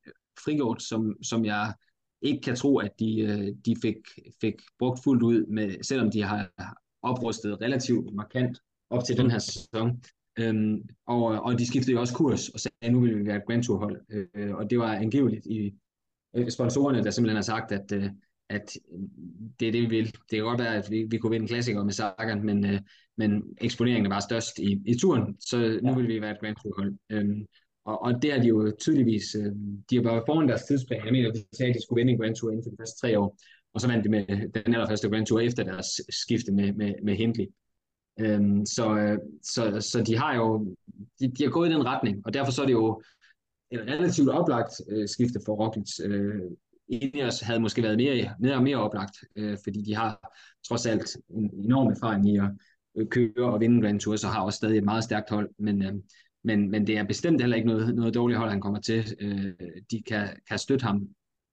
frigjort, 0.44 0.82
som, 0.82 1.16
som 1.22 1.44
jeg 1.44 1.74
ikke 2.24 2.40
kan 2.40 2.56
tro, 2.56 2.78
at 2.78 2.90
de, 2.98 3.20
øh, 3.20 3.54
de 3.66 3.76
fik, 3.82 3.96
fik 4.40 4.54
brugt 4.78 5.00
fuldt 5.04 5.22
ud, 5.22 5.46
med, 5.46 5.82
selvom 5.82 6.10
de 6.10 6.22
har 6.22 6.50
oprustet 7.02 7.60
relativt 7.60 8.14
markant 8.14 8.58
op 8.90 9.04
til 9.04 9.16
den 9.16 9.30
her 9.30 9.38
sæson. 9.38 10.02
Øhm, 10.38 10.82
og, 11.06 11.24
og 11.24 11.58
de 11.58 11.66
skiftede 11.66 11.92
jo 11.92 12.00
også 12.00 12.14
kurs 12.14 12.48
og 12.48 12.60
sagde, 12.60 12.76
at 12.82 12.92
nu 12.92 13.00
vil 13.00 13.18
vi 13.18 13.26
være 13.26 13.36
et 13.36 13.46
Grand 13.46 13.62
Tour 13.62 13.78
hold. 13.78 14.00
Øh, 14.34 14.54
og 14.54 14.70
det 14.70 14.78
var 14.78 14.94
angiveligt 14.94 15.46
i 15.46 15.74
øh, 16.36 16.50
sponsorerne, 16.50 17.04
der 17.04 17.10
simpelthen 17.10 17.36
har 17.36 17.42
sagt, 17.42 17.72
at, 17.72 17.92
øh, 17.92 18.10
at 18.48 18.76
det 19.60 19.68
er 19.68 19.72
det, 19.72 19.82
vi 19.82 19.86
vil. 19.86 20.06
Det 20.06 20.30
kan 20.30 20.42
godt 20.42 20.60
være, 20.60 20.76
at 20.76 20.90
vi, 20.90 21.06
vi 21.10 21.18
kunne 21.18 21.30
vinde 21.30 21.44
en 21.44 21.48
klassiker 21.48 21.84
med 21.84 21.92
Sagan, 21.92 22.44
men, 22.44 22.66
øh, 22.66 22.80
men 23.16 23.42
eksponeringen 23.60 24.10
var 24.10 24.20
størst 24.20 24.58
i, 24.58 24.82
i 24.86 24.94
turen, 24.94 25.36
så 25.40 25.80
nu 25.82 25.90
ja. 25.90 25.96
vil 25.96 26.08
vi 26.08 26.20
være 26.20 26.30
et 26.30 26.40
Grand 26.40 26.56
Tour 26.56 26.74
hold. 26.78 26.94
Øhm, 27.10 27.46
og, 27.84 28.02
og 28.02 28.22
det 28.22 28.32
har 28.32 28.40
de 28.40 28.48
jo 28.48 28.72
tydeligvis, 28.78 29.34
øh, 29.34 29.52
de 29.90 29.96
har 29.96 30.02
været 30.02 30.22
foran 30.26 30.48
deres 30.48 30.62
tidsplan. 30.62 31.04
Jeg 31.04 31.12
mener, 31.12 31.32
de 31.32 31.44
sagde, 31.52 31.70
at 31.70 31.76
de 31.76 31.82
skulle 31.82 32.00
vinde 32.00 32.12
en 32.12 32.18
Grand 32.18 32.36
Tour 32.36 32.50
inden 32.50 32.64
for 32.64 32.70
de 32.70 32.76
første 32.80 33.00
tre 33.00 33.18
år. 33.18 33.38
Og 33.74 33.80
så 33.80 33.88
vandt 33.88 34.04
de 34.04 34.10
med 34.10 34.26
den 34.64 34.74
allerførste 34.74 35.08
Grand 35.08 35.26
Tour 35.26 35.40
efter 35.40 35.64
deres 35.64 35.86
skifte 36.08 36.52
med, 36.52 36.72
med, 36.72 36.94
med 37.02 37.14
Hindley. 37.14 37.46
Øhm, 38.20 38.66
så, 38.66 38.96
øh, 38.96 39.18
så, 39.42 39.80
så 39.80 40.02
de 40.02 40.16
har 40.16 40.34
jo, 40.34 40.76
de, 41.20 41.28
de 41.28 41.42
har 41.42 41.50
gået 41.50 41.68
i 41.68 41.72
den 41.72 41.86
retning, 41.86 42.26
og 42.26 42.34
derfor 42.34 42.52
så 42.52 42.62
er 42.62 42.66
det 42.66 42.72
jo 42.72 43.02
et 43.70 43.80
relativt 43.80 44.28
oplagt 44.28 44.72
øh, 44.88 45.08
skifte 45.08 45.40
for 45.46 45.54
Roglic. 45.54 46.00
Øh, 46.04 46.42
Ineos 46.88 47.40
havde 47.40 47.60
måske 47.60 47.82
været 47.82 47.96
mere, 47.96 48.34
mere 48.40 48.54
og 48.54 48.62
mere 48.62 48.76
oplagt, 48.76 49.16
øh, 49.36 49.56
fordi 49.64 49.82
de 49.82 49.94
har 49.94 50.38
trods 50.68 50.86
alt 50.86 51.16
en 51.30 51.50
enorm 51.64 51.86
erfaring 51.86 52.28
i 52.28 52.36
at 52.36 52.50
øh, 52.96 53.06
køre 53.08 53.52
og 53.52 53.60
vinde 53.60 53.82
Grand 53.82 54.00
Tour, 54.00 54.16
så 54.16 54.26
har 54.28 54.42
også 54.42 54.56
stadig 54.56 54.78
et 54.78 54.84
meget 54.84 55.04
stærkt 55.04 55.30
hold, 55.30 55.50
men, 55.58 55.82
øh, 55.82 55.94
men, 56.44 56.70
men 56.70 56.86
det 56.86 56.98
er 56.98 57.04
bestemt 57.04 57.40
heller 57.40 57.56
ikke 57.56 57.68
noget, 57.68 57.94
noget 57.94 58.14
dårligt 58.14 58.38
hold, 58.38 58.50
han 58.50 58.60
kommer 58.60 58.80
til. 58.80 59.16
Øh, 59.20 59.52
de 59.90 60.02
kan, 60.02 60.28
kan 60.48 60.58
støtte 60.58 60.82
ham 60.82 61.08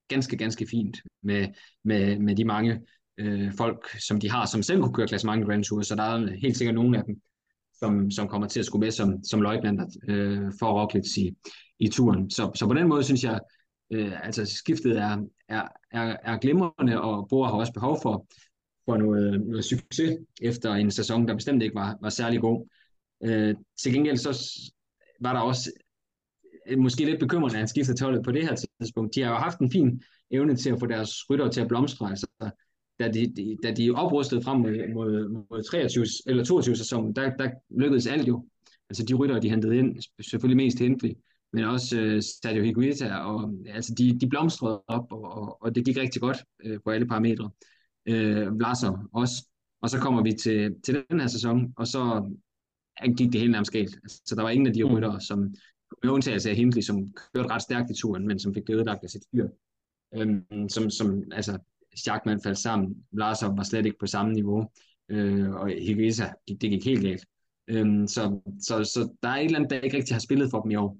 ganske, 0.07 0.37
ganske 0.37 0.67
fint 0.67 0.97
med, 1.23 1.47
med, 1.83 2.19
med 2.19 2.35
de 2.35 2.45
mange 2.45 2.81
øh, 3.17 3.53
folk, 3.57 3.99
som 3.99 4.19
de 4.19 4.31
har, 4.31 4.45
som 4.45 4.63
selv 4.63 4.81
kunne 4.81 4.93
køre 4.93 5.07
klassement 5.07 5.43
i 5.43 5.45
Grand 5.45 5.63
Tour, 5.63 5.81
så 5.81 5.95
der 5.95 6.03
er 6.03 6.35
helt 6.41 6.57
sikkert 6.57 6.75
nogle 6.75 6.97
af 6.97 7.03
dem, 7.03 7.21
som, 7.73 8.11
som 8.11 8.27
kommer 8.27 8.47
til 8.47 8.59
at 8.59 8.65
skulle 8.65 8.85
med 8.85 8.91
som, 8.91 9.23
som 9.23 9.41
løjtnanter 9.41 9.85
øh, 10.07 10.51
for 10.59 10.81
Roglic 10.81 11.17
i, 11.17 11.35
i 11.79 11.87
turen. 11.87 12.29
Så, 12.29 12.51
så 12.55 12.67
på 12.67 12.73
den 12.73 12.87
måde 12.87 13.03
synes 13.03 13.23
jeg, 13.23 13.39
øh, 13.91 14.25
altså 14.25 14.45
skiftet 14.45 14.97
er, 14.97 15.17
er, 15.49 15.67
er, 15.91 16.17
er 16.23 16.37
glimrende, 16.37 17.01
og 17.01 17.27
Bor 17.29 17.45
har 17.45 17.53
også 17.53 17.73
behov 17.73 17.99
for, 18.01 18.27
for 18.85 18.97
noget, 18.97 19.41
noget 19.41 19.65
succes 19.65 20.17
efter 20.41 20.73
en 20.73 20.91
sæson, 20.91 21.27
der 21.27 21.35
bestemt 21.35 21.63
ikke 21.63 21.75
var, 21.75 21.97
var 22.01 22.09
særlig 22.09 22.41
god. 22.41 22.67
Øh, 23.23 23.55
til 23.81 23.93
gengæld 23.93 24.17
så 24.17 24.33
var 25.21 25.33
der 25.33 25.39
også 25.39 25.71
øh, 26.67 26.79
måske 26.79 27.05
lidt 27.05 27.19
bekymrende, 27.19 27.55
at 27.55 27.59
han 27.59 27.67
skiftede 27.67 27.97
til 27.97 28.23
på 28.23 28.31
det 28.31 28.43
her 28.43 28.55
tidspunkt. 28.79 29.15
De 29.15 29.21
har 29.21 29.29
jo 29.29 29.37
haft 29.37 29.59
en 29.59 29.71
fin 29.71 30.01
evne 30.31 30.55
til 30.55 30.69
at 30.69 30.79
få 30.79 30.85
deres 30.85 31.29
rytter 31.29 31.49
til 31.49 31.61
at 31.61 31.67
blomstre. 31.67 32.09
Altså, 32.09 32.27
da 32.99 33.07
de, 33.07 33.33
de, 33.35 33.57
da 33.63 33.71
de 33.71 33.91
oprustede 33.91 34.41
frem 34.41 34.59
mod, 34.59 34.93
mod, 34.93 35.29
mod 35.49 35.63
23, 35.63 36.05
eller 36.27 36.43
22 36.43 36.75
sæsonen, 36.75 37.15
der, 37.15 37.35
der 37.37 37.49
lykkedes 37.69 38.07
alt 38.07 38.27
jo. 38.27 38.45
Altså 38.89 39.05
de 39.05 39.13
rytter, 39.13 39.39
de 39.39 39.49
hentede 39.49 39.77
ind, 39.77 40.01
selvfølgelig 40.21 40.57
mest 40.57 40.79
Hindley, 40.79 41.11
men 41.53 41.63
også 41.63 41.99
øh, 41.99 42.21
Sergio 42.21 42.63
Higuita, 42.63 43.15
og 43.15 43.53
altså 43.67 43.95
de, 43.97 44.19
de 44.19 44.29
blomstrede 44.29 44.81
op, 44.87 45.11
og, 45.11 45.23
og, 45.23 45.63
og 45.63 45.75
det 45.75 45.85
gik 45.85 45.97
rigtig 45.97 46.21
godt 46.21 46.37
øh, 46.63 46.79
på 46.83 46.89
alle 46.89 47.07
parametre. 47.07 47.49
Øh, 48.05 48.57
Vlasser 48.57 49.09
også. 49.13 49.47
Og 49.81 49.89
så 49.89 49.99
kommer 49.99 50.23
vi 50.23 50.31
til, 50.31 50.75
til 50.85 51.03
den 51.09 51.19
her 51.19 51.27
sæson, 51.27 51.73
og 51.77 51.87
så 51.87 52.31
gik 53.17 53.31
det 53.31 53.39
helt 53.39 53.51
nærmest 53.51 53.71
galt. 53.71 53.95
Altså, 54.03 54.35
der 54.35 54.41
var 54.41 54.49
ingen 54.49 54.67
af 54.67 54.73
de 54.73 54.83
mm. 54.83 54.89
ryttere, 54.89 55.21
som, 55.21 55.39
med 56.03 56.11
undtagelse 56.11 56.49
af 56.49 56.55
Hindley, 56.55 56.81
som 56.81 57.13
kørte 57.35 57.49
ret 57.49 57.61
stærkt 57.61 57.91
i 57.91 58.01
turen, 58.01 58.27
men 58.27 58.39
som 58.39 58.53
fik 58.53 58.67
det 58.67 58.73
ødelagt 58.73 59.03
af 59.03 59.09
sit 59.09 59.23
fyr. 59.31 59.47
Øhm, 60.15 60.69
som, 60.69 60.89
som, 60.89 61.23
altså, 61.31 61.57
Schachmann 61.95 62.41
faldt 62.43 62.57
sammen, 62.57 62.95
Larsson 63.11 63.57
var 63.57 63.63
slet 63.63 63.85
ikke 63.85 63.99
på 63.99 64.07
samme 64.07 64.33
niveau, 64.33 64.69
øh, 65.09 65.49
og 65.49 65.69
det, 65.69 66.61
det 66.61 66.69
gik 66.69 66.85
helt 66.85 67.01
galt. 67.01 67.25
Øhm, 67.67 68.07
så, 68.07 68.39
så, 68.61 68.83
så 68.83 69.15
der 69.23 69.29
er 69.29 69.35
et 69.35 69.45
eller 69.45 69.57
andet, 69.57 69.69
der 69.69 69.79
ikke 69.79 69.97
rigtig 69.97 70.15
har 70.15 70.19
spillet 70.19 70.51
for 70.51 70.61
dem 70.61 70.71
i 70.71 70.75
år. 70.75 70.97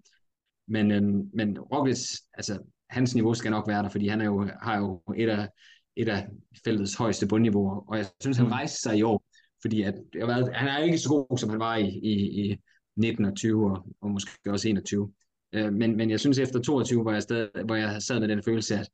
Men, 0.67 0.91
øhm, 0.91 1.29
men 1.33 1.59
Roglic, 1.59 1.99
altså 2.33 2.59
hans 2.89 3.15
niveau 3.15 3.33
skal 3.33 3.51
nok 3.51 3.67
være 3.67 3.83
der, 3.83 3.89
fordi 3.89 4.07
han 4.07 4.21
er 4.21 4.25
jo, 4.25 4.49
har 4.61 4.77
jo 4.77 5.01
et 5.17 5.29
af, 5.29 5.49
et 5.95 6.09
af 6.09 6.27
feltets 6.63 6.95
højeste 6.95 7.27
bundniveauer, 7.27 7.89
og 7.89 7.97
jeg 7.97 8.05
synes, 8.19 8.37
han 8.37 8.45
mm. 8.45 8.51
rejste 8.51 8.81
sig 8.81 8.97
i 8.97 9.01
år, 9.01 9.23
fordi 9.61 9.81
at, 9.81 9.95
jeg 10.15 10.27
været, 10.27 10.55
han 10.55 10.67
er 10.67 10.77
ikke 10.77 10.97
så 10.97 11.09
god, 11.09 11.37
som 11.37 11.49
han 11.49 11.59
var 11.59 11.75
i, 11.75 11.87
i, 11.87 12.51
i 12.51 12.57
19 12.95 13.25
og 13.25 13.35
20, 13.35 13.71
og, 13.71 13.85
og 14.01 14.11
måske 14.11 14.51
også 14.51 14.69
21. 14.69 15.11
Øh, 15.53 15.73
men, 15.73 15.97
men 15.97 16.09
jeg 16.09 16.19
synes, 16.19 16.39
efter 16.39 16.59
22, 16.59 17.01
hvor 17.01 17.11
jeg, 17.11 17.23
stadig, 17.23 17.49
hvor 17.65 17.75
jeg 17.75 18.01
sad 18.01 18.19
med 18.19 18.27
den 18.27 18.43
følelse, 18.43 18.75
at 18.75 18.89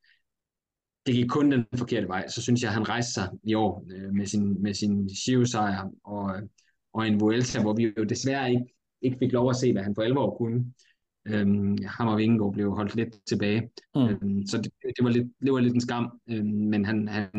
det 1.06 1.15
gik 1.15 1.30
kun 1.30 1.51
den 1.51 1.65
forkerte 1.75 2.08
vej, 2.08 2.27
så 2.27 2.41
synes 2.41 2.62
jeg, 2.62 2.69
at 2.69 2.73
han 2.73 2.89
rejste 2.89 3.13
sig 3.13 3.30
i 3.43 3.53
år 3.53 3.86
øh, 3.91 4.13
med 4.13 4.25
sin, 4.25 4.62
med 4.62 4.73
sin 4.73 5.10
Giro-sejr 5.25 5.91
og, 6.03 6.36
og 6.93 7.08
en 7.08 7.19
Vuelta, 7.19 7.62
hvor 7.62 7.73
vi 7.73 7.93
jo 7.97 8.03
desværre 8.03 8.51
ikke, 8.51 8.65
ikke 9.01 9.17
fik 9.19 9.32
lov 9.32 9.49
at 9.49 9.56
se, 9.56 9.71
hvad 9.71 9.84
han 9.84 9.95
for 9.95 10.01
alvor 10.01 10.38
kunne. 10.38 10.73
Øhm, 11.27 11.77
ham 11.86 12.08
og 12.08 12.17
Vingegaard 12.17 12.53
blev 12.53 12.71
holdt 12.71 12.95
lidt 12.95 13.15
tilbage. 13.27 13.69
Mm. 13.95 14.01
Øhm, 14.01 14.47
så 14.47 14.58
det, 14.58 14.71
det, 14.82 15.03
var 15.03 15.10
lidt, 15.10 15.27
det 15.41 15.53
var 15.53 15.60
lidt 15.60 15.73
en 15.73 15.82
skam, 15.82 16.19
øhm, 16.30 16.45
men 16.45 16.86
han, 16.86 17.08
han 17.08 17.34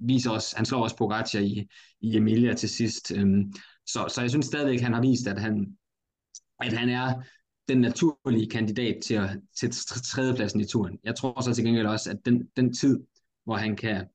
viser 0.00 0.30
også, 0.30 0.56
han 0.56 0.64
slår 0.64 0.82
også 0.82 0.96
Pogacar 0.96 1.40
i, 1.40 1.68
i 2.00 2.16
Emilia 2.16 2.54
til 2.54 2.68
sidst. 2.68 3.12
Øhm, 3.16 3.52
så, 3.86 4.04
så 4.08 4.20
jeg 4.20 4.30
synes 4.30 4.46
stadigvæk, 4.46 4.80
han 4.80 4.92
har 4.92 5.00
vist, 5.00 5.26
at 5.26 5.40
han, 5.40 5.76
at 6.60 6.72
han 6.72 6.88
er 6.88 7.22
den 7.68 7.80
naturlige 7.80 8.50
kandidat 8.50 9.02
til, 9.02 9.14
at, 9.14 9.30
til 9.56 9.70
tredjepladsen 10.04 10.60
i 10.60 10.64
turen. 10.64 10.98
Jeg 11.04 11.16
tror 11.16 11.40
så 11.40 11.54
til 11.54 11.64
gengæld 11.64 11.86
også, 11.86 12.10
at 12.10 12.18
den, 12.24 12.48
den 12.56 12.74
tid, 12.74 13.00
hvor 13.44 13.56
han 13.56 13.76
kan, 13.76 14.06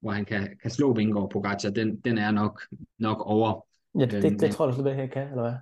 hvor 0.00 0.10
han 0.12 0.24
kan, 0.24 0.48
kan 0.62 0.70
slå 0.70 0.94
Vingegaard 0.94 1.30
på 1.30 1.40
Gacha, 1.40 1.70
den, 1.70 2.00
den 2.00 2.18
er 2.18 2.30
nok, 2.30 2.62
nok 2.98 3.20
over. 3.20 3.66
Ja, 3.98 4.04
det, 4.04 4.22
det, 4.22 4.40
det 4.40 4.50
tror 4.50 4.66
du 4.66 4.72
slet 4.72 4.86
ikke, 4.86 5.00
han 5.00 5.10
kan, 5.10 5.28
eller 5.28 5.42
hvad? 5.42 5.54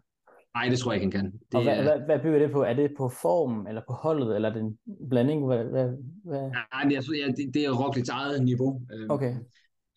Nej, 0.58 0.68
det 0.70 0.78
tror 0.78 0.92
jeg 0.92 1.02
ikke, 1.02 1.16
han 1.16 1.24
kan. 1.24 1.32
Det 1.32 1.54
og 1.54 1.62
hvad, 1.62 1.76
er... 1.78 1.82
hvad, 1.82 2.06
hvad 2.06 2.18
bygger 2.18 2.38
det 2.38 2.50
på? 2.52 2.62
Er 2.62 2.74
det 2.74 2.90
på 2.98 3.08
form, 3.22 3.66
eller 3.66 3.82
på 3.88 3.92
holdet, 3.92 4.34
eller 4.34 4.48
er 4.48 4.52
det 4.52 4.62
en 4.62 4.78
blanding? 5.10 5.46
Hvad, 5.46 5.64
hvad, 5.64 5.88
hvad? 6.24 6.40
Nej, 6.40 6.84
men 6.84 6.92
jeg, 6.92 7.02
ja, 7.22 7.26
det, 7.36 7.54
det 7.54 7.64
er 7.64 7.72
Roglics 7.82 8.08
eget 8.08 8.44
niveau. 8.44 8.82
Øhm, 8.94 9.10
okay. 9.10 9.32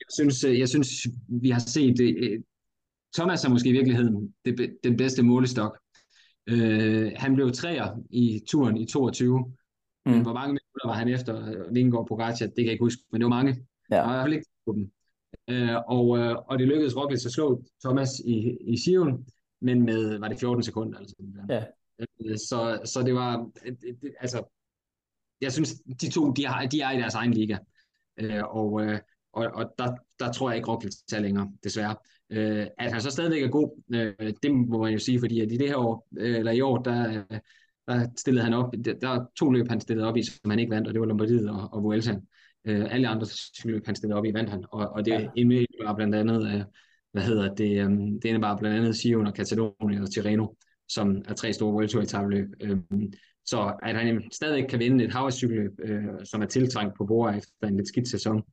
Jeg 0.02 0.10
synes, 0.18 0.44
jeg 0.44 0.70
synes 0.70 0.90
vi 1.28 1.50
har 1.50 1.60
set 1.60 1.98
det. 1.98 2.16
Øh, 2.24 2.40
Thomas 3.18 3.46
er 3.46 3.50
måske 3.50 3.70
i 3.70 3.72
virkeligheden 3.72 4.34
det, 4.46 4.76
den 4.84 4.98
bedste 4.98 5.24
målestok 5.24 5.82
Øh, 6.50 7.12
han 7.16 7.36
blev 7.36 7.52
træer 7.52 8.00
i 8.10 8.42
turen 8.48 8.78
i 8.78 8.86
22. 8.86 9.40
Mm. 10.06 10.12
Men 10.12 10.22
hvor 10.22 10.34
mange 10.34 10.48
minutter 10.48 10.88
var 10.88 10.94
han 10.94 11.08
efter 11.08 11.34
Vingegaard 11.74 12.08
på 12.08 12.16
Pogacar? 12.16 12.46
Det 12.46 12.56
kan 12.56 12.66
jeg 12.66 12.72
ikke 12.72 12.86
huske, 12.86 13.02
men 13.12 13.22
det 13.22 13.26
var 13.26 13.36
mange. 13.36 13.66
Ja. 13.92 14.02
Og 14.02 14.10
hvert 14.10 14.24
fald 14.24 14.34
ikke 14.34 14.46
på 14.66 14.74
dem. 14.74 14.92
Øh, 15.50 15.78
og, 15.88 16.18
øh, 16.18 16.36
og 16.48 16.60
det 16.60 16.68
lykkedes 16.68 16.98
Roglic 16.98 17.26
at 17.26 17.32
slå 17.32 17.64
Thomas 17.86 18.10
i, 18.26 18.58
i 18.68 18.78
Sion, 18.78 19.26
men 19.62 19.86
med, 19.86 20.18
var 20.20 20.28
det 20.28 20.40
14 20.40 20.64
sekunder? 20.64 21.00
Altså, 21.00 21.16
ja. 21.50 21.64
Øh, 22.00 22.38
så, 22.38 22.82
så 22.86 23.04
det 23.06 23.14
var, 23.14 23.50
det, 23.64 24.14
altså, 24.20 24.44
jeg 25.42 25.52
synes, 25.52 25.74
de 26.02 26.10
to, 26.10 26.32
de, 26.32 26.46
har, 26.46 26.66
de 26.66 26.82
er 26.82 26.92
i 26.92 26.98
deres 26.98 27.16
egen 27.16 27.34
liga. 27.34 27.58
Øh, 28.18 28.44
og, 28.44 28.82
øh, 28.82 29.00
og, 29.34 29.48
og 29.54 29.74
der, 29.78 29.96
der 30.20 30.32
tror 30.32 30.50
jeg 30.50 30.58
ikke, 30.58 30.72
Roglic 30.72 30.96
tager 31.10 31.22
længere, 31.22 31.52
desværre. 31.64 31.96
Øh, 32.30 32.68
at 32.78 32.92
han 32.92 33.02
så 33.02 33.10
stadigvæk 33.10 33.44
er 33.44 33.48
god, 33.48 33.82
øh, 33.94 34.34
det 34.44 34.52
må 34.52 34.84
man 34.84 34.94
jo 34.94 35.00
sige, 35.00 35.20
fordi 35.20 35.40
at 35.42 35.52
i 35.52 35.58
det 35.58 35.68
her 35.68 35.78
år, 35.78 36.08
øh, 36.18 36.38
eller 36.40 36.52
i 36.52 36.62
år, 36.62 36.78
der, 36.78 37.24
der 37.88 38.08
stillede 38.18 38.44
han 38.44 38.54
op, 38.54 38.74
der, 38.86 38.94
der 38.94 39.10
er 39.10 39.26
to 39.36 39.52
løb, 39.52 39.68
han 39.68 39.82
stillede 39.82 40.08
op 40.08 40.18
i, 40.18 40.24
som 40.24 40.50
han 40.50 40.60
ikke 40.60 40.70
vandt, 40.70 40.88
og 40.88 40.94
det 40.94 41.02
var 41.02 41.08
Lombardiet 41.08 41.50
og, 41.50 41.70
og 41.74 41.84
Vuelta. 41.84 42.20
Øh, 42.66 42.94
alle 42.94 43.08
andre 43.08 43.28
løb, 43.66 43.86
han 43.86 43.96
stillede 43.96 44.18
op 44.18 44.26
i, 44.26 44.34
vandt 44.34 44.50
han, 44.50 44.66
og, 44.72 44.90
og 44.90 45.06
det 45.06 45.12
ja. 45.12 45.84
var 45.84 45.96
blandt 45.96 46.16
andet, 46.16 46.54
øh, 46.54 46.64
hvad 47.12 47.24
hedder 47.24 47.56
det, 47.56 47.78
øh, 47.78 47.90
det 47.92 48.26
indebar 48.26 48.58
blandt 48.58 48.78
andet 48.78 48.96
Sion 48.96 49.28
og 49.28 49.34
Katalonien 49.34 50.02
og 50.02 50.12
Tirreno, 50.14 50.48
som 50.90 51.22
er 51.28 51.34
tre 51.34 51.54
store 51.54 51.74
World 51.74 51.90
Tour 51.90 52.04
etabløb. 52.04 52.48
Øh, 52.62 52.78
så 53.46 53.74
at 53.84 53.96
han 53.96 54.22
stadig 54.32 54.70
kan 54.70 54.80
vinde 54.80 55.06
et 55.06 55.14
havcykelløb, 55.14 55.72
øh, 55.84 56.04
som 56.24 56.42
er 56.42 56.46
tiltrængt 56.46 56.98
på 56.98 57.06
bordet 57.06 57.38
efter 57.38 57.68
en 57.68 57.78
lidt 57.78 57.88
skidt 57.88 58.08
sæson, 58.08 58.44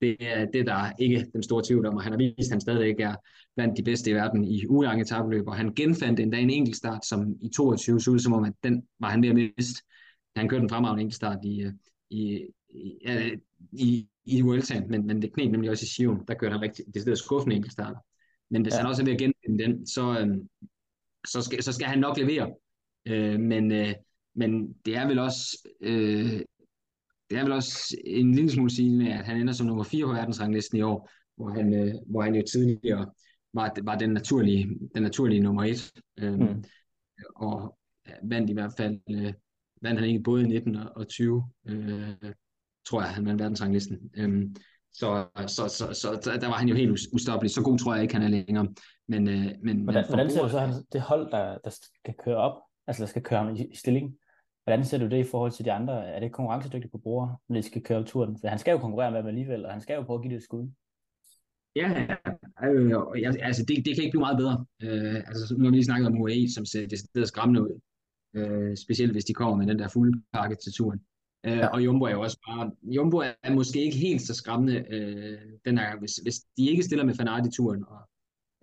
det 0.00 0.16
er 0.20 0.44
det, 0.44 0.66
der 0.66 0.74
er 0.74 0.92
ikke 0.98 1.26
den 1.32 1.42
store 1.42 1.62
tvivl 1.66 1.86
om, 1.86 1.94
og 1.94 2.02
han 2.02 2.12
har 2.12 2.18
vist, 2.18 2.48
at 2.48 2.50
han 2.50 2.60
stadig 2.60 3.00
er 3.00 3.14
blandt 3.56 3.76
de 3.76 3.82
bedste 3.82 4.10
i 4.10 4.14
verden 4.14 4.44
i 4.44 4.66
ugelange 4.66 5.02
etabløb, 5.02 5.46
og 5.48 5.56
han 5.56 5.74
genfandt 5.74 6.20
endda 6.20 6.38
en 6.38 6.50
enkeltstart, 6.50 7.06
som 7.06 7.36
i 7.42 7.48
22 7.56 8.00
så 8.00 8.10
ud 8.10 8.18
som 8.18 8.32
om, 8.32 8.44
at 8.44 8.52
den 8.62 8.82
var 9.00 9.10
han 9.10 9.22
ved 9.22 9.28
at 9.28 9.34
miste. 9.34 9.82
Han 10.36 10.48
kørte 10.48 10.62
en 10.62 10.68
fremragende 10.68 11.00
enkeltstart 11.00 11.38
i, 11.44 11.62
øh, 11.62 11.72
i, 12.10 12.46
i, 12.70 13.28
i, 13.72 14.08
i 14.24 14.40
Vuelta, 14.40 14.82
men, 14.88 15.06
men 15.06 15.22
det 15.22 15.32
knep 15.32 15.50
nemlig 15.50 15.70
også 15.70 15.84
i 15.84 15.88
Sion, 15.88 16.26
der 16.28 16.34
kørte 16.34 16.52
han 16.52 16.62
rigtig, 16.62 16.84
det 16.94 17.08
er 17.08 17.14
skuffende 17.14 17.56
enkeltstarter. 17.56 17.98
Men 18.50 18.62
hvis 18.62 18.74
ja. 18.74 18.78
han 18.78 18.86
også 18.86 19.02
er 19.02 19.06
ved 19.06 19.12
at 19.12 19.18
genfinde 19.18 19.64
den, 19.64 19.86
så, 19.86 20.18
øhm, 20.20 20.48
så, 21.26 21.42
skal, 21.42 21.62
så 21.62 21.72
skal 21.72 21.86
han 21.86 21.98
nok 21.98 22.18
levere. 22.18 22.54
Øh, 23.06 23.40
men, 23.40 23.72
øh, 23.72 23.94
men 24.34 24.72
det 24.84 24.96
er 24.96 25.06
vel 25.06 25.18
også 25.18 25.68
øh, 25.80 26.40
det 27.30 27.38
er 27.38 27.42
vel 27.42 27.52
også 27.52 27.96
en 28.04 28.34
lille 28.34 28.50
smule 28.50 28.70
sigende, 28.70 29.12
at 29.12 29.24
han 29.24 29.40
ender 29.40 29.52
som 29.52 29.66
nummer 29.66 29.84
4 29.84 30.06
på 30.06 30.12
verdensranglisten 30.12 30.78
i 30.78 30.82
år, 30.82 31.10
hvor 31.36 31.50
han, 31.50 31.74
øh, 31.74 31.94
hvor 32.06 32.22
han 32.22 32.34
jo 32.34 32.42
tidligere 32.52 33.10
var, 33.54 33.74
var 33.82 33.98
den, 33.98 34.10
naturlige, 34.10 34.78
den 34.94 35.02
naturlige 35.02 35.40
nummer 35.40 35.64
1. 35.64 35.92
Øhm, 36.18 36.42
mm. 36.42 36.64
Og 37.36 37.78
vandt 38.22 38.50
i 38.50 38.52
hvert 38.52 38.72
fald, 38.76 39.00
øh, 39.10 39.32
vandt 39.82 40.00
han 40.00 40.08
ikke 40.08 40.22
både 40.22 40.42
i 40.42 40.46
19 40.46 40.76
og 40.76 41.08
20, 41.08 41.50
øh, 41.66 42.14
tror 42.86 43.00
jeg, 43.00 43.10
han 43.10 43.26
vandt 43.26 43.40
verdensranglisten. 43.40 44.10
Øhm, 44.16 44.54
så, 44.98 45.26
så, 45.46 45.68
så, 45.68 45.84
så, 45.92 46.38
der 46.40 46.46
var 46.46 46.54
han 46.54 46.68
jo 46.68 46.74
helt 46.74 46.98
ustoppelig. 47.12 47.50
Så 47.50 47.62
god 47.62 47.78
tror 47.78 47.94
jeg 47.94 48.02
ikke, 48.02 48.14
han 48.14 48.22
er 48.22 48.28
længere. 48.28 48.68
Men, 49.08 49.28
øh, 49.28 49.46
men, 49.62 49.76
hvordan, 49.80 50.04
men 50.04 50.14
hvordan 50.14 50.30
ser 50.30 50.42
du 50.42 50.48
så 50.48 50.58
han, 50.58 50.74
det 50.92 51.00
hold, 51.00 51.30
der, 51.30 51.58
der 51.64 51.70
skal 51.70 52.14
køre 52.24 52.36
op, 52.36 52.56
altså 52.86 53.02
der 53.02 53.08
skal 53.08 53.22
køre 53.22 53.38
ham 53.44 53.54
i, 53.54 53.64
i 53.64 53.76
stilling? 53.76 54.16
Hvordan 54.64 54.84
ser 54.84 54.98
du 54.98 55.08
det 55.08 55.18
i 55.18 55.30
forhold 55.30 55.52
til 55.52 55.64
de 55.64 55.72
andre? 55.72 56.06
Er 56.06 56.20
det 56.20 56.32
konkurrencedygtigt 56.32 56.92
på 56.92 56.98
bruger, 56.98 57.40
når 57.48 57.56
de 57.56 57.62
skal 57.62 57.82
køre 57.82 58.04
turen? 58.04 58.38
For 58.40 58.48
han 58.48 58.58
skal 58.58 58.72
jo 58.72 58.78
konkurrere 58.78 59.10
med 59.10 59.18
dem 59.18 59.26
alligevel, 59.26 59.64
og 59.64 59.72
han 59.72 59.80
skal 59.80 59.94
jo 59.94 60.02
prøve 60.02 60.18
at 60.18 60.22
give 60.22 60.32
det 60.32 60.38
et 60.38 60.44
skud. 60.44 60.68
Ja, 61.76 61.88
øh, 62.64 62.92
altså 63.42 63.64
det, 63.68 63.76
det 63.84 63.94
kan 63.94 64.04
ikke 64.04 64.14
blive 64.14 64.26
meget 64.28 64.36
bedre. 64.36 64.64
Øh, 64.82 65.16
altså 65.16 65.54
nu 65.58 65.64
har 65.64 65.70
vi 65.70 65.76
lige 65.76 65.84
snakket 65.84 66.06
om 66.06 66.20
UAE, 66.20 66.48
som 66.54 66.64
ser 66.64 66.86
det 66.86 66.98
stedet 66.98 67.28
skræmmende 67.28 67.62
ud. 67.62 67.80
Øh, 68.36 68.76
specielt 68.76 69.12
hvis 69.12 69.24
de 69.24 69.34
kommer 69.34 69.56
med 69.56 69.66
den 69.66 69.78
der 69.78 69.88
fulde 69.88 70.22
pakke 70.32 70.56
til 70.56 70.72
turen. 70.72 71.00
Øh, 71.46 71.56
ja. 71.56 71.66
Og 71.66 71.84
Jumbo 71.84 72.04
er 72.04 72.10
jo 72.10 72.20
også 72.20 72.38
bare, 72.46 72.70
Jumbo 72.82 73.16
er 73.18 73.54
måske 73.54 73.84
ikke 73.84 73.96
helt 73.96 74.22
så 74.22 74.34
skræmmende 74.34 74.84
øh, 74.90 75.38
den 75.64 75.78
her, 75.78 75.98
hvis, 75.98 76.16
hvis 76.16 76.40
de 76.56 76.70
ikke 76.70 76.82
stiller 76.82 77.04
med 77.04 77.14
Fanart 77.14 77.46
i 77.46 77.50
turen, 77.50 77.84
og, 77.88 78.00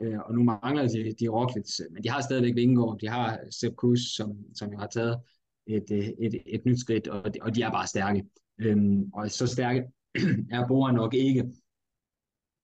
øh, 0.02 0.20
og 0.20 0.36
nu 0.36 0.44
mangler 0.44 0.88
de, 0.88 1.16
de 1.20 1.28
Roglic, 1.28 1.80
men 1.92 2.04
de 2.04 2.10
har 2.10 2.22
stadigvæk 2.22 2.56
Vingegaard, 2.56 3.00
de 3.00 3.08
har 3.08 3.40
Sepp 3.52 3.76
Kuss, 3.76 4.16
som, 4.16 4.38
som 4.56 4.72
jo 4.72 4.78
har 4.78 4.88
taget 4.88 5.20
et, 5.68 5.92
et, 5.92 6.14
et, 6.20 6.36
et 6.46 6.66
nyt 6.66 6.80
skridt, 6.80 7.08
og 7.08 7.34
de, 7.34 7.40
og 7.42 7.56
de 7.56 7.62
er 7.62 7.72
bare 7.72 7.88
stærke. 7.88 8.24
Øhm, 8.62 9.10
og 9.14 9.32
så 9.32 9.48
stærke 9.48 9.84
er 10.56 10.68
Bora 10.68 10.92
nok 10.92 11.14
ikke. 11.14 11.44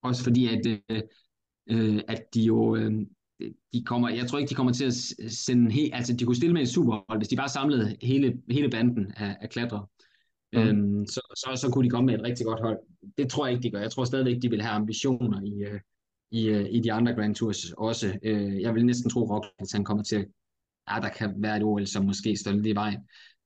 Også 0.03 0.23
fordi, 0.23 0.47
at, 0.47 0.81
øh, 1.69 2.01
at 2.07 2.33
de 2.33 2.41
jo, 2.41 2.75
øh, 2.75 3.05
de 3.73 3.83
kommer, 3.85 4.09
jeg 4.09 4.27
tror 4.27 4.37
ikke, 4.37 4.49
de 4.49 4.55
kommer 4.55 4.73
til 4.73 4.85
at 4.85 4.93
sende 5.31 5.71
helt, 5.71 5.95
altså 5.95 6.13
de 6.13 6.25
kunne 6.25 6.35
stille 6.35 6.53
med 6.53 6.61
et 6.61 6.69
superhold, 6.69 7.19
hvis 7.19 7.27
de 7.27 7.35
bare 7.35 7.49
samlede 7.49 7.97
hele, 8.01 8.41
hele 8.51 8.69
banden 8.69 9.11
af, 9.17 9.37
af 9.41 9.49
klatrere. 9.49 9.87
Mm. 10.53 10.59
Øhm, 10.59 11.05
så, 11.05 11.21
så, 11.35 11.61
så 11.61 11.71
kunne 11.73 11.85
de 11.85 11.89
komme 11.89 12.05
med 12.05 12.19
et 12.19 12.23
rigtig 12.23 12.45
godt 12.45 12.61
hold. 12.61 12.79
Det 13.17 13.29
tror 13.29 13.45
jeg 13.45 13.55
ikke, 13.55 13.63
de 13.63 13.71
gør. 13.71 13.81
Jeg 13.81 13.91
tror 13.91 14.05
stadigvæk, 14.05 14.41
de 14.41 14.49
vil 14.49 14.61
have 14.61 14.73
ambitioner 14.73 15.41
i, 15.41 15.63
øh, 15.63 15.79
i, 16.31 16.47
øh, 16.47 16.65
i 16.71 16.79
de 16.79 16.93
andre 16.93 17.13
Grand 17.13 17.35
Tours 17.35 17.71
også. 17.71 18.19
Øh, 18.23 18.61
jeg 18.61 18.75
vil 18.75 18.85
næsten 18.85 19.09
tro, 19.09 19.35
at 19.59 19.71
han 19.73 19.83
kommer 19.83 20.03
til, 20.03 20.25
ja, 20.91 20.99
der 21.01 21.09
kan 21.09 21.33
være 21.37 21.57
et 21.57 21.63
OL, 21.63 21.87
som 21.87 22.05
måske 22.05 22.37
står 22.37 22.51
lidt 22.51 22.65
i 22.65 22.75
vejen. 22.75 22.99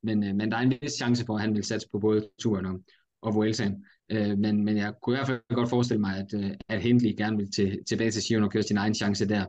Men, 0.03 0.23
øh, 0.23 0.35
men 0.35 0.51
der 0.51 0.57
er 0.57 0.61
en 0.61 0.73
vis 0.81 0.91
chance 0.91 1.25
for, 1.25 1.35
at 1.35 1.41
han 1.41 1.55
vil 1.55 1.63
satse 1.63 1.87
på 1.91 1.99
både 1.99 2.29
turen 2.39 2.65
og, 2.65 2.79
og 3.21 3.35
Vueltaen. 3.35 3.85
Øh, 4.09 4.37
men, 4.37 4.65
men 4.65 4.77
jeg 4.77 4.93
kunne 5.01 5.15
i 5.15 5.17
hvert 5.17 5.27
fald 5.27 5.55
godt 5.55 5.69
forestille 5.69 6.01
mig, 6.01 6.17
at, 6.17 6.33
øh, 6.43 6.51
at 6.69 6.81
Hindley 6.81 7.13
gerne 7.17 7.37
vil 7.37 7.51
til, 7.51 7.79
tilbage 7.87 8.11
til 8.11 8.21
Sion 8.21 8.43
og 8.43 8.51
køre 8.51 8.63
sin 8.63 8.77
egen 8.77 8.95
chance 8.95 9.29
der. 9.29 9.45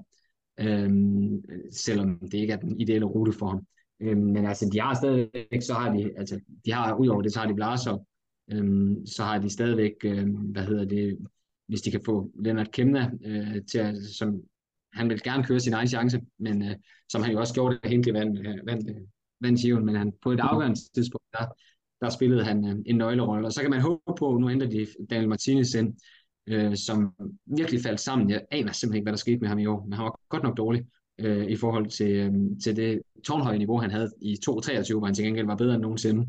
Øh, 0.61 0.91
selvom 1.73 2.19
det 2.19 2.35
ikke 2.35 2.53
er 2.53 2.57
den 2.57 2.81
ideelle 2.81 3.07
rute 3.07 3.33
for 3.33 3.47
ham. 3.47 3.67
Øh, 4.01 4.17
men 4.17 4.47
altså, 4.47 4.71
de 4.73 4.81
har 4.81 4.95
stadigvæk, 4.95 5.63
så 5.63 5.75
har 5.75 5.93
de, 5.97 6.19
altså, 6.19 6.41
de 6.65 6.73
har, 6.73 6.95
udover 6.95 7.23
det, 7.23 7.33
så 7.33 7.41
har 7.41 7.47
de 7.47 7.55
Blasov, 7.55 8.07
øh, 8.53 8.97
så 9.07 9.23
har 9.23 9.39
de 9.39 9.51
stadigvæk, 9.51 9.93
øh, 10.05 10.27
hvad 10.53 10.63
hedder 10.63 10.85
det, 10.85 11.19
hvis 11.69 11.83
de 11.83 11.91
kan 11.91 12.01
få 12.05 12.31
Lennart 12.35 12.71
Kemna 12.71 13.11
øh, 13.25 13.65
til 13.71 13.79
at, 13.79 13.95
som 14.19 14.43
han 14.93 15.09
vil 15.09 15.23
gerne 15.23 15.45
køre 15.45 15.61
sin 15.61 15.73
egen 15.73 15.89
chance, 15.89 16.21
men 16.39 16.63
øh, 16.63 16.77
som 17.09 17.23
han 17.23 17.33
jo 17.33 17.41
også 17.41 17.55
gjorde 17.55 17.79
det 17.83 17.91
helt 17.91 18.15
vandt, 18.15 18.39
øh, 18.39 18.67
vandt, 18.67 18.91
øh, 18.91 18.97
vandt 19.41 19.61
Given, 19.61 19.87
men 19.87 19.97
han, 19.97 20.13
på 20.23 20.33
et 20.33 20.41
afgørende 20.41 20.81
tidspunkt, 20.95 21.27
der, 21.33 21.47
der 22.01 22.11
spillede 22.11 22.45
han 22.45 22.69
øh, 22.69 22.77
en 22.87 22.97
nøglerolle. 22.97 23.47
Og 23.47 23.53
så 23.53 23.61
kan 23.61 23.71
man 23.71 23.81
håbe 23.81 24.13
på, 24.19 24.39
nu 24.39 24.51
ændrer 24.51 24.69
de 24.69 24.87
Daniel 25.11 25.29
Martinez 25.29 25.75
ind, 25.75 25.95
øh, 26.47 26.77
som 26.77 27.15
virkelig 27.47 27.81
faldt 27.83 28.01
sammen. 28.01 28.31
Jeg 28.31 28.43
aner 28.51 28.73
simpelthen 28.73 28.97
ikke, 28.97 29.05
hvad 29.05 29.13
der 29.13 29.19
skete 29.19 29.41
med 29.41 29.49
ham 29.49 29.59
i 29.59 29.67
år, 29.67 29.85
men 29.85 29.93
han 29.93 30.05
var 30.05 30.21
godt 30.29 30.43
nok 30.43 30.57
dårlig 30.57 30.87
øh, 31.19 31.47
i 31.47 31.57
forhold 31.57 31.87
til, 31.87 32.11
øh, 32.11 32.33
til 32.65 32.77
det 32.77 33.03
tårnhøje 33.27 33.59
niveau, 33.59 33.79
han 33.79 33.91
havde 33.91 34.11
i 34.21 34.35
2-23, 34.35 34.99
hvor 34.99 35.07
han 35.07 35.15
til 35.15 35.25
gengæld 35.25 35.47
var 35.47 35.57
bedre 35.57 35.75
end 35.75 35.83
nogensinde. 35.83 36.29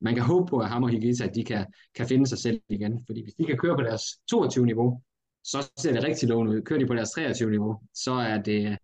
Man 0.00 0.14
kan 0.14 0.24
håbe 0.24 0.50
på, 0.50 0.58
at 0.58 0.68
ham 0.68 0.82
og 0.82 0.88
Higuita, 0.88 1.26
de 1.26 1.44
kan, 1.44 1.66
kan 1.94 2.06
finde 2.08 2.26
sig 2.26 2.38
selv 2.38 2.60
igen, 2.68 3.02
fordi 3.06 3.22
hvis 3.22 3.34
de 3.34 3.44
kan 3.44 3.56
køre 3.56 3.76
på 3.76 3.82
deres 3.82 4.02
22-niveau, 4.34 5.02
så 5.44 5.70
ser 5.78 5.92
det 5.92 6.04
rigtig 6.04 6.28
lovende 6.28 6.52
ud. 6.52 6.62
Kører 6.62 6.78
de 6.78 6.86
på 6.86 6.94
deres 6.94 7.08
23-niveau, 7.18 7.80
så 7.94 8.12
er 8.12 8.42
det, 8.42 8.78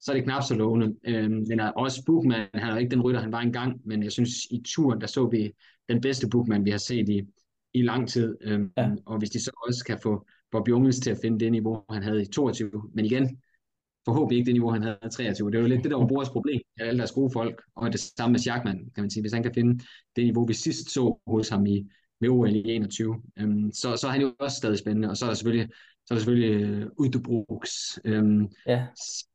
så 0.00 0.12
er 0.12 0.14
det 0.14 0.24
knap 0.24 0.42
så 0.42 0.54
lovende. 0.54 0.96
Øhm, 1.04 1.44
men 1.48 1.60
er 1.60 1.68
også 1.68 2.04
Bookman, 2.06 2.48
han 2.54 2.72
er 2.72 2.78
ikke 2.78 2.90
den 2.90 3.02
rytter, 3.02 3.20
han 3.20 3.32
var 3.32 3.40
engang, 3.40 3.80
men 3.84 4.02
jeg 4.02 4.12
synes, 4.12 4.30
i 4.50 4.62
turen, 4.66 5.00
der 5.00 5.06
så 5.06 5.26
vi 5.26 5.52
den 5.88 6.00
bedste 6.00 6.28
Bookman, 6.28 6.64
vi 6.64 6.70
har 6.70 6.78
set 6.78 7.08
i, 7.08 7.22
i 7.74 7.82
lang 7.82 8.08
tid. 8.08 8.36
Øhm, 8.40 8.72
ja. 8.76 8.90
Og 9.06 9.18
hvis 9.18 9.30
de 9.30 9.44
så 9.44 9.50
også 9.68 9.84
kan 9.84 9.98
få 10.02 10.26
Bob 10.50 10.68
Jungels 10.68 11.00
til 11.00 11.10
at 11.10 11.18
finde 11.22 11.40
det 11.40 11.52
niveau, 11.52 11.82
han 11.90 12.02
havde 12.02 12.22
i 12.22 12.26
22. 12.26 12.70
Men 12.94 13.04
igen, 13.04 13.40
forhåbentlig 14.06 14.38
ikke 14.38 14.46
det 14.46 14.54
niveau, 14.54 14.70
han 14.70 14.82
havde 14.82 14.98
i 15.06 15.08
23. 15.08 15.50
Det 15.50 15.60
var 15.60 15.66
lidt 15.68 15.82
det, 15.82 15.90
der 15.90 15.96
var 15.96 16.06
Bores 16.06 16.28
problem, 16.28 16.60
at 16.78 16.86
alle 16.86 16.98
deres 16.98 17.12
gode 17.12 17.30
folk, 17.32 17.62
og 17.76 17.92
det 17.92 18.00
samme 18.00 18.32
med 18.32 18.40
Schackman, 18.40 18.78
kan 18.94 19.02
man 19.02 19.10
sige. 19.10 19.22
Hvis 19.22 19.32
han 19.32 19.42
kan 19.42 19.54
finde 19.54 19.84
det 20.16 20.24
niveau, 20.24 20.46
vi 20.46 20.54
sidst 20.54 20.90
så 20.90 21.18
hos 21.26 21.48
ham 21.48 21.66
i, 21.66 21.86
med 22.20 22.28
OL 22.28 22.56
i 22.56 22.62
21, 22.62 23.22
øhm, 23.38 23.72
så, 23.72 23.96
så 23.96 24.06
er 24.06 24.10
han 24.10 24.20
jo 24.20 24.34
også 24.38 24.56
stadig 24.56 24.78
spændende. 24.78 25.10
Og 25.10 25.16
så 25.16 25.24
er 25.24 25.28
der 25.30 25.34
selvfølgelig, 25.34 25.68
så 26.06 26.14
er 26.14 26.16
der 26.16 26.24
selvfølgelig 26.24 26.86
uh, 26.86 26.90
Udebrugs. 26.96 27.98
Øhm, 28.04 28.48
ja. 28.66 28.86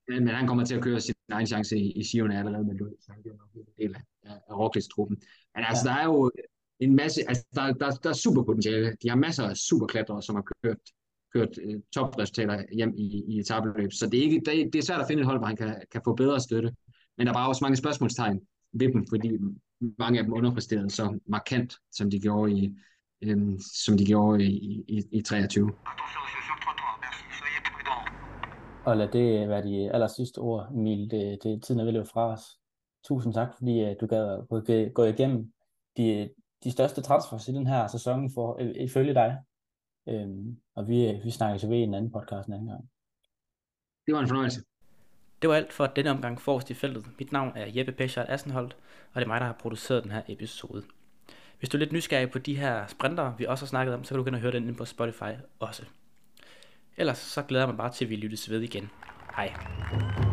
Men 0.07 0.27
han 0.27 0.47
kommer 0.47 0.65
til 0.65 0.75
at 0.75 0.83
køre 0.83 0.99
sin 0.99 1.15
egen 1.31 1.47
chance 1.47 1.77
i, 1.77 1.91
i 1.91 2.03
Sion 2.03 2.31
allerede 2.31 2.65
med 2.65 2.75
Louis, 2.75 2.93
så 2.99 3.11
han 3.11 3.21
bliver 3.21 3.37
nok 3.37 3.49
en 3.55 3.73
del 3.83 3.95
af, 3.95 4.01
af, 4.31 4.35
af 4.49 4.55
Roglic-truppen. 4.59 5.17
Men 5.55 5.63
altså, 5.67 5.89
ja. 5.89 5.93
der 5.93 5.99
er 6.01 6.05
jo 6.05 6.31
en 6.79 6.95
masse, 6.95 7.21
altså 7.27 7.45
der, 7.55 7.73
der, 7.73 7.91
der 7.91 8.09
er 8.09 8.13
super 8.13 8.43
potentiale. 8.43 8.95
De 9.03 9.09
har 9.09 9.15
masser 9.15 9.43
af 9.43 9.57
superklatrere, 9.57 10.21
som 10.21 10.35
har 10.35 10.45
kørt, 10.63 10.77
kørt 11.33 11.49
øh, 11.63 11.79
topresultater 11.93 12.63
hjem 12.71 12.93
i, 12.97 13.23
i 13.27 13.39
etabeløb. 13.39 13.91
Så 13.91 14.09
det 14.09 14.19
er, 14.19 14.23
ikke, 14.23 14.41
det, 14.45 14.73
det 14.73 14.79
er 14.79 14.83
svært 14.83 15.01
at 15.01 15.07
finde 15.07 15.21
et 15.21 15.27
hold, 15.27 15.37
hvor 15.39 15.47
han 15.47 15.55
kan, 15.55 15.81
kan 15.91 16.01
få 16.03 16.15
bedre 16.15 16.39
støtte. 16.39 16.75
Men 17.17 17.27
der 17.27 17.33
er 17.33 17.37
bare 17.37 17.47
også 17.47 17.63
mange 17.63 17.75
spørgsmålstegn 17.75 18.41
ved 18.73 18.93
dem, 18.93 19.05
fordi 19.09 19.31
mange 19.99 20.19
af 20.19 20.25
dem 20.25 20.33
underpræsterede 20.33 20.89
så 20.89 21.19
markant, 21.25 21.75
som 21.91 22.09
de 22.09 22.19
gjorde 22.19 22.51
i, 22.51 22.75
øhm, 23.21 23.59
som 23.85 23.97
de 23.97 24.05
gjorde 24.05 24.43
i, 24.43 24.83
i, 24.87 25.03
i 25.11 25.21
23. 25.21 25.71
Og 28.85 28.97
lad 28.97 29.07
det 29.07 29.49
være 29.49 29.63
de 29.63 29.91
aller 29.91 30.07
sidste 30.07 30.37
ord, 30.37 30.67
Emil. 30.71 31.11
Det, 31.11 31.39
det, 31.43 31.63
tiden 31.63 31.79
er 31.81 31.85
ved 31.85 31.99
at 31.99 32.07
fra 32.07 32.27
os. 32.33 32.41
Tusind 33.07 33.33
tak, 33.33 33.47
fordi 33.57 33.79
øh, 33.79 33.95
du 34.01 34.07
gad 34.07 34.43
at 34.51 34.93
gå 34.93 35.03
igennem 35.03 35.51
de, 35.97 36.29
de 36.63 36.71
største 36.71 37.01
transfers 37.01 37.47
i 37.47 37.51
den 37.51 37.67
her 37.67 37.87
sæson 37.87 38.31
for, 38.33 38.57
øh, 38.61 38.71
ifølge 38.75 39.13
dig. 39.13 39.37
Øhm, 40.07 40.57
og 40.75 40.87
vi, 40.87 41.19
vi 41.23 41.31
snakker 41.31 41.57
så 41.57 41.67
ved 41.67 41.77
i 41.77 41.81
en 41.81 41.93
anden 41.93 42.11
podcast 42.11 42.47
en 42.47 42.53
anden 42.53 42.67
gang. 42.67 42.89
Det 44.05 44.13
var 44.13 44.19
en 44.19 44.27
fornøjelse. 44.27 44.63
Det 45.41 45.49
var 45.49 45.55
alt 45.55 45.73
for 45.73 45.87
denne 45.87 46.11
omgang 46.11 46.41
forrest 46.41 46.69
i 46.69 46.73
feltet. 46.73 47.05
Mit 47.19 47.31
navn 47.31 47.51
er 47.55 47.65
Jeppe 47.75 47.91
Peschert 47.91 48.29
Assenholdt, 48.29 48.77
og 49.13 49.15
det 49.15 49.23
er 49.23 49.27
mig, 49.27 49.39
der 49.39 49.45
har 49.45 49.57
produceret 49.61 50.03
den 50.03 50.11
her 50.11 50.21
episode. 50.27 50.83
Hvis 51.59 51.69
du 51.69 51.77
er 51.77 51.79
lidt 51.79 51.91
nysgerrig 51.91 52.31
på 52.31 52.39
de 52.39 52.57
her 52.57 52.87
sprinter, 52.87 53.35
vi 53.37 53.45
også 53.45 53.65
har 53.65 53.67
snakket 53.67 53.95
om, 53.95 54.03
så 54.03 54.09
kan 54.09 54.17
du 54.17 54.23
gerne 54.23 54.39
høre 54.39 54.51
den 54.51 54.63
inde 54.63 54.77
på 54.77 54.85
Spotify 54.85 55.31
også. 55.59 55.83
Ellers 56.97 57.17
så 57.17 57.41
glæder 57.41 57.63
jeg 57.63 57.69
mig 57.69 57.77
bare 57.77 57.91
til, 57.91 58.05
at 58.05 58.09
vi 58.09 58.15
lyttes 58.15 58.49
ved 58.49 58.61
igen. 58.61 58.89
Hej. 59.35 60.30